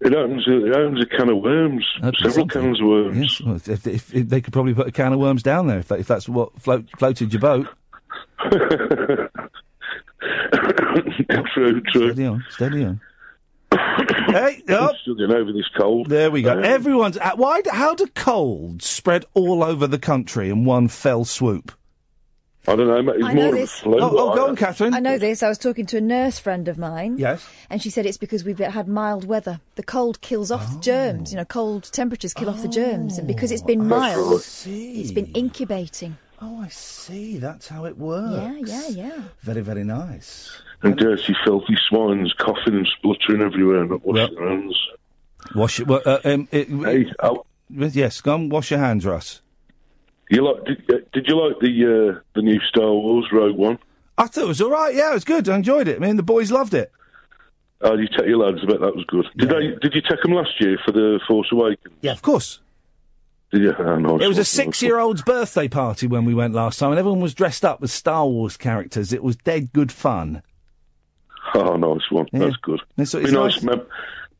[0.00, 1.86] it opens a, it opens a can of worms,
[2.18, 3.16] several cans of worms.
[3.16, 3.40] Yes.
[3.40, 5.88] Well, if, if, if they could probably put a can of worms down there if,
[5.88, 7.66] that, if that's what float, floated your boat.
[11.54, 12.12] true, true.
[12.12, 12.44] Steady on.
[12.50, 13.00] Steady on.
[13.72, 14.92] Hey, oh.
[15.02, 16.08] Still getting over this cold.
[16.08, 16.52] There we go.
[16.52, 17.16] Um, Everyone's.
[17.18, 17.62] Uh, why?
[17.70, 21.72] How do colds spread all over the country in one fell swoop?
[22.68, 23.12] I don't know.
[23.14, 23.72] It's I know more of a this.
[23.80, 23.98] flu.
[24.00, 24.92] Oh, I- Catherine.
[24.92, 25.42] I know this.
[25.42, 27.16] I was talking to a nurse friend of mine.
[27.16, 27.48] Yes.
[27.70, 29.60] And she said it's because we've had mild weather.
[29.76, 31.32] The cold kills off the germs.
[31.32, 33.16] You know, cold temperatures kill off the germs.
[33.16, 35.00] And because it's been Oh, I mild, see.
[35.00, 36.18] it's been incubating.
[36.42, 37.38] Oh, I see.
[37.38, 38.70] That's how it works.
[38.70, 39.22] Yeah, yeah, yeah.
[39.40, 40.50] Very, very nice.
[40.82, 44.78] And dirty, filthy swines coughing and spluttering everywhere and not washing their hands.
[45.54, 45.86] Wash it.
[45.86, 47.06] Well, uh, um, it hey,
[47.68, 48.48] yes, go on.
[48.48, 49.42] Wash your hands, Russ.
[50.30, 50.64] You like?
[50.64, 53.78] Did, uh, did you like the uh, the new Star Wars Rogue One?
[54.16, 54.94] I thought it was all right.
[54.94, 55.48] Yeah, it was good.
[55.48, 55.96] I enjoyed it.
[55.96, 56.92] I mean, the boys loved it.
[57.82, 58.60] Oh, you take your lads.
[58.62, 59.26] I bet that was good.
[59.36, 59.74] Did they?
[59.80, 61.94] Did you take them last year for the Force Awakens?
[62.00, 62.60] Yeah, of course.
[63.52, 63.74] Did you?
[63.76, 67.20] Oh, nice It was a six-year-old's birthday party when we went last time, and everyone
[67.20, 69.12] was dressed up as Star Wars characters.
[69.12, 70.42] It was dead good fun.
[71.54, 72.26] Oh, nice one.
[72.32, 72.80] That's good.
[72.98, 73.54] It's- it's nice.
[73.56, 73.62] nice.
[73.62, 73.86] Mem-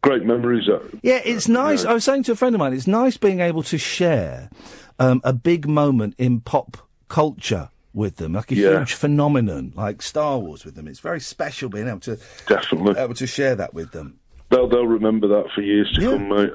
[0.03, 0.67] great memories.
[0.67, 0.83] That.
[1.03, 1.85] Yeah, it's nice.
[1.85, 4.51] I was saying to a friend of mine, it's nice being able to share
[4.99, 6.77] um, a big moment in pop
[7.09, 8.79] culture with them, like a Yeah.
[8.79, 10.87] huge phenomenon like Star Wars with them.
[10.87, 14.19] It's very special being able to Definitely able to share that with them.
[14.51, 16.51] They'll they'll remember that for years to come, mate.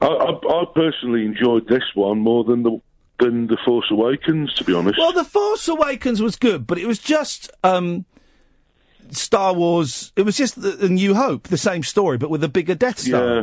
[0.00, 2.80] I, I I personally enjoyed this one more than the
[3.20, 4.98] than the Force Awakens, to be honest.
[4.98, 8.04] Well, The Force Awakens was good, but it was just um,
[9.16, 10.12] Star Wars.
[10.16, 12.98] It was just the, the New Hope, the same story, but with a bigger Death
[12.98, 13.34] Star.
[13.34, 13.42] Yeah.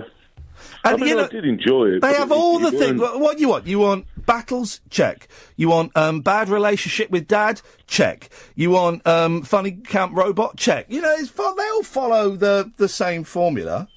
[0.83, 2.01] I mean, you know, I did enjoy it.
[2.01, 2.99] They have it- all it the things.
[2.99, 3.67] What, what you want?
[3.67, 4.81] You want battles?
[4.89, 5.27] Check.
[5.55, 7.61] You want um, bad relationship with dad?
[7.87, 8.29] Check.
[8.55, 10.57] You want um, funny camp robot?
[10.57, 10.85] Check.
[10.89, 13.87] You know, it's, they all follow the the same formula.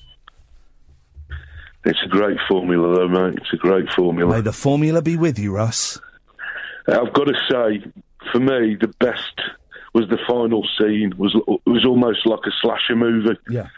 [1.85, 3.39] It's a great formula, though, mate.
[3.39, 4.37] It's a great formula.
[4.37, 5.99] May the formula be with you, Russ.
[6.87, 7.85] I've got to say,
[8.31, 9.41] for me, the best
[9.93, 11.13] was the final scene.
[11.17, 13.39] was It was almost like a slasher movie.
[13.49, 13.69] Yeah.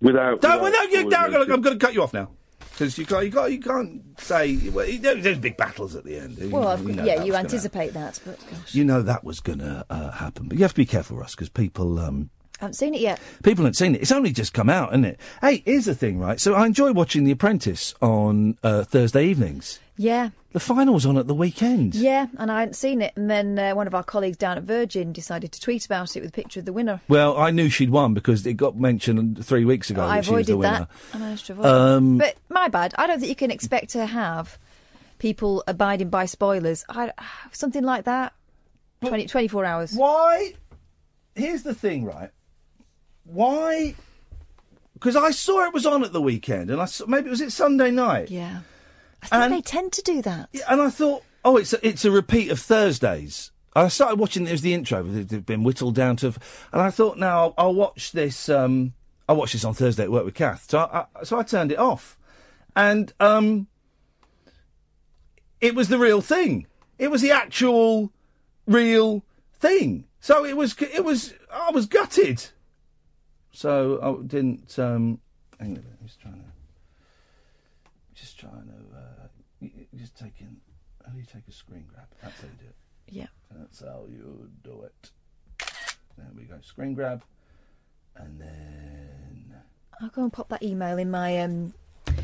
[0.00, 0.40] Without.
[0.40, 1.52] Don't, without no, you, spoiling Darren.
[1.52, 2.30] I'm going to cut you off now
[2.72, 6.04] because you can't, you can't, you can't say well, you know, there's big battles at
[6.04, 6.38] the end.
[6.38, 9.02] You- Well, I've, you know yeah, you was gonna anticipate that, but gosh, You know
[9.02, 11.98] that was going to uh, happen, but you have to be careful, Russ, because people.
[11.98, 12.30] Um,
[12.62, 13.20] I haven't seen it yet.
[13.42, 14.02] People haven't seen it.
[14.02, 15.20] It's only just come out, isn't it?
[15.40, 16.38] Hey, here's the thing, right?
[16.40, 19.80] So I enjoy watching The Apprentice on uh, Thursday evenings.
[19.96, 21.96] Yeah, The final's on at the weekend.
[21.96, 23.12] yeah, and I hadn't seen it.
[23.16, 26.20] And then uh, one of our colleagues down at Virgin decided to tweet about it
[26.20, 27.00] with a picture of the winner.
[27.08, 30.32] Well, I knew she'd won because it got mentioned three weeks ago I that she
[30.32, 30.88] was the avoided winner.
[31.12, 31.16] that.
[31.16, 32.36] I managed to avoid Um, it.
[32.48, 32.94] But my bad.
[32.96, 34.56] I don't think you can expect to have
[35.18, 36.84] people abiding by spoilers.
[36.88, 37.10] I,
[37.50, 38.32] something like that.
[39.04, 39.94] 20, 24 hours.
[39.94, 40.54] Why?
[41.34, 42.30] Here's the thing, right?
[43.24, 43.94] Why?
[44.94, 47.52] Because I saw it was on at the weekend, and I saw, maybe was it
[47.52, 48.30] Sunday night.
[48.30, 48.60] Yeah,
[49.30, 50.48] I think they tend to do that.
[50.68, 53.50] And I thought, oh, it's a, it's a repeat of Thursdays.
[53.74, 54.46] I started watching.
[54.46, 55.06] It was the intro.
[55.06, 58.48] It had been whittled down to, and I thought, now I'll, I'll watch this.
[58.48, 58.92] Um,
[59.28, 60.66] I'll watch this on Thursday at work with Kath.
[60.68, 62.18] So I, I, so I turned it off,
[62.76, 63.66] and um,
[65.60, 66.66] it was the real thing.
[66.98, 68.12] It was the actual
[68.66, 69.24] real
[69.58, 70.04] thing.
[70.20, 70.76] So it was.
[70.80, 71.34] It was.
[71.50, 72.44] I was gutted.
[73.52, 74.78] So I didn't.
[74.78, 75.20] Um,
[75.60, 75.96] hang on a minute.
[76.00, 76.40] I'm just trying to.
[78.14, 78.96] Just trying to.
[78.98, 80.56] Uh, just taking.
[81.04, 82.06] How do you take a screen grab?
[82.22, 82.76] That's how you do it.
[83.08, 83.26] Yeah.
[83.50, 85.10] That's how you do it.
[86.16, 86.56] There we go.
[86.62, 87.22] Screen grab,
[88.16, 89.54] and then
[90.00, 91.74] I'll go and pop that email in my um,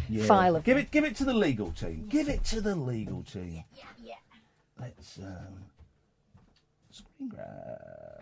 [0.08, 0.24] yeah.
[0.24, 0.57] file.
[0.57, 0.90] Of Give it.
[0.90, 2.07] Give it to the legal team.
[2.08, 3.65] Give it to the legal team.
[3.74, 4.15] Yeah, yeah.
[4.81, 5.65] Let's um,
[6.90, 8.17] screen grab.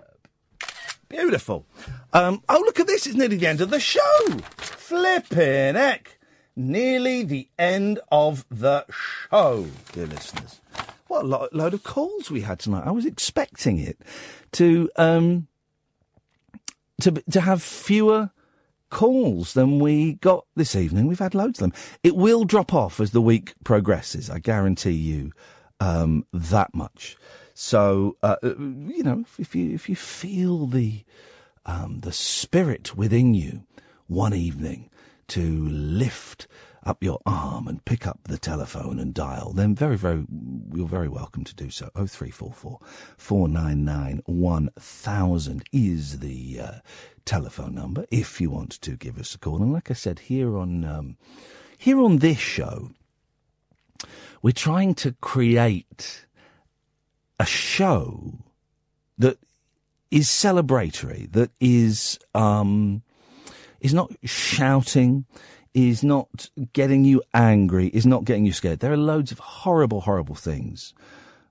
[1.08, 1.66] Beautiful.
[2.12, 3.06] Um, oh, look at this.
[3.06, 4.20] It's nearly the end of the show.
[4.56, 6.18] Flipping heck.
[6.56, 10.60] Nearly the end of the show, dear listeners.
[11.06, 12.86] What a lo- load of calls we had tonight.
[12.86, 13.98] I was expecting it
[14.52, 15.48] to um,
[17.02, 18.30] to to have fewer
[18.90, 21.06] calls than we got this evening.
[21.06, 21.80] We've had loads of them.
[22.02, 24.30] It will drop off as the week progresses.
[24.30, 25.32] I guarantee you
[25.80, 27.16] um, that much.
[27.58, 31.04] So uh, uh, you know, if, you if you feel the
[31.64, 33.62] um, the spirit within you
[34.08, 34.90] one evening
[35.28, 36.46] to lift
[36.84, 40.26] up your arm and pick up the telephone and dial, then very, very,
[40.74, 41.86] you're very welcome to do so.
[41.94, 42.78] 0344
[43.16, 46.72] 499 1000 is the uh,
[47.24, 49.62] telephone number if you want to give us a call.
[49.62, 51.16] And like I said, here on, um,
[51.78, 52.90] here on this show,
[54.42, 56.25] we're trying to create
[57.38, 58.38] a show
[59.18, 59.38] that
[60.10, 63.02] is celebratory, that is um,
[63.80, 65.26] is not shouting,
[65.74, 68.80] is not getting you angry, is not getting you scared.
[68.80, 70.94] There are loads of horrible, horrible things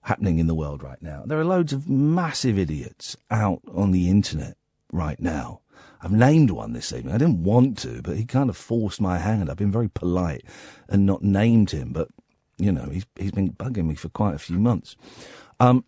[0.02, 1.24] happening in the world right now.
[1.26, 4.56] There are loads of massive idiots out on the internet
[4.92, 5.62] right now.
[6.02, 7.16] I've named one this evening.
[7.16, 9.50] I didn't want to, but he kind of forced my hand.
[9.50, 10.44] I've been very polite
[10.88, 12.10] and not named him, but
[12.58, 14.96] you know, he's he's been bugging me for quite a few months.
[15.59, 15.85] Um,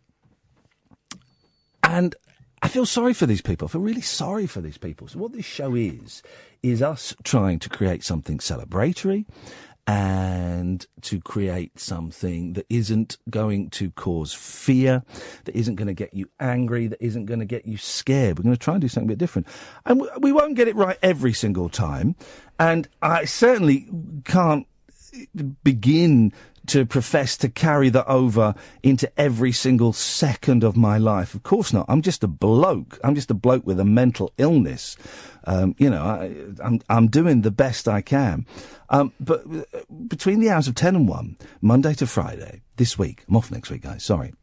[1.84, 2.16] and
[2.62, 3.68] I feel sorry for these people.
[3.68, 5.08] I feel really sorry for these people.
[5.08, 6.24] So what this show is,
[6.64, 9.26] is us trying to create something celebratory
[9.86, 15.02] and to create something that isn't going to cause fear,
[15.46, 18.38] that isn't going to get you angry, that isn't going to get you scared.
[18.38, 19.48] We're going to try and do something a bit different.
[19.86, 22.16] And we- won't get it right every single time.
[22.60, 23.88] And I certainly
[24.26, 24.68] can't
[25.64, 26.34] begin
[26.68, 31.34] to profess to carry that over into every single second of my life.
[31.34, 31.86] Of course not.
[31.90, 33.00] I'm just a bloke.
[33.04, 34.98] I'm just a bloke with a mental illness.
[35.46, 38.46] Um, you know, I, I'm, I'm doing the best I can.
[38.90, 43.24] Um, but uh, between the hours of 10 and 1, Monday to Friday, this week,
[43.28, 44.34] I'm off next week, guys, sorry.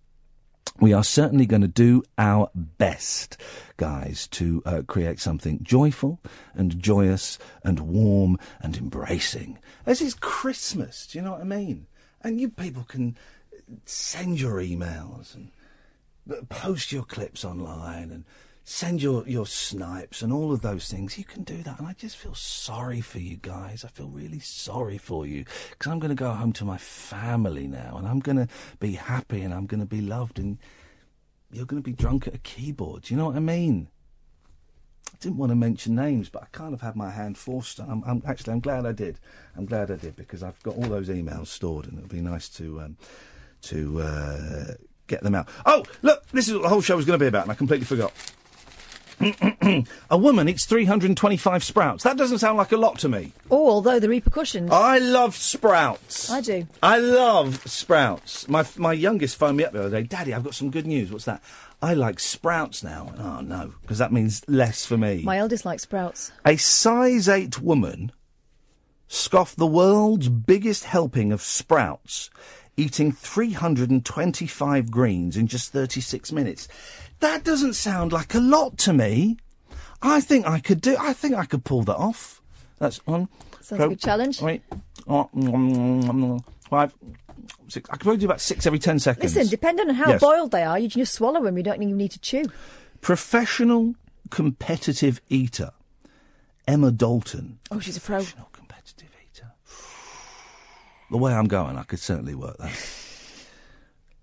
[0.80, 3.36] We are certainly going to do our best,
[3.76, 6.20] guys, to uh, create something joyful
[6.54, 9.58] and joyous and warm and embracing.
[9.84, 11.86] This is Christmas, do you know what I mean?
[12.24, 13.16] And you people can
[13.84, 15.50] send your emails and
[16.30, 18.24] uh, post your clips online and
[18.64, 21.18] send your, your snipes and all of those things.
[21.18, 21.78] You can do that.
[21.78, 23.84] And I just feel sorry for you guys.
[23.84, 27.66] I feel really sorry for you because I'm going to go home to my family
[27.66, 28.48] now and I'm going to
[28.80, 30.58] be happy and I'm going to be loved and
[31.52, 33.02] you're going to be drunk at a keyboard.
[33.02, 33.88] Do you know what I mean?
[35.14, 37.78] I didn't want to mention names, but I kind of had my hand forced.
[37.78, 39.20] I'm, I'm actually I'm glad I did.
[39.56, 42.48] I'm glad I did because I've got all those emails stored, and it'll be nice
[42.50, 42.96] to um,
[43.62, 44.64] to uh,
[45.06, 45.48] get them out.
[45.64, 47.54] Oh, look, this is what the whole show was going to be about, and I
[47.54, 48.12] completely forgot.
[50.10, 52.02] a woman eats 325 sprouts.
[52.02, 53.32] That doesn't sound like a lot to me.
[53.50, 54.70] Oh, although the repercussions.
[54.72, 56.28] I love sprouts.
[56.28, 56.66] I do.
[56.82, 58.48] I love sprouts.
[58.48, 60.02] My my youngest phoned me up the other day.
[60.02, 61.12] Daddy, I've got some good news.
[61.12, 61.40] What's that?
[61.84, 63.12] I like sprouts now.
[63.18, 65.20] Oh no, because that means less for me.
[65.22, 66.32] My eldest likes sprouts.
[66.46, 68.10] A size 8 woman
[69.06, 72.30] scoffed the world's biggest helping of sprouts,
[72.78, 76.68] eating 325 greens in just 36 minutes.
[77.20, 79.36] That doesn't sound like a lot to me.
[80.00, 80.96] I think I could do.
[80.98, 82.40] I think I could pull that off.
[82.78, 83.28] That's one.
[83.60, 84.40] Sounds a good challenge.
[84.40, 84.62] Wait.
[85.06, 86.94] Oh, mm, mm, mm, five,
[87.68, 87.88] six.
[87.90, 89.34] I could probably do about six every ten seconds.
[89.34, 90.20] Listen, depending on how Yes.
[90.20, 91.56] boiled they are, you can just swallow them.
[91.56, 92.44] You don't even need to chew.
[93.00, 93.94] Professional
[94.30, 95.70] competitive eater
[96.66, 97.58] Emma Dalton.
[97.70, 98.16] Oh, she's a pro.
[98.18, 99.52] Professional competitive eater.
[101.10, 102.72] The way I'm going, I could certainly work that.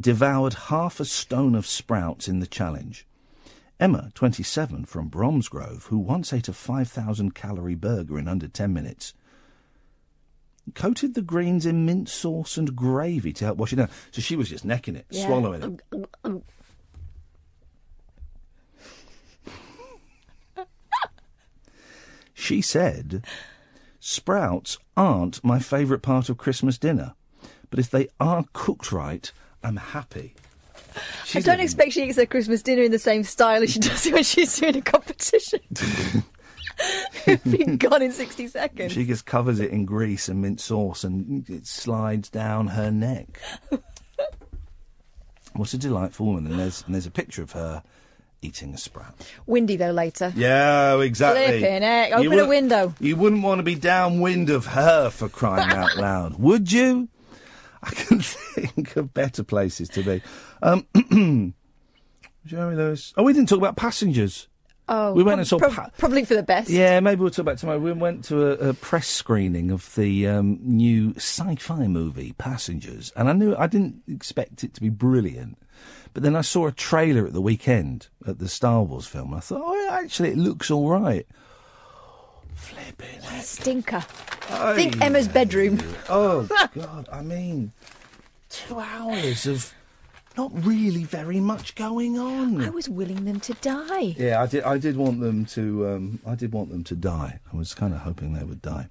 [0.01, 3.05] Devoured half a stone of sprouts in the challenge.
[3.79, 9.13] Emma, 27, from Bromsgrove, who once ate a 5,000 calorie burger in under 10 minutes,
[10.75, 13.89] coated the greens in mint sauce and gravy to help wash it down.
[14.11, 15.25] So she was just necking it, Yeah.
[15.25, 15.65] swallowing it.
[15.65, 16.43] Um, um, um.
[22.33, 23.25] She said,
[23.99, 27.13] Sprouts aren't my favourite part of Christmas dinner,
[27.69, 29.31] but if they are cooked right,
[29.63, 30.33] I'm happy.
[31.35, 34.05] I don't expect she eats her Christmas dinner in the same style as she does
[34.11, 35.59] when she's doing a competition.
[37.27, 38.91] It'd be gone in 60 seconds.
[38.91, 43.39] She just covers it in grease and mint sauce and it slides down her neck.
[45.53, 46.47] What a delightful woman.
[46.47, 47.83] And there's, and there's a picture of her
[48.41, 49.13] eating a sprout.
[49.45, 50.33] Windy, though, later.
[50.35, 51.59] Yeah, exactly.
[51.59, 52.13] Flipping heck.
[52.13, 52.93] Open a window.
[52.99, 57.09] You wouldn't want to be downwind of her for crying out loud, would you?
[57.83, 60.21] I can think of better places to be.
[60.61, 60.85] Um,
[62.45, 63.13] Jeremy Lewis.
[63.17, 64.47] Oh, we didn't talk about passengers.
[64.89, 66.69] Oh, We went and saw prob- pa- probably for the best.
[66.69, 67.79] Yeah, maybe we'll talk about tomorrow.
[67.79, 73.29] We went to a, a press screening of the um, new sci-fi movie Passengers, and
[73.29, 75.57] I knew I didn't expect it to be brilliant,
[76.13, 79.37] but then I saw a trailer at the weekend at the Star Wars film, and
[79.37, 81.25] I thought, oh, actually, it looks all right.
[83.33, 84.03] A stinker.
[84.49, 84.75] Aye.
[84.75, 85.79] Think Emma's bedroom.
[86.09, 87.07] Oh God!
[87.11, 87.71] I mean,
[88.49, 89.73] two hours of
[90.37, 92.61] not really very much going on.
[92.61, 94.15] I was willing them to die.
[94.17, 94.63] Yeah, I did.
[94.63, 95.87] I did want them to.
[95.89, 97.39] Um, I did want them to die.
[97.51, 98.87] I was kind of hoping they would die.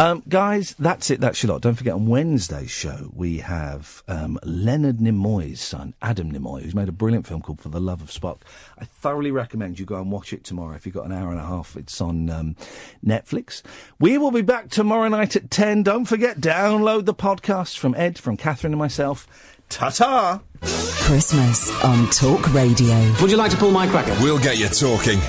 [0.00, 1.20] Um, guys, that's it.
[1.20, 1.60] That's your lot.
[1.60, 6.88] Don't forget on Wednesday's show we have um, Leonard Nimoy's son, Adam Nimoy, who's made
[6.88, 8.38] a brilliant film called For the Love of Spock.
[8.78, 10.74] I thoroughly recommend you go and watch it tomorrow.
[10.74, 12.56] If you've got an hour and a half, it's on um,
[13.04, 13.60] Netflix.
[13.98, 15.82] We will be back tomorrow night at ten.
[15.82, 19.28] Don't forget, download the podcast from Ed, from Catherine, and myself.
[19.70, 20.40] Ta ta.
[20.60, 23.14] Christmas on Talk Radio.
[23.20, 24.14] Would you like to pull my cracker?
[24.20, 25.20] We'll get you talking.